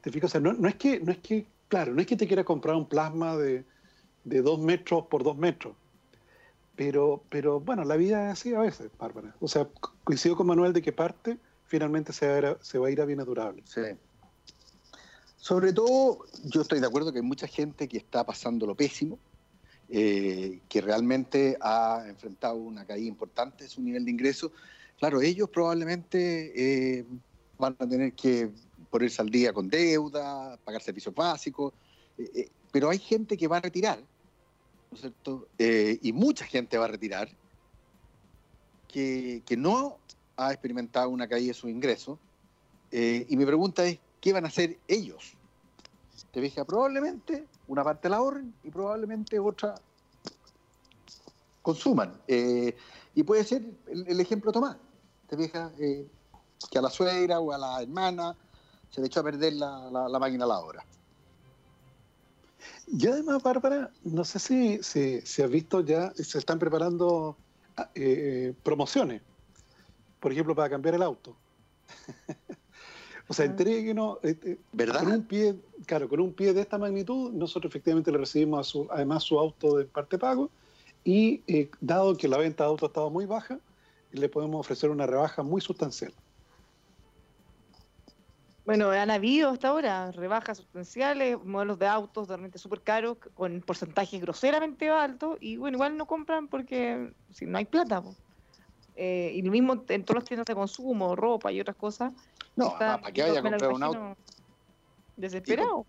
¿Te 0.00 0.12
fijas? 0.12 0.30
O 0.30 0.32
sea, 0.32 0.40
no, 0.40 0.68
es 0.68 0.76
que, 0.76 1.00
no 1.00 1.10
es 1.10 1.18
que, 1.18 1.46
claro, 1.66 1.92
no 1.92 2.00
es 2.00 2.06
que 2.06 2.16
te 2.16 2.28
quiera 2.28 2.44
comprar 2.44 2.76
un 2.76 2.88
plasma 2.88 3.36
de, 3.36 3.64
dos 4.22 4.60
metros 4.60 5.06
por 5.06 5.24
dos 5.24 5.36
metros, 5.36 5.74
pero, 6.76 7.24
pero 7.28 7.58
bueno, 7.58 7.82
la 7.82 7.96
vida 7.96 8.26
es 8.26 8.34
así 8.34 8.54
a 8.54 8.60
veces, 8.60 8.88
Bárbara. 8.96 9.34
O 9.40 9.48
sea, 9.48 9.66
coincido 10.04 10.36
con 10.36 10.46
Manuel 10.46 10.72
de 10.72 10.82
que 10.82 10.92
parte 10.92 11.38
finalmente 11.64 12.12
se 12.12 12.28
va 12.28 12.34
a 12.34 12.38
ir 12.38 12.58
se 12.60 12.78
va 12.78 12.86
a, 12.86 12.90
ir 12.92 13.00
a 13.00 13.04
bienes 13.04 13.26
durables. 13.26 13.64
Sí. 13.68 13.80
Sobre 15.46 15.72
todo, 15.72 16.26
yo 16.42 16.62
estoy 16.62 16.80
de 16.80 16.88
acuerdo 16.88 17.12
que 17.12 17.20
hay 17.20 17.24
mucha 17.24 17.46
gente 17.46 17.86
que 17.86 17.98
está 17.98 18.26
pasando 18.26 18.66
lo 18.66 18.74
pésimo, 18.74 19.16
eh, 19.88 20.58
que 20.68 20.80
realmente 20.80 21.56
ha 21.60 22.02
enfrentado 22.08 22.56
una 22.56 22.84
caída 22.84 23.06
importante 23.06 23.62
de 23.62 23.70
su 23.70 23.80
nivel 23.80 24.04
de 24.04 24.10
ingreso. 24.10 24.50
Claro, 24.98 25.22
ellos 25.22 25.48
probablemente 25.48 26.98
eh, 26.98 27.04
van 27.60 27.76
a 27.78 27.88
tener 27.88 28.12
que 28.14 28.50
ponerse 28.90 29.22
al 29.22 29.30
día 29.30 29.52
con 29.52 29.68
deuda, 29.68 30.58
pagar 30.64 30.82
servicios 30.82 31.14
básicos, 31.14 31.72
eh, 32.18 32.48
pero 32.72 32.90
hay 32.90 32.98
gente 32.98 33.36
que 33.36 33.46
va 33.46 33.58
a 33.58 33.60
retirar, 33.60 34.00
¿no 34.00 34.96
es 34.96 35.00
cierto? 35.00 35.46
y 35.56 36.12
mucha 36.12 36.44
gente 36.44 36.76
va 36.76 36.86
a 36.86 36.88
retirar 36.88 37.28
que, 38.88 39.44
que 39.46 39.56
no 39.56 39.98
ha 40.36 40.50
experimentado 40.50 41.08
una 41.08 41.28
caída 41.28 41.52
de 41.52 41.54
su 41.54 41.68
ingreso. 41.68 42.18
y 42.90 43.36
mi 43.36 43.46
pregunta 43.46 43.84
es, 43.84 44.00
¿qué 44.20 44.32
van 44.32 44.44
a 44.44 44.48
hacer 44.48 44.76
ellos? 44.88 45.35
Te 46.36 46.42
dije, 46.42 46.62
probablemente 46.66 47.46
una 47.66 47.82
parte 47.82 48.10
la 48.10 48.18
ahorren 48.18 48.52
y 48.62 48.70
probablemente 48.70 49.38
otra 49.38 49.74
consuman. 51.62 52.12
Eh, 52.28 52.76
y 53.14 53.22
puede 53.22 53.42
ser 53.42 53.62
el, 53.86 54.20
ejemplo 54.20 54.52
Tomás. 54.52 54.76
Te 55.30 55.34
fijas 55.38 55.72
eh, 55.78 56.06
que 56.70 56.76
a 56.76 56.82
la 56.82 56.90
suegra 56.90 57.40
o 57.40 57.52
a 57.52 57.56
la 57.56 57.80
hermana 57.80 58.36
se 58.90 59.00
le 59.00 59.06
echó 59.06 59.20
a 59.20 59.22
perder 59.22 59.54
la, 59.54 59.88
la, 59.90 60.18
máquina 60.18 60.44
a 60.44 60.48
la 60.48 60.58
hora. 60.58 60.84
Y 62.86 63.06
además, 63.06 63.42
Bárbara, 63.42 63.90
no 64.04 64.22
sé 64.22 64.38
si, 64.38 64.82
si, 64.82 65.42
has 65.42 65.50
visto 65.50 65.80
ya, 65.80 66.12
se 66.16 66.36
están 66.36 66.58
preparando 66.58 67.34
ah, 67.78 67.88
eh, 67.94 68.52
promociones, 68.62 69.22
por 70.20 70.32
ejemplo, 70.32 70.54
para 70.54 70.68
cambiar 70.68 70.96
el 70.96 71.02
auto. 71.02 71.34
O 73.28 73.34
sea, 73.34 73.46
no, 73.94 74.18
este, 74.22 74.58
¿verdad? 74.72 75.02
Con 75.02 75.12
un 75.12 75.22
pie, 75.24 75.56
claro, 75.84 76.08
con 76.08 76.20
un 76.20 76.32
pie 76.32 76.52
de 76.52 76.60
esta 76.60 76.78
magnitud, 76.78 77.32
nosotros 77.32 77.70
efectivamente 77.70 78.12
le 78.12 78.18
recibimos 78.18 78.68
su, 78.68 78.86
además 78.90 79.24
su 79.24 79.38
auto 79.38 79.76
de 79.76 79.84
parte 79.84 80.16
pago 80.16 80.48
y 81.02 81.42
eh, 81.48 81.68
dado 81.80 82.16
que 82.16 82.28
la 82.28 82.38
venta 82.38 82.64
de 82.64 82.70
auto 82.70 82.86
estaba 82.86 83.10
muy 83.10 83.26
baja, 83.26 83.58
le 84.12 84.28
podemos 84.28 84.60
ofrecer 84.60 84.90
una 84.90 85.06
rebaja 85.06 85.42
muy 85.42 85.60
sustancial. 85.60 86.12
Bueno, 88.64 88.90
han 88.90 89.10
habido 89.10 89.50
hasta 89.50 89.68
ahora 89.68 90.10
rebajas 90.10 90.58
sustanciales, 90.58 91.38
modelos 91.44 91.78
de 91.78 91.86
autos 91.86 92.26
realmente 92.26 92.58
súper 92.58 92.80
caros, 92.82 93.18
con 93.34 93.60
porcentajes 93.60 94.20
groseramente 94.20 94.88
altos, 94.88 95.36
y 95.40 95.56
bueno, 95.56 95.76
igual 95.76 95.96
no 95.96 96.06
compran 96.06 96.48
porque 96.48 97.12
si 97.30 97.46
no 97.46 97.58
hay 97.58 97.64
plata. 97.64 98.02
Eh, 98.96 99.32
y 99.34 99.42
lo 99.42 99.50
mismo 99.50 99.84
en 99.88 100.04
todas 100.04 100.22
las 100.22 100.24
tiendas 100.24 100.46
de 100.46 100.54
consumo, 100.54 101.14
ropa 101.14 101.52
y 101.52 101.60
otras 101.60 101.76
cosas. 101.76 102.12
No, 102.56 102.76
¿para 102.78 103.12
qué 103.12 103.22
vaya 103.22 103.40
a 103.40 103.42
comprar 103.42 103.72
un 103.72 103.82
auto? 103.82 104.16
Desesperado. 105.16 105.86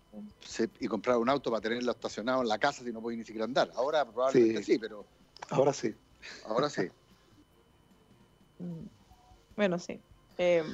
Y, 0.80 0.86
comprar 0.86 1.16
un 1.16 1.28
auto 1.28 1.50
para 1.50 1.60
tenerlo 1.60 1.90
estacionado 1.90 2.42
en 2.42 2.48
la 2.48 2.58
casa 2.58 2.84
si 2.84 2.92
no 2.92 3.00
puede 3.00 3.16
ni 3.16 3.24
siquiera 3.24 3.44
andar. 3.44 3.70
Ahora 3.74 4.04
probablemente 4.04 4.62
sí, 4.62 4.78
pero. 4.78 5.04
Ahora 5.50 5.72
sí. 5.72 5.94
Ahora 6.46 6.68
sí. 6.68 6.82
Mm. 8.58 8.86
bueno, 9.56 9.78
sí. 9.78 10.00
Eh, 10.36 10.64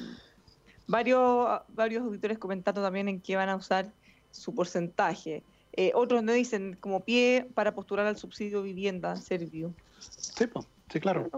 varios, 0.87 1.61
varios 1.69 2.03
auditores 2.03 2.37
comentando 2.37 2.81
también 2.81 3.07
en 3.07 3.21
qué 3.21 3.35
van 3.35 3.49
a 3.49 3.55
usar 3.55 3.91
su 4.31 4.53
porcentaje. 4.53 5.43
Eh, 5.73 5.91
otros 5.93 6.23
no 6.23 6.31
dicen 6.31 6.77
como 6.79 7.01
pie 7.01 7.49
para 7.53 7.75
postular 7.75 8.05
al 8.05 8.17
subsidio 8.17 8.61
vivienda 8.61 9.15
Servio. 9.17 9.73
Sí, 9.99 10.45
sí, 10.89 10.99
claro. 10.99 11.29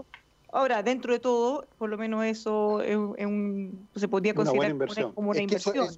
Ahora, 0.50 0.82
dentro 0.82 1.12
de 1.12 1.18
todo, 1.18 1.66
por 1.76 1.90
lo 1.90 1.98
menos 1.98 2.24
eso 2.24 2.80
es, 2.80 2.96
un, 2.96 3.88
se 3.94 4.08
podría 4.08 4.34
considerar 4.34 4.74
como 5.14 5.30
una 5.30 5.42
inversión. 5.42 5.88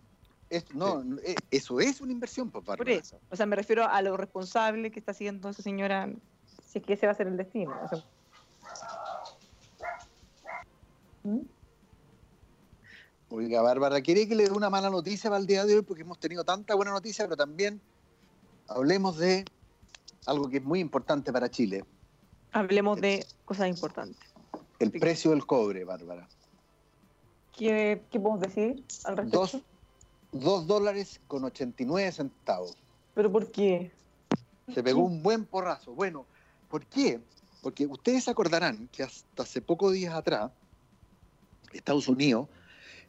no, 0.75 1.05
eh, 1.23 1.37
eso 1.51 1.79
es 1.79 2.01
una 2.01 2.13
inversión, 2.13 2.51
por, 2.51 2.65
por 2.65 2.89
eso. 2.89 3.19
O 3.31 3.37
sea, 3.37 3.47
me 3.47 3.55
refiero 3.55 3.85
a 3.85 4.03
lo 4.03 4.17
responsable 4.17 4.91
que 4.91 4.99
está 4.99 5.13
haciendo 5.13 5.51
esa 5.51 5.63
señora, 5.63 6.11
si 6.67 6.79
es 6.79 6.85
que 6.85 6.95
ese 6.95 7.07
va 7.07 7.13
a 7.13 7.15
ser 7.15 7.29
el 7.29 7.37
destino. 7.37 7.73
¿Mm? 11.23 11.41
Oiga, 13.33 13.63
Bárbara, 13.63 14.01
¿quiere 14.01 14.27
que 14.27 14.35
le 14.35 14.45
dé 14.45 14.51
una 14.51 14.69
mala 14.69 14.91
noticia 14.91 15.31
para 15.31 15.41
el 15.41 15.47
día 15.47 15.65
de 15.65 15.77
hoy? 15.77 15.83
Porque 15.83 16.03
hemos 16.03 16.19
tenido 16.19 16.43
tanta 16.43 16.75
buena 16.75 16.91
noticia, 16.91 17.25
pero 17.25 17.37
también 17.37 17.81
hablemos 18.67 19.19
de 19.19 19.45
algo 20.27 20.49
que 20.49 20.57
es 20.57 20.65
muy 20.65 20.81
importante 20.81 21.33
para 21.33 21.49
Chile. 21.49 21.85
Hablemos 22.51 23.01
de 23.01 23.25
cosas 23.45 23.69
importantes. 23.69 24.30
El 24.81 24.91
precio 24.93 25.31
del 25.33 25.45
cobre, 25.45 25.85
Bárbara. 25.85 26.27
¿Qué, 27.57 28.03
podemos 28.11 28.41
decir 28.41 28.83
al 29.05 29.19
respecto? 29.19 29.63
Dos, 30.33 30.67
dólares 30.67 31.21
con 31.29 31.45
89 31.45 32.11
centavos. 32.13 32.75
¿Pero 33.15 33.31
por 33.31 33.51
qué? 33.53 33.93
Se 34.73 34.83
pegó 34.83 35.01
un 35.01 35.23
buen 35.23 35.45
porrazo. 35.45 35.93
Bueno, 35.93 36.25
¿por 36.71 36.87
qué? 36.87 37.21
Porque 37.61 37.87
ustedes 37.87 38.27
acordarán 38.29 38.89
que 38.91 39.03
hasta 39.03 39.43
hace 39.43 39.61
pocos 39.61 39.93
días 39.93 40.15
atrás, 40.15 40.51
Estados 41.75 42.09
Unidos 42.09 42.49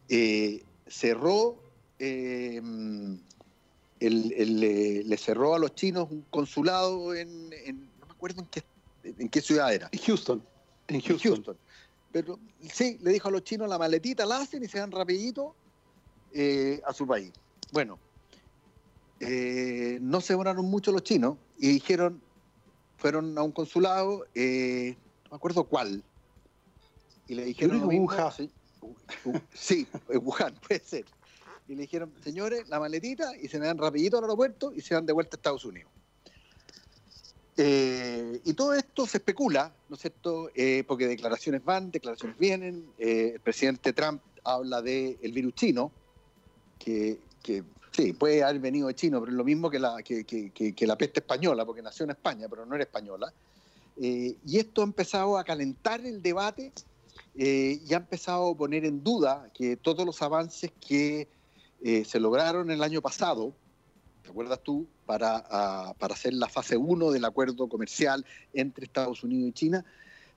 eh, 0.10 0.66
cerró, 0.88 1.56
eh, 2.00 2.62
le 4.02 5.18
cerró 5.18 5.56
a 5.56 5.60
los 5.60 5.74
chinos 5.74 6.12
un 6.12 6.26
consulado 6.30 7.16
en, 7.16 7.50
no 7.50 8.08
me 8.08 8.12
acuerdo 8.12 8.42
en 8.42 8.48
qué, 8.48 8.64
en 9.04 9.30
qué 9.30 9.40
ciudad 9.40 9.74
era. 9.74 9.88
En 9.94 10.00
Houston. 10.00 10.44
En 10.96 11.02
Houston. 11.02 11.58
Pero 12.12 12.40
sí, 12.72 12.98
le 13.02 13.12
dijo 13.12 13.30
a 13.30 13.32
los 13.32 13.44
chinos 13.44 13.70
la 13.70 13.78
maletita 13.78 14.26
la 14.26 14.40
hacen 14.40 14.64
y 14.64 14.68
se 14.68 14.80
van 14.80 14.92
rapidito 14.92 15.56
eh, 16.34 16.82
a 16.86 16.94
su 16.94 17.08
país. 17.08 17.32
Bueno, 17.72 17.98
no 19.20 20.22
se 20.22 20.34
demoraron 20.34 20.66
mucho 20.66 20.92
los 20.92 21.04
chinos 21.04 21.38
y 21.58 21.70
dijeron, 21.70 22.22
fueron 22.98 23.38
a 23.38 23.44
un 23.44 23.52
consulado, 23.52 24.26
no 24.36 25.32
me 25.32 25.36
acuerdo 25.36 25.64
cuál, 25.64 26.04
y 27.28 27.36
le 27.36 27.46
dijeron 27.46 27.88
mismo, 27.88 28.12
Sí, 29.54 29.88
Wuhan, 30.10 30.54
puede 30.68 30.82
ser. 30.82 31.06
Y 31.68 31.76
le 31.76 31.84
dijeron, 31.84 32.12
señores, 32.22 32.68
la 32.68 32.80
maletita, 32.80 33.38
y 33.38 33.48
se 33.48 33.60
me 33.60 33.68
dan 33.68 33.78
rapidito 33.78 34.18
al 34.18 34.26
aeropuerto 34.26 34.74
y 34.74 34.82
se 34.82 34.96
van 34.96 35.06
de 35.06 35.14
vuelta 35.14 35.36
a 35.36 35.38
Estados 35.38 35.64
Unidos. 35.64 35.90
Eh, 37.58 38.42
y 38.46 38.54
todo 38.54 38.74
esto 38.74 39.06
se 39.06 39.18
especula, 39.18 39.74
¿no 39.90 39.96
es 39.96 40.02
cierto? 40.02 40.50
Eh, 40.56 40.84
porque 40.88 41.08
declaraciones 41.08 41.64
van, 41.64 41.92
declaraciones 41.92 42.38
vienen. 42.38 42.86
Eh, 42.98 43.32
el 43.36 43.40
presidente 43.40 43.94
Trump 43.94 44.22
habla 44.44 44.82
del 44.82 45.18
el 45.22 45.32
virus 45.32 45.54
chino, 45.56 45.92
que, 46.80 47.20
sí, 47.92 48.14
puede 48.14 48.44
haber 48.44 48.60
venido 48.60 48.88
de 48.88 48.96
chino, 48.96 49.20
pero 49.20 49.32
es 49.32 49.38
lo 49.38 49.44
mismo 49.44 49.70
que 49.70 49.80
la, 49.80 50.02
que, 50.02 50.24
que 50.24 50.88
la 50.88 50.98
peste 50.98 51.20
española, 51.20 51.66
porque 51.66 51.82
nació 51.82 52.06
en 52.06 52.12
España, 52.12 52.48
pero 52.50 52.66
no 52.66 52.74
era 52.76 52.84
española. 52.84 53.32
y 53.98 54.58
esto 54.58 54.82
ha 54.82 54.86
empezado 54.86 55.38
a 55.38 55.44
calentar 55.44 56.06
el 56.06 56.22
debate 56.22 56.72
eh, 57.36 57.80
ya 57.86 57.98
ha 57.98 58.00
empezado 58.02 58.52
a 58.52 58.58
poner 58.58 58.84
en 58.86 59.04
duda 59.04 59.50
que 59.54 59.78
todos 59.78 60.06
los 60.06 60.22
avances 60.22 60.72
que 60.86 61.28
eh, 61.82 62.04
se 62.06 62.20
lograron 62.20 62.72
el 62.72 62.84
año 62.84 63.02
pasado, 63.02 63.54
¿te 64.22 64.30
acuerdas 64.30 64.62
tú?, 64.64 64.88
para, 65.06 65.46
ah, 65.50 65.94
para 66.00 66.14
hacer 66.14 66.34
la 66.34 66.48
fase 66.48 66.78
1 66.78 67.12
del 67.12 67.26
acuerdo 67.26 67.68
comercial 67.68 68.26
entre 68.54 68.86
Estados 68.86 69.24
Unidos 69.24 69.50
y 69.50 69.54
China, 69.54 69.86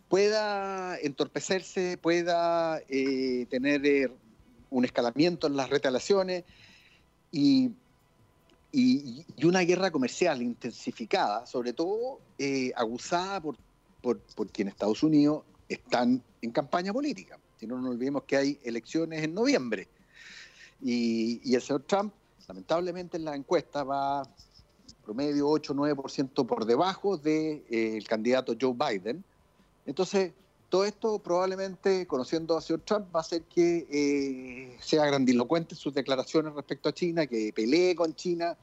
pueda 0.08 0.98
entorpecerse, 0.98 1.98
pueda 1.98 2.80
eh, 2.88 3.46
tener 3.48 4.12
un 4.70 4.84
escalamiento 4.84 5.46
en 5.46 5.56
las 5.56 5.70
retaliaciones 5.70 6.44
y, 7.30 7.70
y, 8.72 9.24
una 9.44 9.60
guerra 9.60 9.90
comercial 9.90 10.42
intensificada, 10.42 11.46
sobre 11.46 11.72
todo 11.72 12.20
aguzada 12.76 13.40
por, 13.40 13.56
por, 14.02 14.18
porque 14.34 14.62
en 14.62 14.68
Estados 14.68 15.02
Unidos 15.02 15.44
están 15.68 16.22
en 16.42 16.50
campaña 16.50 16.92
política. 16.92 17.38
Si 17.58 17.66
no 17.66 17.78
nos 17.80 17.90
olvidemos 17.90 18.24
que 18.24 18.36
hay 18.36 18.60
elecciones 18.64 19.22
en 19.22 19.34
noviembre. 19.34 19.88
Y, 20.82 21.54
el 21.54 21.62
señor 21.62 21.82
Trump, 21.86 22.12
lamentablemente 22.48 23.16
en 23.16 23.24
la 23.24 23.34
encuesta 23.34 23.84
va 23.84 24.22
promedio 25.04 25.48
8-9% 25.48 26.46
por 26.46 26.64
debajo 26.64 27.16
del 27.16 27.64
de, 27.70 27.96
eh, 27.98 28.04
candidato 28.04 28.54
Joe 28.58 28.74
Biden. 28.74 29.22
Entonces, 29.86 30.32
todo 30.68 30.84
esto 30.84 31.18
probablemente, 31.18 32.06
conociendo 32.06 32.56
a 32.56 32.60
señor 32.60 32.80
Trump, 32.84 33.14
va 33.14 33.20
a 33.20 33.22
hacer 33.22 33.42
que 33.42 33.86
eh, 33.90 34.76
sea 34.80 35.06
grandilocuente 35.06 35.74
sus 35.74 35.94
declaraciones 35.94 36.54
respecto 36.54 36.88
a 36.88 36.92
China, 36.92 37.26
que 37.26 37.52
pelee 37.52 37.94
con 37.94 38.14
China. 38.14 38.56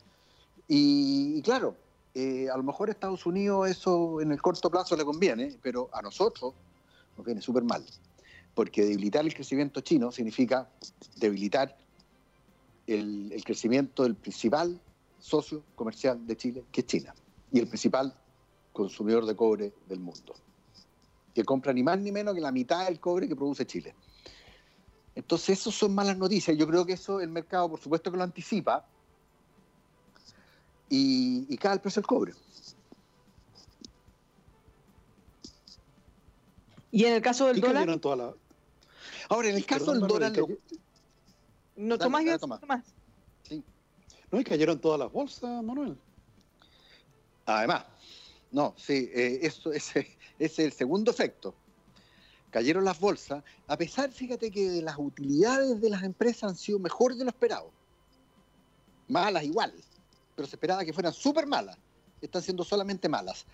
Y, 0.67 1.41
claro, 1.43 1.75
eh, 2.13 2.49
a 2.51 2.57
lo 2.57 2.63
mejor 2.63 2.89
a 2.89 2.91
Estados 2.91 3.25
Unidos 3.25 3.69
eso 3.69 4.19
en 4.19 4.31
el 4.31 4.41
corto 4.41 4.69
plazo 4.69 4.97
le 4.97 5.05
conviene, 5.05 5.55
pero 5.61 5.89
a 5.93 6.01
nosotros 6.01 6.53
nos 7.15 7.25
viene 7.25 7.41
súper 7.41 7.63
mal, 7.63 7.85
porque 8.55 8.83
debilitar 8.83 9.23
el 9.23 9.33
crecimiento 9.33 9.81
chino 9.81 10.11
significa 10.11 10.67
debilitar 11.17 11.77
el, 12.87 13.41
crecimiento 13.45 14.03
del 14.03 14.15
principal 14.15 14.79
socio 15.19 15.63
comercial 15.75 16.25
de 16.25 16.35
Chile, 16.35 16.63
que 16.71 16.81
es 16.81 16.87
China, 16.87 17.13
y 17.51 17.59
el 17.59 17.67
principal 17.67 18.13
consumidor 18.73 19.25
de 19.25 19.35
cobre 19.35 19.73
del 19.87 19.99
mundo, 19.99 20.35
que 21.33 21.43
compra 21.43 21.73
ni 21.73 21.83
más 21.83 21.99
ni 21.99 22.11
menos 22.11 22.33
que 22.33 22.41
la 22.41 22.51
mitad 22.51 22.85
del 22.85 22.99
cobre 22.99 23.27
que 23.27 23.35
produce 23.35 23.65
Chile. 23.65 23.95
Entonces, 25.13 25.59
eso 25.59 25.71
son 25.71 25.93
malas 25.93 26.17
noticias. 26.17 26.57
Yo 26.57 26.65
creo 26.67 26.85
que 26.85 26.93
eso 26.93 27.19
el 27.19 27.29
mercado, 27.29 27.69
por 27.69 27.79
supuesto, 27.79 28.11
que 28.11 28.17
lo 28.17 28.23
anticipa 28.23 28.85
y, 30.89 31.45
y 31.53 31.57
cae 31.57 31.73
el 31.73 31.81
precio 31.81 32.01
del 32.01 32.07
cobre. 32.07 32.33
Y 36.91 37.05
en 37.05 37.13
el 37.13 37.21
caso 37.21 37.47
del 37.47 37.61
dólar. 37.61 37.99
Ahora, 39.29 39.49
en 39.49 39.55
el 39.55 39.65
caso 39.65 39.93
del 39.93 40.01
dólar. 40.01 40.33
No, 41.75 41.97
Tomás, 41.97 42.39
Tomás. 42.39 42.83
Sí. 43.43 43.63
No, 44.31 44.39
y 44.39 44.43
cayeron 44.43 44.79
todas 44.79 44.99
las 44.99 45.11
bolsas, 45.11 45.63
Manuel. 45.63 45.97
Además, 47.45 47.85
no, 48.51 48.73
sí, 48.77 49.09
eh, 49.13 49.39
eso 49.41 49.71
ese, 49.73 50.07
es 50.39 50.59
el 50.59 50.71
segundo 50.73 51.11
efecto. 51.11 51.55
Cayeron 52.49 52.83
las 52.83 52.99
bolsas, 52.99 53.43
a 53.67 53.77
pesar, 53.77 54.11
fíjate, 54.11 54.51
que 54.51 54.81
las 54.81 54.97
utilidades 54.97 55.79
de 55.79 55.89
las 55.89 56.03
empresas 56.03 56.51
han 56.51 56.55
sido 56.57 56.79
mejor 56.79 57.15
de 57.15 57.23
lo 57.23 57.29
esperado. 57.29 57.71
Malas 59.07 59.43
igual, 59.43 59.73
pero 60.35 60.47
se 60.47 60.57
esperaba 60.57 60.83
que 60.83 60.91
fueran 60.91 61.13
súper 61.13 61.47
malas. 61.47 61.77
Están 62.21 62.41
siendo 62.41 62.63
solamente 62.63 63.07
malas 63.07 63.45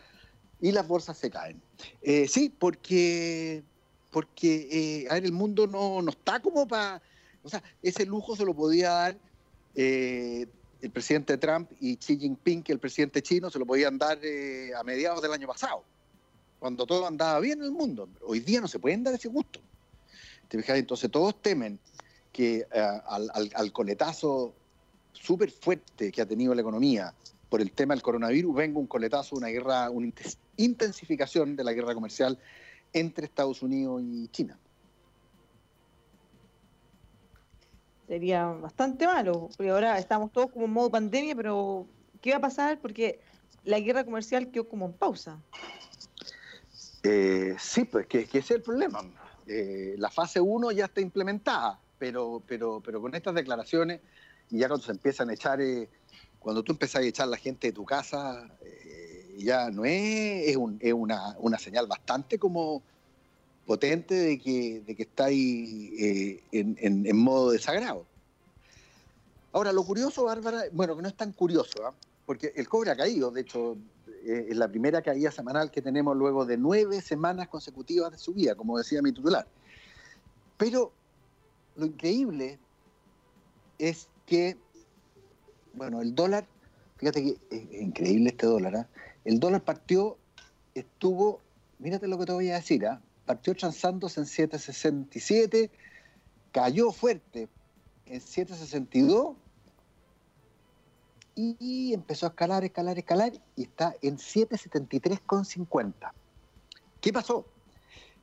y 0.60 0.72
las 0.72 0.88
bolsas 0.88 1.18
se 1.18 1.30
caen. 1.30 1.62
Eh, 2.02 2.28
sí, 2.28 2.50
porque, 2.50 3.64
porque 4.12 4.68
eh, 5.04 5.08
a 5.10 5.16
ver, 5.16 5.26
el 5.26 5.32
mundo 5.32 5.68
no, 5.68 6.02
no 6.02 6.10
está 6.10 6.40
como 6.40 6.68
para... 6.68 7.02
O 7.48 7.50
sea, 7.50 7.64
ese 7.82 8.06
lujo 8.06 8.36
se 8.36 8.46
lo 8.46 8.54
podía 8.54 8.90
dar 8.92 9.18
eh, 9.76 10.48
el 10.82 10.92
presidente 10.92 11.38
Trump 11.38 11.72
y 11.80 11.98
Xi 11.98 12.18
Jinping, 12.18 12.62
que 12.62 12.72
el 12.72 12.80
presidente 12.80 13.22
chino, 13.22 13.50
se 13.50 13.58
lo 13.58 13.66
podían 13.66 13.98
dar 13.98 14.20
a 14.78 14.84
mediados 14.84 15.22
del 15.22 15.32
año 15.32 15.48
pasado, 15.48 15.84
cuando 16.60 16.86
todo 16.86 17.08
andaba 17.08 17.40
bien 17.40 17.60
en 17.60 17.66
el 17.66 17.72
mundo. 17.72 18.10
Hoy 18.22 18.42
día 18.42 18.62
no 18.62 18.68
se 18.68 18.80
pueden 18.80 19.04
dar 19.04 19.14
ese 19.14 19.30
gusto. 19.30 19.60
¿Te 20.48 20.58
fijas? 20.58 20.78
Entonces 20.78 21.10
todos 21.10 21.42
temen 21.42 21.80
que 22.32 22.66
al, 22.72 23.30
al, 23.34 23.50
al 23.54 23.72
coletazo 23.72 24.54
súper 25.14 25.52
fuerte 25.52 26.12
que 26.12 26.22
ha 26.22 26.26
tenido 26.26 26.54
la 26.54 26.62
economía 26.62 27.14
por 27.50 27.62
el 27.62 27.72
tema 27.72 27.94
del 27.94 28.04
coronavirus 28.04 28.56
venga 28.56 28.80
un 28.80 28.88
coletazo, 28.88 29.36
una 29.36 29.48
guerra, 29.48 29.90
una 29.90 30.12
intensificación 30.58 31.56
de 31.56 31.64
la 31.64 31.74
guerra 31.74 31.94
comercial 31.94 32.38
entre 32.94 33.26
Estados 33.26 33.62
Unidos 33.62 34.02
y 34.04 34.28
China. 34.30 34.58
Sería 38.08 38.46
bastante 38.46 39.06
malo, 39.06 39.50
porque 39.58 39.70
ahora 39.70 39.98
estamos 40.00 40.32
todos 40.32 40.52
como 40.52 40.66
en 40.66 40.72
modo 40.72 40.90
pandemia, 40.90 41.36
pero 41.36 41.86
¿qué 42.22 42.32
va 42.32 42.38
a 42.38 42.42
pasar? 42.42 42.80
Porque 42.80 43.20
la 43.66 43.80
guerra 43.80 44.06
comercial 44.06 44.50
quedó 44.50 44.68
como 44.70 44.86
en 44.86 44.94
pausa. 44.94 45.40
Eh, 47.04 47.56
sí, 47.60 47.84
pues 47.84 48.08
que, 48.08 48.22
ese 48.22 48.38
es 48.40 48.52
el 48.52 48.62
problema. 48.62 49.02
eh, 49.46 49.96
la 49.98 50.10
fase 50.10 50.40
1 50.40 50.72
ya 50.72 50.86
está 50.86 51.02
implementada, 51.02 51.80
pero, 51.98 52.42
pero, 52.48 52.82
pero 52.84 53.02
con 53.02 53.14
estas 53.14 53.36
declaraciones, 53.36 54.02
y 54.50 54.60
ya 54.60 54.68
cuando 54.68 54.86
se 54.86 54.92
empiezan 54.92 55.30
a 55.30 55.34
echar, 55.34 55.62
eh, 55.62 55.90
cuando 56.40 56.64
tú 56.64 56.72
empiezas 56.72 57.02
a 57.02 57.06
echar 57.06 57.28
la 57.28 57.38
gente 57.38 57.68
de 57.68 57.74
tu 57.74 57.86
casa, 57.86 58.50
eh, 58.62 59.36
ya 59.38 59.70
no 59.70 59.86
es, 59.86 60.48
es, 60.48 60.56
un, 60.56 60.78
es 60.82 60.94
una, 60.94 61.36
una, 61.40 61.60
señal 61.60 61.88
bastante 61.88 62.40
como 62.40 62.82
potente 63.68 64.16
de 64.16 64.40
que, 64.40 64.82
de 64.88 64.96
que 64.96 65.04
está 65.04 65.26
ahí 65.26 66.42
en, 66.52 66.78
en, 66.80 67.06
en, 67.06 67.18
modo 67.18 67.52
desagrado. 67.52 68.06
Ahora, 69.52 69.74
lo 69.74 69.84
curioso, 69.84 70.24
Bárbara, 70.24 70.64
bueno, 70.72 70.96
que 70.96 71.02
no 71.02 71.08
es 71.10 71.18
tan 71.18 71.34
curioso, 71.34 71.86
¿eh? 71.86 71.92
porque 72.26 72.54
el 72.56 72.68
cobre 72.70 72.92
ha 72.92 72.96
caído, 72.96 73.30
de 73.30 73.42
hecho, 73.42 73.78
es 74.24 74.56
la 74.56 74.70
primera 74.70 75.02
caída 75.02 75.32
semanal 75.32 75.70
que 75.70 75.82
tenemos 75.82 76.16
luego 76.16 76.46
de 76.46 76.58
nueve 76.58 77.02
semanas 77.02 77.50
consecutivas 77.50 78.12
de 78.12 78.18
subida, 78.18 78.56
como 78.56 78.78
decía 78.78 79.02
mi 79.02 79.12
titular. 79.12 79.46
Pero 80.58 80.92
lo 81.76 81.86
increíble 81.86 82.58
es 83.80 84.08
que, 84.26 84.58
bueno, 85.74 86.02
el 86.02 86.16
dólar, 86.16 86.46
fíjate 86.98 87.24
que 87.24 87.38
es 87.50 87.82
increíble 87.82 88.30
este 88.30 88.48
dólar, 88.48 88.76
¿eh? 88.76 88.86
el 89.26 89.40
dólar 89.40 89.62
partió, 89.62 90.18
estuvo, 90.74 91.42
mírate 91.80 92.08
lo 92.08 92.18
que 92.18 92.26
te 92.26 92.32
voy 92.32 92.50
a 92.50 92.56
decir, 92.56 92.84
¿eh? 92.86 92.98
Partió 93.28 93.54
transándose 93.54 94.22
en 94.22 94.26
7.67, 94.26 95.70
cayó 96.52 96.92
fuerte 96.92 97.48
en 98.08 98.22
7.62 98.22 99.36
y 101.36 101.94
empezó 101.94 102.26
a 102.26 102.30
escalar, 102.30 102.64
escalar, 102.64 102.98
escalar 102.98 103.34
y 103.56 103.64
está 103.64 103.94
en 104.02 104.18
7.73,50. 104.18 106.12
¿Qué 107.00 107.14
pasó? 107.14 107.46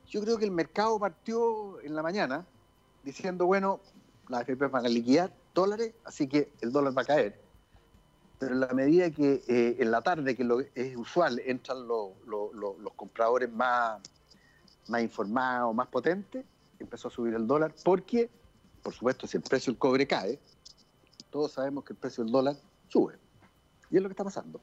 Yo 0.09 0.21
creo 0.21 0.37
que 0.37 0.45
el 0.45 0.51
mercado 0.51 0.99
partió 0.99 1.79
en 1.81 1.95
la 1.95 2.03
mañana 2.03 2.45
diciendo, 3.03 3.45
bueno, 3.45 3.79
las 4.27 4.41
AFP 4.41 4.67
van 4.67 4.85
a 4.85 4.89
liquidar 4.89 5.31
dólares, 5.53 5.93
así 6.03 6.27
que 6.27 6.51
el 6.61 6.71
dólar 6.71 6.97
va 6.97 7.03
a 7.03 7.05
caer. 7.05 7.39
Pero 8.39 8.53
en 8.53 8.59
la 8.59 8.73
medida 8.73 9.09
que 9.11 9.43
eh, 9.47 9.77
en 9.79 9.91
la 9.91 10.01
tarde, 10.01 10.35
que 10.35 10.45
es 10.75 10.97
usual, 10.97 11.41
entran 11.45 11.87
lo, 11.87 12.15
lo, 12.25 12.51
los 12.53 12.93
compradores 12.95 13.49
más, 13.51 14.01
más 14.87 15.01
informados, 15.01 15.73
más 15.73 15.87
potentes, 15.87 16.45
empezó 16.79 17.07
a 17.07 17.11
subir 17.11 17.33
el 17.33 17.47
dólar, 17.47 17.73
porque, 17.83 18.29
por 18.83 18.93
supuesto, 18.93 19.27
si 19.27 19.37
el 19.37 19.43
precio 19.43 19.71
del 19.71 19.79
cobre 19.79 20.07
cae, 20.07 20.39
todos 21.29 21.53
sabemos 21.53 21.83
que 21.83 21.93
el 21.93 21.99
precio 21.99 22.23
del 22.23 22.31
dólar 22.31 22.55
sube. 22.87 23.17
Y 23.89 23.97
es 23.97 24.03
lo 24.03 24.09
que 24.09 24.13
está 24.13 24.23
pasando. 24.23 24.59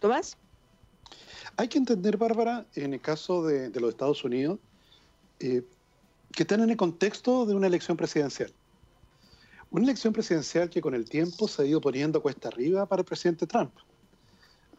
¿Tomás? 0.00 0.36
Hay 1.56 1.68
que 1.68 1.78
entender, 1.78 2.16
Bárbara, 2.16 2.66
en 2.74 2.94
el 2.94 3.00
caso 3.00 3.44
de, 3.44 3.70
de 3.70 3.80
los 3.80 3.90
Estados 3.90 4.24
Unidos, 4.24 4.58
eh, 5.38 5.62
que 6.32 6.42
están 6.42 6.60
en 6.60 6.70
el 6.70 6.76
contexto 6.76 7.46
de 7.46 7.54
una 7.54 7.66
elección 7.66 7.96
presidencial. 7.96 8.52
Una 9.70 9.84
elección 9.84 10.12
presidencial 10.12 10.68
que 10.68 10.80
con 10.80 10.94
el 10.94 11.08
tiempo 11.08 11.48
se 11.48 11.62
ha 11.62 11.64
ido 11.64 11.80
poniendo 11.80 12.22
cuesta 12.22 12.48
arriba 12.48 12.86
para 12.86 13.00
el 13.00 13.06
presidente 13.06 13.46
Trump. 13.46 13.72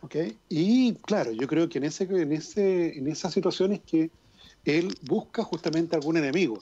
¿Okay? 0.06 0.38
Y 0.50 0.94
claro, 0.94 1.32
yo 1.32 1.48
creo 1.48 1.68
que 1.68 1.80
en, 1.80 1.86
ese, 1.86 2.04
en, 2.04 2.32
ese, 2.32 2.98
en 2.98 3.08
esas 3.08 3.34
situaciones 3.34 3.82
que 3.86 4.10
él 4.64 4.98
busca 5.04 5.44
justamente 5.44 5.96
algún 5.96 6.18
enemigo 6.18 6.58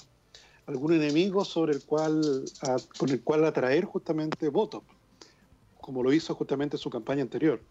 algún 0.66 0.94
enemigo 0.94 1.44
sobre 1.44 1.74
el 1.74 1.84
cual, 1.84 2.46
a, 2.62 2.78
con 2.98 3.10
el 3.10 3.22
cual 3.22 3.46
atraer 3.46 3.86
justamente 3.86 4.50
votos, 4.50 4.84
como 5.82 6.04
lo 6.04 6.14
hizo 6.14 6.34
justamente 6.36 6.78
en 6.78 6.82
su 6.82 6.89
campaña 6.89 7.22
anterior. 7.22 7.62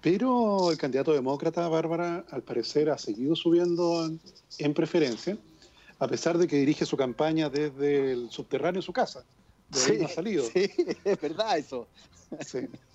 Pero 0.00 0.70
el 0.70 0.78
candidato 0.78 1.12
demócrata, 1.12 1.68
Bárbara, 1.68 2.24
al 2.30 2.42
parecer 2.42 2.88
ha 2.90 2.98
seguido 2.98 3.36
subiendo 3.36 4.06
en, 4.06 4.20
en, 4.58 4.74
preferencia, 4.74 5.36
a 5.98 6.08
pesar 6.08 6.38
de 6.38 6.46
que 6.46 6.56
dirige 6.56 6.86
su 6.86 6.96
campaña 6.96 7.50
desde 7.50 8.12
el 8.12 8.30
subterráneo 8.30 8.80
de 8.80 8.86
su 8.86 8.92
casa. 8.92 9.24
De 9.68 9.78
sí, 9.78 9.92
no 9.98 10.06
ha 10.06 10.08
salido. 10.08 10.44
sí, 10.44 10.70
es 11.04 11.20
verdad 11.20 11.58
eso. 11.58 11.86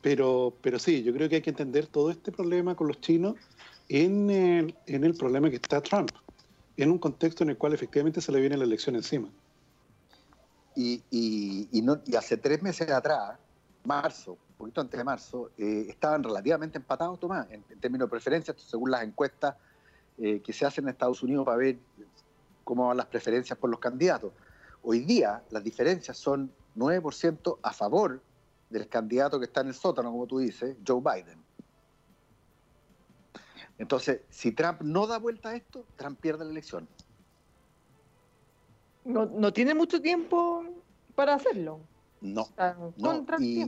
Pero, 0.02 0.54
pero 0.62 0.80
sí, 0.80 1.04
yo 1.04 1.14
creo 1.14 1.28
que 1.28 1.36
hay 1.36 1.42
que 1.42 1.50
entender 1.50 1.88
todo 1.88 2.12
este 2.12 2.32
problema 2.32 2.76
con 2.76 2.88
los 2.88 3.02
chinos 3.02 3.36
en 3.90 4.30
el, 4.88 5.16
problema 5.16 5.50
que 5.50 5.58
está 5.58 5.82
Trump 5.82 6.12
en 6.78 6.92
un 6.92 6.98
contexto 6.98 7.44
en 7.44 7.52
el 7.52 7.58
cual 7.58 7.74
efectivamente 7.74 8.22
se 8.22 8.32
le 8.32 8.40
viene 8.40 8.58
la 8.58 8.64
elección 8.64 8.96
encima. 8.96 9.30
Y, 10.76 11.02
y, 11.10 11.70
y, 11.72 11.82
no, 11.82 12.02
y 12.06 12.16
hace 12.16 12.38
tres 12.38 12.62
meses 12.62 12.90
atrás, 12.90 13.38
marzo, 13.86 14.34
un 14.34 14.56
poquito 14.58 14.82
antes 14.82 14.98
de 14.98 15.04
marzo, 15.04 15.52
eh, 15.58 15.86
estaban 15.90 16.24
relativamente 16.24 16.78
empatados, 16.78 17.20
Tomás, 17.20 17.48
en, 17.50 17.64
en, 17.70 17.80
términos 17.80 18.08
de 18.08 18.12
preferencias, 18.12 18.58
según 18.60 18.92
las 18.92 19.04
encuestas 19.04 19.56
eh, 20.18 20.42
que 20.42 20.52
se 20.52 20.66
hacen 20.66 20.86
en 20.86 20.90
Estados 20.90 21.24
Unidos 21.24 21.46
para 21.46 21.58
ver 21.58 21.78
cómo 22.64 22.88
van 22.88 22.98
las 22.98 23.06
preferencias 23.06 23.58
por 23.58 23.70
los 23.70 23.80
candidatos. 23.80 24.34
Hoy 24.82 25.00
día 25.00 25.44
las 25.50 25.64
diferencias 25.64 26.18
son 26.18 26.52
9% 26.76 27.60
a 27.62 27.74
favor 27.74 28.22
del 28.70 28.88
candidato 28.88 29.40
que 29.40 29.46
está 29.46 29.62
en 29.62 29.68
el 29.68 29.74
sótano, 29.74 30.12
como 30.12 30.28
tú 30.28 30.40
dices, 30.40 30.76
Joe 30.86 31.02
Biden. 31.02 31.44
Entonces, 33.78 34.22
si 34.30 34.52
Trump 34.52 34.82
no 34.82 35.06
da 35.06 35.18
vuelta 35.18 35.50
a 35.50 35.56
esto, 35.56 35.86
Trump 35.98 36.20
pierde 36.20 36.46
la 36.46 36.52
elección. 36.52 36.88
No, 39.04 39.26
no 39.26 39.54
tiene 39.54 39.76
mucho 39.76 40.02
tiempo 40.02 40.64
para 41.14 41.36
hacerlo. 41.36 41.80
No. 42.22 42.48
no 42.98 43.26
y, 43.40 43.64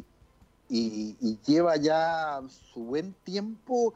y, 0.69 1.15
y, 1.19 1.39
lleva 1.45 1.75
ya 1.77 2.41
su 2.49 2.85
buen 2.85 3.13
tiempo, 3.23 3.93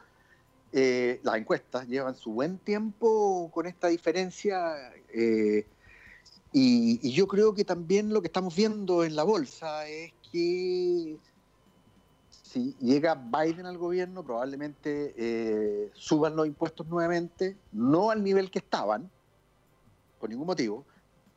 eh, 0.72 1.20
las 1.24 1.36
encuestas 1.36 1.88
llevan 1.88 2.14
su 2.14 2.32
buen 2.32 2.58
tiempo 2.58 3.50
con 3.52 3.66
esta 3.66 3.88
diferencia. 3.88 4.92
Eh, 5.12 5.66
y, 6.52 7.00
y 7.02 7.12
yo 7.12 7.26
creo 7.26 7.54
que 7.54 7.64
también 7.64 8.12
lo 8.12 8.20
que 8.20 8.28
estamos 8.28 8.54
viendo 8.54 9.02
en 9.02 9.16
la 9.16 9.24
bolsa 9.24 9.88
es 9.88 10.12
que 10.32 11.18
si 12.30 12.74
llega 12.80 13.14
Biden 13.14 13.66
al 13.66 13.78
gobierno, 13.78 14.24
probablemente 14.24 15.14
eh, 15.16 15.90
suban 15.94 16.34
los 16.34 16.46
impuestos 16.46 16.86
nuevamente, 16.88 17.56
no 17.70 18.10
al 18.10 18.24
nivel 18.24 18.50
que 18.50 18.58
estaban, 18.58 19.10
por 20.18 20.30
ningún 20.30 20.46
motivo, 20.46 20.84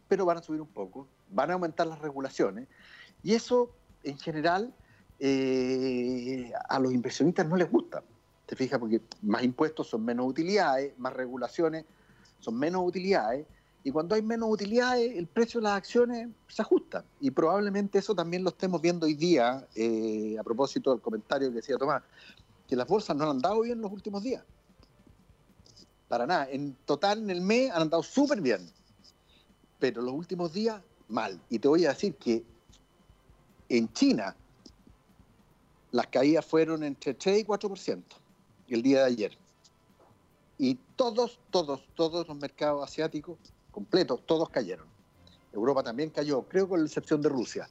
pero 0.08 0.26
van 0.26 0.38
a 0.38 0.42
subir 0.42 0.62
un 0.62 0.68
poco, 0.68 1.08
van 1.30 1.52
a 1.52 1.54
aumentar 1.54 1.88
las 1.88 2.00
regulaciones, 2.00 2.68
y 3.24 3.34
eso, 3.34 3.72
en 4.04 4.18
general, 4.18 4.74
eh, 5.20 6.52
a 6.68 6.80
los 6.80 6.94
inversionistas 6.94 7.48
no 7.48 7.56
les 7.56 7.72
gusta. 7.72 8.04
Te 8.46 8.56
fijas, 8.56 8.80
porque 8.80 9.02
más 9.22 9.44
impuestos 9.44 9.88
son 9.88 10.06
menos 10.06 10.28
utilidades, 10.28 10.98
más 11.00 11.14
regulaciones 11.14 11.86
son 12.40 12.60
menos 12.60 12.84
utilidades, 12.86 13.48
y 13.86 13.92
cuando 13.92 14.16
hay 14.16 14.24
menos 14.24 14.50
utilidades, 14.50 15.16
el 15.16 15.28
precio 15.28 15.60
de 15.60 15.66
las 15.66 15.74
acciones 15.74 16.30
se 16.48 16.64
ajusta. 16.64 17.06
Y 17.20 17.30
probablemente 17.30 18.00
eso 18.00 18.16
también 18.16 18.44
lo 18.44 18.50
estemos 18.50 18.82
viendo 18.82 19.06
hoy 19.06 19.14
día, 19.14 19.64
eh, 19.76 20.36
a 20.40 20.44
propósito 20.44 20.90
del 20.90 21.02
comentario 21.02 21.50
que 21.50 21.58
decía 21.58 21.78
Tomás, 21.78 22.02
que 22.68 22.76
las 22.76 22.88
bolsas 22.88 23.16
no 23.16 23.26
han 23.26 23.30
andado 23.30 23.62
bien 23.62 23.80
los 23.80 23.92
últimos 23.92 24.24
días. 24.24 24.44
Para 26.08 26.26
nada. 26.26 26.50
En 26.50 26.74
total, 26.86 27.20
en 27.20 27.30
el 27.30 27.42
mes 27.42 27.70
han 27.70 27.84
andado 27.84 28.02
súper 28.02 28.42
bien. 28.42 28.68
Pero 29.78 30.02
los 30.02 30.16
últimos 30.16 30.52
días, 30.52 30.82
mal. 31.08 31.40
Y 31.52 31.60
te 31.60 31.68
voy 31.68 31.86
a 31.86 31.90
decir 31.90 32.16
que 32.16 32.44
en 33.70 33.94
China 33.94 34.36
las 35.92 36.08
caídas 36.08 36.44
fueron 36.44 36.82
entre 36.82 37.14
3 37.14 37.42
y 37.42 37.46
4% 37.46 38.02
el 38.68 38.82
día 38.82 39.02
de 39.02 39.06
ayer. 39.06 39.38
Y 40.58 40.74
todos, 40.96 41.38
todos, 41.52 41.88
todos 41.94 42.28
los 42.28 42.36
mercados 42.36 42.84
asiáticos 42.84 43.38
completos, 43.76 44.22
todos 44.26 44.50
cayeron. 44.50 44.88
Europa 45.52 45.84
también 45.84 46.10
cayó, 46.10 46.44
creo 46.44 46.70
con 46.70 46.80
la 46.80 46.86
excepción 46.86 47.22
de 47.22 47.28
Rusia, 47.28 47.68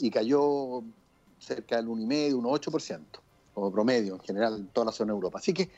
y 0.00 0.08
cayó 0.08 0.84
cerca 1.40 1.74
del 1.74 1.88
1,5, 1.88 2.40
1,8%, 2.40 3.04
como 3.52 3.72
promedio 3.72 4.14
en 4.14 4.20
general 4.20 4.56
en 4.58 4.68
toda 4.68 4.86
la 4.86 4.92
zona 4.92 5.12
de 5.12 5.16
Europa. 5.16 5.38
Así 5.40 5.52
que, 5.52 5.68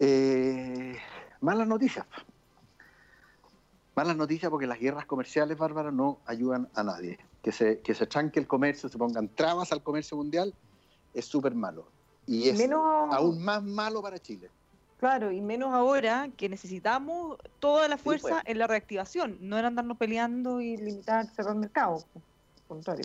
eh, 0.00 0.96
malas 1.40 1.68
noticias. 1.68 2.04
Malas 3.94 4.16
noticias 4.16 4.50
porque 4.50 4.66
las 4.66 4.80
guerras 4.80 5.06
comerciales, 5.06 5.56
Bárbara, 5.56 5.92
no 5.92 6.18
ayudan 6.26 6.68
a 6.74 6.82
nadie. 6.82 7.18
Que 7.42 7.52
se, 7.52 7.78
que 7.78 7.94
se 7.94 8.06
tranque 8.08 8.40
el 8.40 8.48
comercio, 8.48 8.88
se 8.88 8.98
pongan 8.98 9.28
trabas 9.28 9.70
al 9.70 9.84
comercio 9.84 10.16
mundial, 10.16 10.52
es 11.14 11.24
súper 11.24 11.54
malo. 11.54 11.86
Y 12.26 12.48
es 12.48 12.58
Menos... 12.58 12.82
aún 13.12 13.44
más 13.44 13.62
malo 13.62 14.02
para 14.02 14.18
Chile. 14.18 14.50
Claro, 14.98 15.30
y 15.30 15.42
menos 15.42 15.74
ahora 15.74 16.30
que 16.36 16.48
necesitamos 16.48 17.38
toda 17.60 17.86
la 17.86 17.98
fuerza 17.98 18.28
sí, 18.28 18.34
pues. 18.34 18.44
en 18.46 18.58
la 18.58 18.66
reactivación, 18.66 19.36
no 19.40 19.58
en 19.58 19.66
andarnos 19.66 19.98
peleando 19.98 20.60
y 20.60 20.76
limitar, 20.78 21.26
cerrar 21.34 21.54
el 21.54 21.60
mercado. 21.60 22.02
Contrario. 22.66 23.04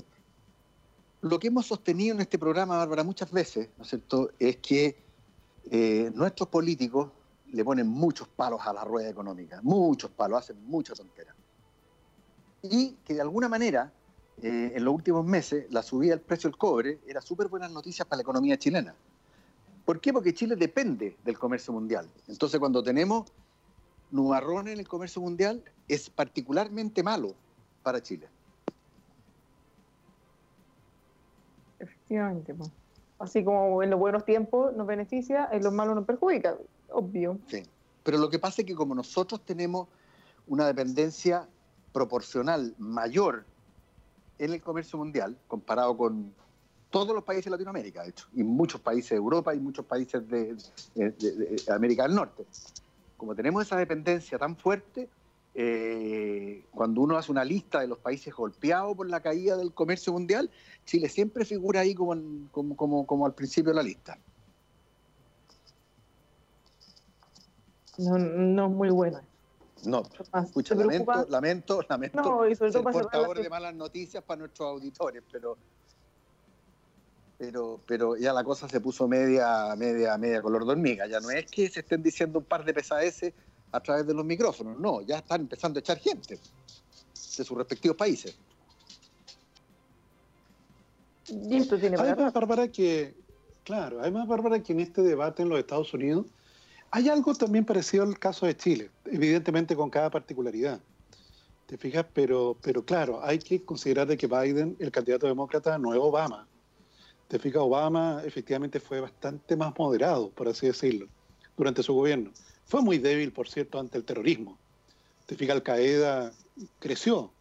Lo 1.22 1.38
que 1.38 1.48
hemos 1.48 1.68
sostenido 1.68 2.16
en 2.16 2.22
este 2.22 2.40
programa, 2.40 2.78
Bárbara, 2.78 3.04
muchas 3.04 3.32
veces, 3.32 3.70
¿no 3.78 3.84
es 3.84 3.90
cierto?, 3.90 4.32
es 4.40 4.58
que 4.58 4.98
eh, 5.70 6.12
nuestros 6.16 6.48
políticos 6.48 7.12
le 7.52 7.64
ponen 7.66 7.88
muchos 7.88 8.28
palos 8.30 8.62
a 8.64 8.72
la 8.72 8.86
rueda 8.86 9.10
económica, 9.10 9.60
muchos 9.62 10.10
palos, 10.12 10.40
hacen 10.40 10.66
mucha 10.66 10.94
tontera. 10.94 11.36
Y 12.64 12.96
que 13.06 13.16
de 13.16 13.22
alguna 13.22 13.50
manera, 13.50 13.92
eh, 14.42 14.72
en 14.74 14.86
los 14.86 14.96
últimos 14.96 15.26
meses, 15.26 15.66
la 15.70 15.84
subida 15.84 16.12
del 16.12 16.22
precio 16.22 16.50
del 16.50 16.58
cobre 16.58 17.00
era 17.06 17.22
súper 17.22 17.50
buenas 17.50 17.70
noticias 17.70 18.08
para 18.08 18.18
la 18.18 18.22
economía 18.22 18.58
chilena 18.58 18.96
¿Por 19.86 20.00
qué? 20.00 20.14
Porque 20.14 20.34
Chile 20.34 20.56
depende 20.56 21.18
del 21.24 21.38
comercio 21.38 21.74
mundial. 21.74 22.08
Entonces, 22.28 22.60
cuando 22.60 22.84
tenemos 22.84 23.32
nubarrones 24.12 24.74
en 24.74 24.80
el 24.80 24.88
comercio 24.88 25.22
mundial, 25.22 25.64
es 25.88 26.10
particularmente 26.10 27.04
malo 27.04 27.34
para 27.84 28.02
Chile. 28.02 28.28
Efectivamente. 31.80 32.54
pues. 32.54 32.72
Así 33.20 33.44
como 33.44 33.84
en 33.84 33.90
los 33.92 34.00
buenos 34.00 34.26
tiempos 34.26 34.76
nos 34.76 34.88
beneficia, 34.88 35.48
en 35.52 35.64
los 35.64 35.72
malos 35.72 35.96
nos 35.96 36.06
perjudica, 36.06 36.56
obvio. 36.90 37.38
Sí. 37.48 37.64
Pero 38.04 38.18
lo 38.18 38.30
que 38.30 38.40
pasa 38.40 38.62
es 38.62 38.68
que 38.68 38.76
como 38.76 38.96
nosotros 38.96 39.42
tenemos 39.46 39.88
una 40.48 40.66
dependencia 40.66 41.48
proporcional 41.94 42.74
mayor 42.80 43.46
en 44.40 44.54
el 44.54 44.62
comercio 44.62 44.98
mundial, 44.98 45.38
comparado 45.48 45.96
con 45.96 46.34
todos 46.92 47.16
los 47.16 47.24
países 47.24 47.46
de 47.46 47.52
Latinoamérica, 47.52 48.04
de 48.04 48.10
hecho, 48.10 48.28
y 48.34 48.44
muchos 48.44 48.82
países 48.82 49.12
de 49.12 49.16
Europa 49.16 49.56
y 49.56 49.60
muchos 49.60 49.86
países 49.86 50.28
de, 50.28 50.56
de- 50.94 51.12
de- 51.12 51.56
de 51.66 51.74
América 51.74 52.04
del 52.04 52.14
Norte. 52.14 52.46
Como 53.18 53.34
tenemos 53.34 53.66
esa 53.66 53.78
dependencia 53.78 54.38
tan 54.38 54.58
fuerte, 54.58 55.10
eh, 55.54 56.66
cuando 56.72 57.02
uno 57.02 57.18
hace 57.18 57.32
una 57.32 57.44
lista 57.44 57.80
de 57.80 57.88
los 57.88 57.98
países 57.98 58.34
golpeados 58.34 58.96
por 58.96 59.10
la 59.10 59.22
caída 59.22 59.58
del 59.58 59.74
comercio 59.74 60.14
mundial, 60.14 60.52
Chile 60.86 61.10
siempre 61.10 61.46
figura 61.46 61.80
ahí 61.80 61.96
como, 61.96 62.14
en- 62.14 62.48
como, 62.52 62.76
como, 62.76 63.06
como 63.08 63.26
al 63.26 63.34
principio 63.34 63.72
de 63.72 63.76
la 63.78 63.84
lista. 63.84 64.18
No, 67.98 68.18
no 68.18 68.66
es 68.66 68.72
muy 68.72 68.90
buena. 68.90 69.24
No, 69.84 70.04
escucha, 70.44 70.76
lamento, 70.76 71.26
lamento, 71.28 71.82
lamento 71.90 72.22
No, 72.22 72.48
y 72.48 72.56
sobre 72.56 72.72
todo 72.72 72.84
ser 72.84 72.92
portador 72.94 73.40
de 73.40 73.50
malas 73.50 73.74
noticias 73.74 74.24
para 74.24 74.40
nuestros 74.40 74.68
auditores, 74.70 75.24
pero 75.32 75.58
pero 77.42 77.82
pero 77.88 78.16
ya 78.18 78.34
la 78.34 78.44
cosa 78.44 78.70
se 78.70 78.80
puso 78.80 79.08
media 79.08 79.76
media 79.76 80.16
media 80.16 80.44
color 80.44 80.64
de 80.64 80.74
hormiga. 80.74 81.08
Ya 81.08 81.20
no 81.20 81.32
es 81.32 81.50
que 81.50 81.68
se 81.70 81.80
estén 81.80 82.04
diciendo 82.04 82.38
un 82.38 82.46
par 82.46 82.64
de 82.64 82.72
pesadeces 82.72 83.34
a 83.72 83.80
través 83.80 84.06
de 84.06 84.14
los 84.14 84.24
micrófonos, 84.24 84.78
no, 84.80 85.02
ya 85.02 85.18
están 85.18 85.42
empezando 85.42 85.80
a 85.80 85.82
echar 85.82 85.98
gente 85.98 86.36
de 86.36 87.44
sus 87.44 87.58
respectivos 87.58 87.98
países. 87.98 88.38
Y 91.30 91.56
esto 91.56 91.80
tiene 91.80 91.98
para 91.98 92.12
Además, 92.12 92.34
Bárbara, 92.34 92.68
que, 92.68 93.16
claro, 93.64 94.02
además, 94.02 94.28
Bárbara, 94.28 94.62
que 94.62 94.74
en 94.74 94.82
este 94.82 95.02
debate 95.02 95.42
en 95.42 95.50
los 95.50 95.58
Estados 95.58 95.92
Unidos 95.96 96.28
hay 96.92 97.10
algo 97.10 97.34
también 97.34 97.66
parecido 97.66 98.04
al 98.04 98.20
caso 98.20 98.46
de 98.46 98.56
Chile, 98.56 98.92
evidentemente 99.06 99.76
con 99.76 99.90
cada 99.90 100.12
particularidad. 100.12 100.80
¿Te 101.66 101.78
fijas? 101.78 102.06
Pero, 102.14 102.56
pero 102.62 102.86
claro, 102.86 103.24
hay 103.24 103.40
que 103.40 103.64
considerar 103.64 104.06
de 104.06 104.18
que 104.18 104.28
Biden, 104.28 104.76
el 104.78 104.92
candidato 104.92 105.26
demócrata, 105.26 105.80
no 105.80 105.94
es 105.94 106.00
Obama. 106.00 106.48
¿Te 107.32 107.40
fijas? 107.40 107.62
Obama 107.62 108.22
efectivamente 108.26 108.82
fue 108.82 109.00
bastante 109.00 109.56
más 109.56 109.72
moderado, 109.80 110.30
por 110.32 110.50
así 110.50 110.68
decirlo, 110.68 111.08
durante 111.56 111.82
su 111.82 111.94
gobierno. 111.94 112.34
Fue 112.66 112.82
muy 112.82 112.98
débil, 112.98 113.32
por 113.32 113.48
cierto, 113.48 113.80
ante 113.80 113.98
el 113.98 114.04
terrorismo. 114.04 114.60
¿Te 115.26 115.38
fijas? 115.38 115.56
Al 115.56 115.64
Qaeda 115.64 116.34
creció, 116.78 117.34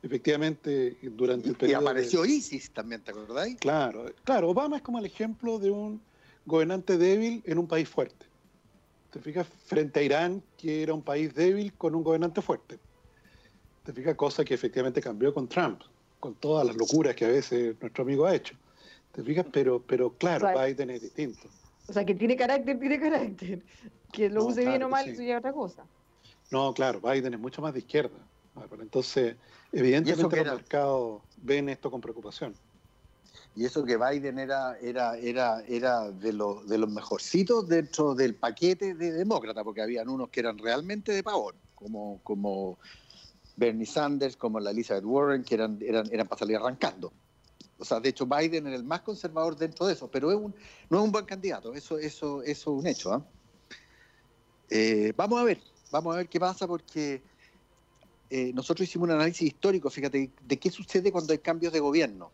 efectivamente, 0.00 0.96
durante 1.10 1.48
el 1.48 1.56
Y 1.56 1.58
periodo. 1.58 1.80
de- 1.82 1.88
apareció 1.88 2.24
ISIS 2.24 2.72
también, 2.72 3.02
¿te 3.02 3.10
acordáis? 3.10 3.56
Claro, 3.56 4.06
claro, 4.22 4.50
Obama 4.50 4.76
es 4.76 4.82
como 4.82 5.00
el 5.00 5.06
ejemplo 5.06 5.58
de 5.58 5.72
un 5.72 6.00
gobernante 6.44 6.96
débil 6.96 7.42
en 7.46 7.58
un 7.58 7.66
país 7.66 7.88
fuerte. 7.88 8.26
¿Te 9.10 9.18
fijas? 9.18 9.48
Frente 9.48 9.98
a 9.98 10.02
Irán, 10.04 10.40
que 10.56 10.84
era 10.84 10.94
un 10.94 11.02
país 11.02 11.34
débil 11.34 11.76
con 11.76 11.96
un 11.96 12.04
gobernante 12.04 12.42
fuerte. 12.42 12.78
¿Te 13.82 13.92
fijas? 13.92 14.14
Cosa 14.14 14.44
que 14.44 14.54
efectivamente 14.54 15.00
cambió 15.00 15.34
con 15.34 15.48
Trump, 15.48 15.80
con 16.20 16.36
todas 16.36 16.64
las 16.64 16.76
locuras 16.76 17.16
que 17.16 17.24
a 17.24 17.28
veces 17.28 17.74
nuestro 17.80 18.04
amigo 18.04 18.24
ha 18.24 18.32
hecho. 18.36 18.56
¿Te 19.16 19.22
fijas? 19.22 19.46
Pero, 19.50 19.82
pero 19.82 20.12
claro. 20.12 20.48
Biden 20.60 20.90
es 20.90 21.00
distinto. 21.00 21.48
O 21.88 21.92
sea, 21.92 22.04
que 22.04 22.14
tiene 22.14 22.36
carácter, 22.36 22.78
tiene 22.78 23.00
carácter. 23.00 23.62
Que 24.12 24.30
lo 24.30 24.42
No, 24.42 24.46
use 24.46 24.64
bien 24.64 24.82
o 24.82 24.88
mal, 24.88 25.04
sí. 25.04 25.10
eso 25.10 25.22
ya 25.22 25.32
es 25.34 25.38
otra 25.40 25.52
cosa. 25.52 25.84
No, 26.50 26.72
claro, 26.72 27.00
Biden 27.00 27.34
es 27.34 27.40
mucho 27.40 27.60
más 27.60 27.74
de 27.74 27.80
izquierda. 27.80 28.16
Entonces, 28.80 29.36
evidentemente 29.72 30.36
los 30.44 30.46
mercados 30.46 31.22
ven 31.42 31.68
esto 31.68 31.90
con 31.90 32.00
preocupación. 32.00 32.54
Y 33.56 33.64
eso 33.64 33.84
que 33.84 33.98
Biden 33.98 34.38
era, 34.38 34.78
era, 34.78 35.18
era, 35.18 35.60
era 35.66 36.10
de, 36.12 36.32
los 36.32 36.66
de 36.68 36.78
los 36.78 36.88
mejorcitos 36.88 37.68
dentro 37.68 38.14
del 38.14 38.36
paquete 38.36 38.94
de 38.94 39.12
demócrata, 39.12 39.64
porque 39.64 39.82
habían 39.82 40.08
unos 40.08 40.30
que 40.30 40.40
eran 40.40 40.56
realmente 40.56 41.12
de 41.12 41.22
pavor, 41.22 41.56
como, 41.74 42.20
como 42.22 42.78
Bernie 43.56 43.86
Sanders, 43.86 44.36
como 44.36 44.60
la 44.60 44.70
Elizabeth 44.70 45.04
Warren, 45.04 45.42
que 45.42 45.56
eran, 45.56 45.78
eran, 45.82 46.06
eran 46.12 46.28
para 46.28 46.38
salir 46.38 46.56
arrancando. 46.56 47.12
O 47.78 47.84
sea, 47.84 48.00
de 48.00 48.08
hecho, 48.08 48.26
Biden 48.26 48.66
era 48.66 48.76
el 48.76 48.84
más 48.84 49.02
conservador 49.02 49.56
dentro 49.56 49.86
de 49.86 49.92
eso, 49.92 50.08
pero 50.08 50.30
no 50.30 50.98
es 50.98 51.04
un 51.04 51.12
buen 51.12 51.24
candidato, 51.24 51.74
eso, 51.74 51.98
eso, 51.98 52.42
eso 52.42 52.44
es 52.44 52.66
un 52.66 52.86
hecho. 52.86 53.12
¿ah? 53.12 53.24
Eh, 54.70 55.12
vamos 55.16 55.40
a 55.40 55.44
ver, 55.44 55.60
vamos 55.90 56.14
a 56.14 56.18
ver 56.18 56.28
qué 56.28 56.40
pasa, 56.40 56.66
porque 56.66 57.22
eh, 58.30 58.52
nosotros 58.54 58.88
hicimos 58.88 59.08
un 59.08 59.14
análisis 59.14 59.46
histórico, 59.48 59.90
fíjate, 59.90 60.30
de 60.42 60.58
qué 60.58 60.70
sucede 60.70 61.12
cuando 61.12 61.32
hay 61.32 61.38
cambios 61.38 61.72
de 61.72 61.80
gobierno 61.80 62.30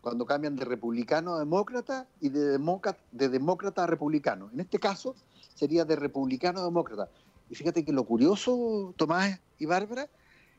cuando 0.00 0.26
cambian 0.26 0.56
de 0.56 0.64
republicano 0.64 1.34
a 1.34 1.38
demócrata 1.40 2.08
y 2.20 2.28
de 2.28 2.40
demócrata, 2.40 2.98
de 3.12 3.28
demócrata 3.28 3.84
a 3.84 3.86
republicano. 3.86 4.48
En 4.52 4.60
este 4.60 4.78
caso 4.78 5.14
sería 5.54 5.84
de 5.84 5.96
republicano 5.96 6.60
a 6.60 6.64
demócrata. 6.64 7.10
Y 7.50 7.54
fíjate 7.54 7.84
que 7.84 7.92
lo 7.92 8.04
curioso, 8.04 8.94
Tomás 8.96 9.38
y 9.58 9.66
Bárbara, 9.66 10.08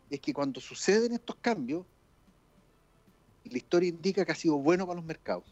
es 0.09 0.19
que 0.19 0.33
cuando 0.33 0.59
suceden 0.59 1.13
estos 1.13 1.37
cambios, 1.37 1.85
la 3.51 3.57
historia 3.57 3.89
indica 3.89 4.25
que 4.25 4.31
ha 4.31 4.35
sido 4.35 4.57
bueno 4.57 4.85
para 4.85 4.97
los 4.97 5.05
mercados. 5.05 5.43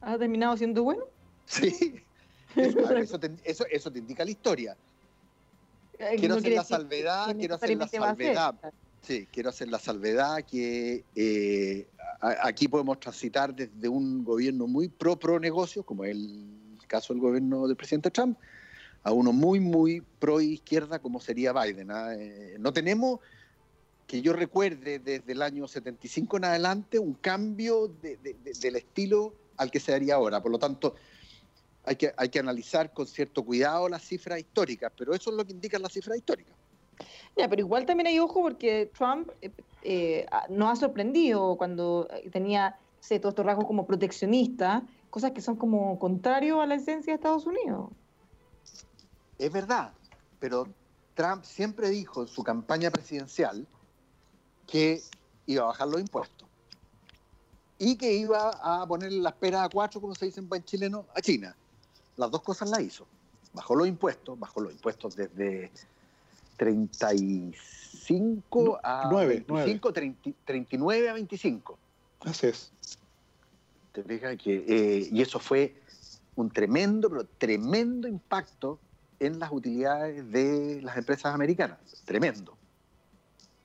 ¿Ha 0.00 0.18
terminado 0.18 0.56
siendo 0.56 0.82
bueno? 0.82 1.04
Sí, 1.46 2.02
eso, 2.56 3.18
te, 3.18 3.30
eso- 3.44 3.66
eso 3.70 3.90
te 3.90 3.98
indica 3.98 4.24
la 4.24 4.30
historia. 4.30 4.76
Eh, 5.98 6.16
Quiero 6.16 6.34
no 6.34 6.38
hacer 6.40 6.52
la 6.54 6.64
salvedad, 6.64 7.26
que 7.28 7.36
quiero 7.36 7.54
hacer 7.54 7.76
la 7.76 7.88
salvedad. 7.88 8.54
Sí, 9.02 9.28
quiero 9.32 9.50
hacer 9.50 9.68
la 9.68 9.78
salvedad 9.78 10.44
que 10.44 11.04
eh, 11.14 11.88
a- 12.20 12.46
aquí 12.48 12.68
podemos 12.68 12.98
transitar 13.00 13.54
desde 13.54 13.88
un 13.88 14.24
gobierno 14.24 14.66
muy 14.66 14.88
pro 14.88 15.16
pro 15.18 15.38
negocios, 15.38 15.84
como 15.84 16.04
es 16.04 16.12
el 16.12 16.78
caso 16.88 17.12
del 17.12 17.20
gobierno 17.22 17.66
del 17.66 17.76
presidente 17.76 18.10
Trump, 18.10 18.38
a 19.04 19.12
uno 19.12 19.32
muy 19.32 19.60
muy 19.60 20.00
pro 20.18 20.40
izquierda 20.40 20.98
como 21.00 21.20
sería 21.20 21.52
Biden. 21.52 21.90
¿ah? 21.90 22.14
Eh, 22.14 22.56
no 22.58 22.72
tenemos 22.72 23.20
que 24.12 24.20
yo 24.20 24.34
recuerde 24.34 24.98
desde 24.98 25.32
el 25.32 25.40
año 25.40 25.66
75 25.66 26.36
en 26.36 26.44
adelante 26.44 26.98
un 26.98 27.14
cambio 27.14 27.88
de- 27.88 28.18
de- 28.18 28.34
de- 28.34 28.52
del 28.52 28.76
estilo 28.76 29.32
al 29.56 29.70
que 29.70 29.80
se 29.80 29.90
daría 29.90 30.16
ahora. 30.16 30.42
Por 30.42 30.52
lo 30.52 30.58
tanto, 30.58 30.96
hay 31.82 31.96
que, 31.96 32.12
hay 32.18 32.28
que 32.28 32.38
analizar 32.38 32.92
con 32.92 33.06
cierto 33.06 33.42
cuidado 33.42 33.88
las 33.88 34.02
cifras 34.02 34.38
históricas, 34.38 34.92
pero 34.98 35.14
eso 35.14 35.30
es 35.30 35.36
lo 35.38 35.46
que 35.46 35.52
indican 35.52 35.80
las 35.80 35.94
cifras 35.94 36.18
históricas. 36.18 36.54
Ya, 37.38 37.48
pero 37.48 37.60
igual 37.60 37.86
también 37.86 38.06
hay 38.06 38.18
ojo 38.18 38.42
porque 38.42 38.92
Trump 38.94 39.30
eh, 39.40 39.50
eh, 39.82 40.26
nos 40.50 40.68
ha 40.72 40.76
sorprendido 40.76 41.56
cuando 41.56 42.06
eh, 42.10 42.28
tenía 42.28 42.68
no 42.68 42.76
sé, 43.00 43.18
todos 43.18 43.32
estos 43.32 43.46
rasgos 43.46 43.64
como 43.64 43.86
proteccionista, 43.86 44.82
cosas 45.08 45.30
que 45.30 45.40
son 45.40 45.56
como 45.56 45.98
contrario 45.98 46.60
a 46.60 46.66
la 46.66 46.74
esencia 46.74 47.14
de 47.14 47.14
Estados 47.14 47.46
Unidos. 47.46 47.88
Es 49.38 49.50
verdad, 49.50 49.94
pero 50.38 50.68
Trump 51.14 51.44
siempre 51.44 51.88
dijo 51.88 52.20
en 52.20 52.28
su 52.28 52.44
campaña 52.44 52.90
presidencial 52.90 53.66
que 54.72 55.00
iba 55.44 55.64
a 55.64 55.66
bajar 55.66 55.86
los 55.86 56.00
impuestos 56.00 56.48
y 57.78 57.96
que 57.96 58.14
iba 58.14 58.52
a 58.62 58.86
ponerle 58.86 59.20
las 59.20 59.34
peras 59.34 59.66
a 59.66 59.68
cuatro, 59.68 60.00
como 60.00 60.14
se 60.14 60.24
dice 60.24 60.40
en 60.40 60.48
buen 60.48 60.64
chileno, 60.64 61.04
a 61.14 61.20
China. 61.20 61.54
Las 62.16 62.30
dos 62.30 62.40
cosas 62.40 62.70
las 62.70 62.80
hizo. 62.80 63.06
Bajó 63.52 63.76
los 63.76 63.86
impuestos, 63.86 64.38
bajó 64.38 64.62
los 64.62 64.72
impuestos 64.72 65.14
desde 65.14 65.70
35 66.56 68.80
a 68.82 69.08
nueve, 69.10 69.44
25, 69.46 69.92
30 69.92 70.30
39 70.46 71.10
a 71.10 71.12
25. 71.12 71.78
Así 72.20 72.46
es. 72.46 72.72
Te 73.92 74.02
fijas 74.04 74.38
que, 74.38 74.64
eh, 74.66 75.06
y 75.12 75.20
eso 75.20 75.38
fue 75.38 75.82
un 76.34 76.50
tremendo, 76.50 77.10
pero 77.10 77.26
tremendo 77.26 78.08
impacto 78.08 78.78
en 79.20 79.38
las 79.38 79.52
utilidades 79.52 80.32
de 80.32 80.80
las 80.80 80.96
empresas 80.96 81.34
americanas. 81.34 81.78
Tremendo. 82.06 82.56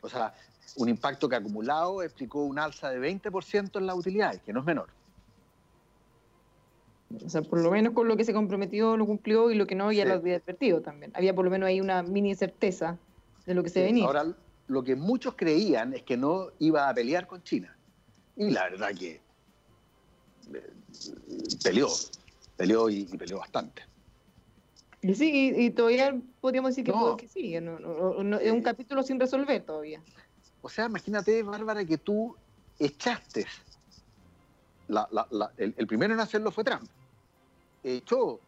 O 0.02 0.10
sea, 0.10 0.34
un 0.76 0.90
impacto 0.90 1.30
que 1.30 1.36
acumulado 1.36 2.04
explicó 2.04 2.44
un 2.44 2.60
alza 2.60 2.90
de 2.90 3.00
20% 3.00 3.80
en 3.80 3.86
las 3.88 3.96
utilidades, 3.98 4.42
que 4.42 4.54
no 4.54 4.60
es 4.60 4.66
menor. 4.66 4.90
O 7.24 7.30
sea, 7.30 7.42
por 7.42 7.62
lo 7.62 7.72
menos 7.72 7.94
con 7.94 8.08
lo 8.08 8.18
que 8.18 8.26
se 8.26 8.34
comprometió 8.34 8.98
lo 8.98 9.06
cumplió 9.06 9.50
y 9.50 9.56
lo 9.56 9.66
que 9.66 9.76
no 9.76 9.92
ya 9.92 10.04
Sí. 10.04 10.10
lo 10.10 10.16
había 10.16 10.36
advertido 10.36 10.82
también. 10.82 11.12
Había 11.16 11.34
por 11.34 11.46
lo 11.46 11.52
menos 11.52 11.68
ahí 11.68 11.80
una 11.80 12.04
mini 12.04 12.36
certeza 12.36 12.98
de 13.46 13.54
lo 13.54 13.64
que 13.64 13.70
se 13.70 13.80
Sí, 13.80 13.86
venía. 13.86 14.06
Ahora, 14.06 14.26
lo 14.68 14.84
que 14.84 14.96
muchos 14.98 15.36
creían 15.36 15.94
es 15.94 16.04
que 16.04 16.18
no 16.18 16.48
iba 16.60 16.90
a 16.90 16.94
pelear 16.94 17.26
con 17.26 17.42
China. 17.44 17.78
Y 18.36 18.50
la 18.52 18.64
verdad 18.70 18.90
que 18.94 19.22
eh, 20.54 20.74
peleó, 21.64 21.88
peleó 22.58 22.90
y, 22.90 23.08
y 23.12 23.18
peleó 23.18 23.40
bastante. 23.40 23.84
Y 25.02 25.16
sí, 25.16 25.54
y, 25.56 25.66
y 25.68 25.70
todavía 25.70 26.20
podríamos 26.42 26.72
decir 26.72 26.84
que, 26.84 26.92
No. 26.92 27.16
que 27.16 27.28
sigue. 27.30 27.62
No, 27.62 27.80
no- 27.80 28.22
no- 28.24 28.38
es 28.40 28.52
un 28.52 28.60
Eh, 28.60 28.64
capítulo 28.64 29.02
sin 29.04 29.20
resolver 29.20 29.64
todavía. 29.64 30.04
O 30.62 30.70
sea, 30.70 30.86
imagínate, 30.86 31.44
Bárbara, 31.44 31.86
que 31.86 31.98
tú 31.98 32.36
echaste 32.80 33.46
el, 35.58 35.88
primero 35.88 36.14
en 36.14 36.20
hacerlo 36.20 36.52
fue 36.52 36.64
Trump. 36.64 36.88
Echó 37.84 38.40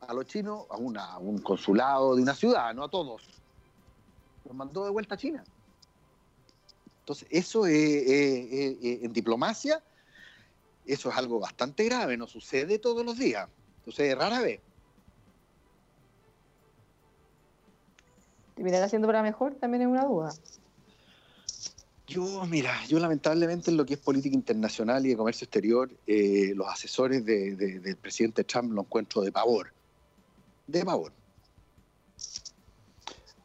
a 0.00 0.12
los 0.14 0.26
chinos 0.26 0.66
a, 0.70 1.18
un 1.18 1.38
consulado 1.38 2.16
de 2.16 2.22
una 2.22 2.34
ciudad, 2.34 2.74
no 2.74 2.84
a 2.84 2.88
todos. 2.88 3.22
Los 4.44 4.54
mandó 4.54 4.84
de 4.84 4.90
vuelta 4.90 5.14
a 5.14 5.18
China. 5.18 5.44
Entonces, 7.00 7.26
eso 7.30 7.66
en 7.66 9.12
diplomacia, 9.12 9.82
eso 10.86 11.10
es 11.10 11.16
algo 11.16 11.40
bastante 11.40 11.84
grave, 11.84 12.16
no 12.16 12.26
sucede 12.26 12.78
todos 12.78 13.04
los 13.04 13.18
días, 13.18 13.48
sucede 13.84 14.14
rara 14.14 14.40
vez. 14.40 14.60
¿Terminará 18.54 18.88
siendo 18.88 19.08
para 19.08 19.22
mejor? 19.22 19.54
También 19.54 19.82
es 19.82 19.88
una 19.88 20.04
duda. 20.04 20.32
Yo, 22.06 22.44
mira, 22.46 22.84
yo 22.86 22.98
lamentablemente 22.98 23.70
en 23.70 23.76
lo 23.76 23.86
que 23.86 23.94
es 23.94 24.00
política 24.00 24.34
internacional 24.34 25.06
y 25.06 25.10
de 25.10 25.16
comercio 25.16 25.44
exterior, 25.44 25.90
eh, 26.06 26.52
los 26.54 26.66
asesores 26.68 27.24
del 27.24 27.96
presidente 28.00 28.44
Trump 28.44 28.72
lo 28.72 28.82
encuentro 28.82 29.22
de 29.22 29.32
pavor. 29.32 29.72
De 30.66 30.84
pavor. 30.84 31.12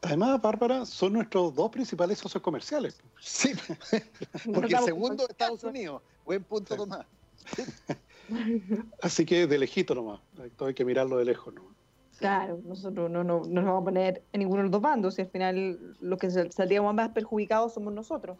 Además, 0.01 0.41
Bárbara, 0.41 0.85
son 0.85 1.13
nuestros 1.13 1.53
dos 1.55 1.71
principales 1.71 2.17
socios 2.19 2.41
comerciales. 2.41 2.97
Sí, 3.19 3.51
porque 4.53 4.75
el 4.75 4.83
segundo 4.83 5.23
es 5.23 5.29
Estados 5.29 5.63
Unidos. 5.63 6.01
Buen 6.25 6.43
punto, 6.43 6.75
Tomás. 6.75 7.05
Así 9.01 9.25
que 9.25 9.47
de 9.47 9.57
lejito 9.57 9.95
nomás. 9.95 10.19
hay 10.59 10.73
que 10.73 10.85
mirarlo 10.85 11.17
de 11.17 11.25
lejos 11.25 11.53
nomás. 11.53 11.76
Claro, 12.17 12.59
nosotros 12.63 13.11
no, 13.11 13.23
no, 13.23 13.41
nos 13.41 13.63
vamos 13.63 13.81
a 13.81 13.85
poner 13.85 14.23
en 14.33 14.39
ninguno 14.39 14.59
de 14.59 14.63
los 14.63 14.71
dos 14.71 14.81
bandos 14.81 15.19
y 15.19 15.21
al 15.21 15.29
final 15.29 15.95
los 16.01 16.17
que 16.17 16.31
saldríamos 16.31 16.93
más 16.93 17.09
perjudicados 17.09 17.73
somos 17.73 17.93
nosotros. 17.93 18.37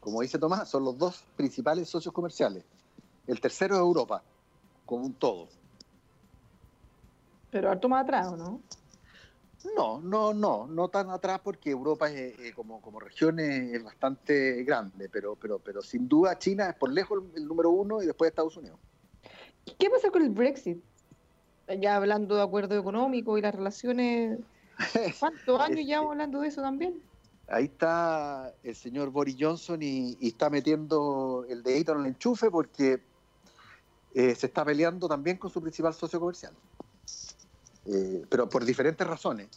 Como 0.00 0.22
dice 0.22 0.38
Tomás, 0.38 0.70
son 0.70 0.84
los 0.84 0.96
dos 0.96 1.22
principales 1.36 1.88
socios 1.88 2.14
comerciales. 2.14 2.64
El 3.26 3.40
tercero 3.40 3.74
es 3.74 3.80
Europa, 3.80 4.22
como 4.86 5.04
un 5.04 5.12
todo. 5.12 5.48
Pero 7.50 7.70
harto 7.70 7.88
más 7.90 8.04
atrás, 8.04 8.32
¿no? 8.32 8.60
No, 9.76 10.00
no, 10.00 10.32
no, 10.32 10.66
no 10.66 10.88
tan 10.88 11.10
atrás 11.10 11.40
porque 11.42 11.70
Europa 11.70 12.08
es, 12.10 12.38
eh, 12.38 12.52
como, 12.54 12.80
como 12.80 13.00
región 13.00 13.38
es, 13.40 13.82
bastante 13.82 14.62
grande, 14.62 15.10
pero, 15.10 15.36
pero, 15.36 15.58
pero 15.58 15.82
sin 15.82 16.08
duda 16.08 16.38
China 16.38 16.70
es 16.70 16.76
por 16.76 16.90
lejos 16.90 17.22
el, 17.34 17.42
el 17.42 17.48
número 17.48 17.70
uno 17.70 18.00
y 18.00 18.06
después 18.06 18.30
Estados 18.30 18.56
Unidos. 18.56 18.78
¿Qué 19.78 19.90
pasa 19.90 20.10
con 20.10 20.22
el 20.22 20.30
Brexit? 20.30 20.82
Ya 21.80 21.96
hablando 21.96 22.36
de 22.36 22.42
acuerdo 22.42 22.78
económico 22.78 23.38
y 23.38 23.42
las 23.42 23.54
relaciones, 23.54 24.38
¿cuántos 25.20 25.60
años 25.60 25.84
llevamos 25.84 26.12
hablando 26.12 26.40
de 26.40 26.48
eso 26.48 26.62
también? 26.62 27.02
Ahí 27.48 27.64
está 27.64 28.54
el 28.62 28.74
señor 28.74 29.10
Boris 29.10 29.36
Johnson 29.38 29.82
y, 29.82 30.18
está 30.20 30.50
metiendo 30.50 31.46
el 31.48 31.62
dedito 31.62 31.92
en 31.92 32.00
el 32.00 32.06
enchufe 32.06 32.50
porque 32.50 33.00
eh, 34.14 34.34
se 34.34 34.46
está 34.46 34.64
peleando 34.64 35.08
también 35.08 35.38
con 35.38 35.50
su 35.50 35.60
principal 35.60 35.94
socio 35.94 36.20
comercial. 36.20 36.52
Eh, 37.86 38.24
pero 38.28 38.48
por 38.48 38.64
diferentes 38.64 39.06
razones. 39.06 39.48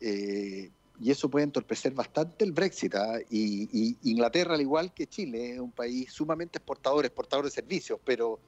Eh, 0.00 0.70
y 1.00 1.10
eso 1.10 1.28
puede 1.28 1.44
entorpecer 1.44 1.92
bastante 1.92 2.44
el 2.44 2.52
Brexit. 2.52 2.94
¿ah? 2.94 3.18
Y, 3.28 3.96
Inglaterra, 4.08 4.54
al 4.54 4.60
igual 4.60 4.94
que 4.94 5.08
Chile, 5.08 5.54
es 5.54 5.58
un 5.58 5.72
país 5.72 6.12
sumamente 6.12 6.58
exportador, 6.58 7.04
exportador 7.04 7.44
de 7.44 7.50
servicios, 7.50 7.98
pero 8.04 8.38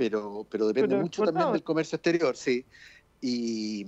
pero, 0.00 0.46
pero 0.48 0.68
depende 0.68 0.96
mucho 0.96 1.22
también 1.24 1.52
del 1.52 1.62
comercio 1.62 1.96
exterior, 1.96 2.34
sí. 2.34 2.64
Y, 3.20 3.84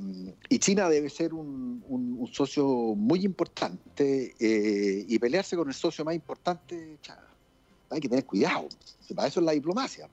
China 0.58 0.90
debe 0.90 1.08
ser 1.08 1.32
un, 1.32 2.28
socio 2.30 2.66
muy 2.66 3.24
importante 3.24 4.34
eh, 4.38 5.06
y 5.08 5.18
pelearse 5.18 5.56
con 5.56 5.68
el 5.68 5.74
socio 5.74 6.04
más 6.04 6.14
importante, 6.14 6.98
hay 7.88 7.98
que 7.98 8.10
tener 8.10 8.26
cuidado. 8.26 8.68
Para 9.16 9.28
eso 9.28 9.40
es 9.40 9.46
la 9.46 9.52
diplomacia. 9.52 10.06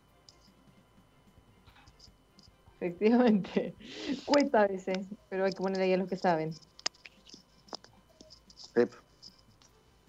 Efectivamente, 2.79 3.75
cuesta 4.25 4.61
a 4.61 4.67
veces, 4.67 4.99
pero 5.29 5.43
hay 5.43 5.51
que 5.51 5.61
poner 5.61 5.81
ahí 5.81 5.91
a 5.91 5.97
los 5.97 6.07
que 6.07 6.15
saben. 6.15 6.53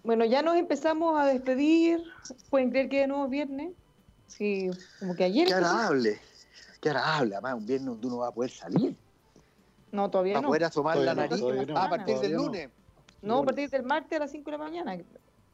Bueno, 0.05 0.24
ya 0.24 0.43
nos 0.43 0.55
empezamos 0.57 1.20
a 1.20 1.26
despedir. 1.26 2.01
Pueden 2.49 2.70
creer 2.70 2.88
que 2.88 3.01
de 3.01 3.07
nuevo 3.09 3.24
es 3.24 3.30
viernes. 3.30 3.72
Sí, 4.30 4.70
como 5.00 5.14
que 5.14 5.24
ayer. 5.24 5.48
Qué 5.48 5.54
agradable, 5.54 6.20
qué 6.80 6.90
agradable. 6.90 7.34
Además, 7.34 7.54
un 7.54 7.66
viernes 7.66 7.86
donde 7.86 8.06
uno 8.06 8.18
va 8.18 8.28
a 8.28 8.32
poder 8.32 8.50
salir. 8.50 8.96
No, 9.90 10.08
todavía 10.08 10.34
no. 10.34 10.42
Va 10.42 10.46
a 10.46 10.48
poder 10.48 10.64
asomar 10.64 10.96
la 10.98 11.14
nariz 11.14 11.42
a 11.74 11.90
partir 11.90 12.18
del 12.18 12.32
lunes. 12.32 12.70
No. 13.22 13.38
a 13.38 13.44
partir 13.44 13.68
del 13.68 13.82
martes 13.82 14.16
a 14.16 14.20
las 14.20 14.30
5 14.30 14.50
de 14.50 14.56
la 14.56 14.64
mañana. 14.64 14.98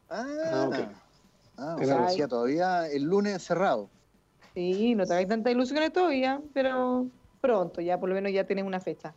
Ah, 0.09 0.25
ah, 0.53 0.65
okay. 0.69 0.89
ah 1.57 1.77
o 1.81 1.85
sea, 1.85 2.03
decía 2.03 2.29
todavía 2.29 2.87
el 2.89 3.03
lunes 3.05 3.43
cerrado. 3.43 3.89
Sí, 4.55 4.95
no 4.95 5.05
te 5.05 5.15
hagáis 5.15 5.29
tantas 5.29 5.53
ilusiones 5.53 5.93
todavía, 5.93 6.41
pero 6.53 7.07
pronto, 7.41 7.81
ya 7.81 7.99
por 7.99 8.09
lo 8.09 8.15
menos 8.15 8.31
ya 8.31 8.45
tienes 8.45 8.65
una 8.65 8.79
fecha. 8.79 9.15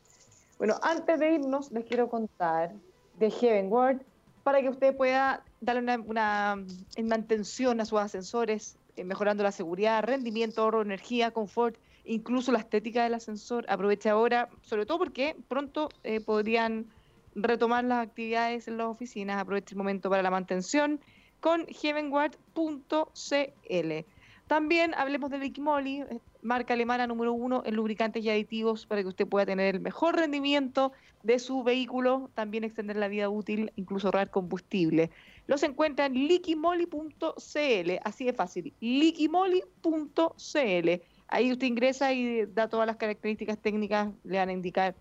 Bueno, 0.57 0.76
antes 0.82 1.20
de 1.20 1.34
irnos, 1.34 1.72
les 1.72 1.86
quiero 1.86 2.10
contar 2.10 2.74
de 3.20 3.30
Heavenward 3.30 4.01
para 4.43 4.62
que 4.62 4.70
usted 4.70 4.95
pueda 4.95 5.43
darle 5.62 5.82
una, 5.82 5.99
una 5.99 6.66
en 6.95 7.07
mantención 7.07 7.80
a 7.82 7.86
sus 7.86 7.99
ascensores 7.99 8.79
eh, 9.00 9.06
mejorando 9.06 9.43
la 9.43 9.52
seguridad, 9.52 10.04
rendimiento, 10.04 10.62
ahorro 10.62 10.82
energía, 10.82 11.32
confort, 11.32 11.78
incluso 12.04 12.52
la 12.52 12.60
estética 12.60 13.04
del 13.04 13.14
ascensor. 13.14 13.66
Aproveche 13.70 14.10
ahora, 14.10 14.50
sobre 14.62 14.86
todo 14.86 14.97
porque 14.97 15.38
pronto 15.47 15.89
eh, 16.04 16.20
podrían 16.20 16.88
retomar 17.34 17.86
las 17.86 18.06
actividades 18.06 18.68
en 18.68 18.78
las 18.78 18.88
oficinas. 18.88 19.41
Aproveche 19.41 19.74
el 19.74 19.78
momento 19.78 20.10
para 20.10 20.22
la 20.22 20.32
mantención 20.32 21.00
con 21.39 21.66
heavenguard.cl. 21.68 24.06
También 24.47 24.93
hablemos 24.95 25.30
de 25.30 25.38
Liquimoli, 25.38 26.02
eh, 26.02 26.20
marca 26.41 26.74
alemana 26.74 27.08
número 27.08 27.34
uno 27.34 27.64
en 27.66 27.76
lubricantes 27.76 28.24
y 28.24 28.30
aditivos 28.30 28.86
para 28.86 29.02
que 29.02 29.08
usted 29.08 29.28
pueda 29.28 29.45
tener 29.45 29.76
el 29.76 29.82
mejor 29.82 30.16
rendimiento 30.16 30.91
de 31.24 31.39
su 31.39 31.64
vehículo, 31.64 32.30
también 32.34 32.64
extender 32.64 32.95
la 32.95 33.08
vida 33.08 33.30
útil, 33.30 33.72
incluso 33.76 34.08
ahorrar 34.08 34.30
combustible. 34.30 35.10
Los 35.50 35.64
encuentra 35.64 36.06
en 36.06 36.14
liquimoli.cl, 36.14 37.91
así 38.04 38.24
de 38.24 38.34
fácil, 38.34 38.72
liquimoli.cl. 38.82 40.89
Ahí 41.28 41.52
usted 41.52 41.66
ingresa 41.66 42.14
y 42.14 42.45
da 42.45 42.70
todas 42.70 42.86
las 42.86 42.97
características 42.97 43.58
técnicas, 43.58 44.12
le 44.24 44.38
van 44.38 44.50
a 44.50 44.52
indicar 44.52 44.95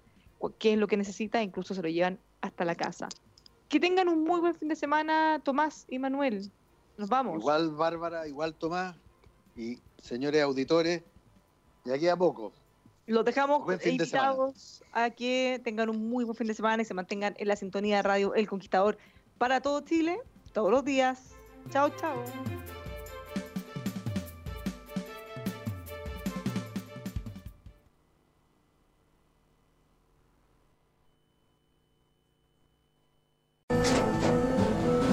qué 0.59 0.73
es 0.73 0.79
lo 0.79 0.87
que 0.87 0.97
necesita, 0.97 1.43
incluso 1.43 1.75
se 1.75 1.83
lo 1.83 1.89
llevan 1.91 2.19
hasta 2.41 2.65
la 2.65 2.77
casa. 2.77 3.11
Que 3.69 3.79
tengan 3.79 4.09
un 4.09 4.25
muy 4.25 4.41
buen 4.41 4.55
fin 4.55 4.69
de 4.69 4.77
semana, 4.77 5.39
Tomás 5.45 5.85
y 5.87 5.99
Manuel. 5.99 6.51
Nos 6.97 7.11
vamos. 7.11 7.41
Igual 7.41 7.73
Bárbara, 7.73 8.27
igual 8.27 8.55
Tomás 8.55 8.97
y 9.55 9.79
señores 9.99 10.43
auditores, 10.43 11.03
de 11.85 11.95
aquí 11.95 12.09
a 12.09 12.17
poco. 12.17 12.55
Los 13.07 13.23
dejamos 13.23 13.69
invitados 13.85 14.83
a 14.93 15.11
que 15.11 15.61
tengan 15.63 15.91
un 15.91 16.09
muy 16.09 16.25
buen 16.25 16.39
fin 16.39 16.47
de 16.47 16.55
semana 16.55 16.81
y 16.81 16.87
se 16.87 16.95
mantengan 16.95 17.35
en 17.37 17.49
la 17.49 17.57
sintonía 17.57 17.97
de 17.97 18.03
radio 18.03 18.35
El 18.35 18.49
Conquistador 18.49 18.97
para 19.37 19.61
todo 19.61 19.83
Chile 19.83 20.19
todos 20.53 20.71
los 20.71 20.85
días. 20.85 21.37
Chao, 21.71 21.91
chao. 22.01 22.25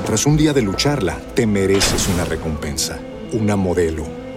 Tras 0.05 0.25
un 0.27 0.38
día 0.38 0.53
de 0.53 0.61
lucharla, 0.61 1.17
te 1.33 1.45
mereces 1.45 2.07
una 2.07 2.23
recompensa, 2.25 2.99
una 3.33 3.55
modelo, 3.55 4.24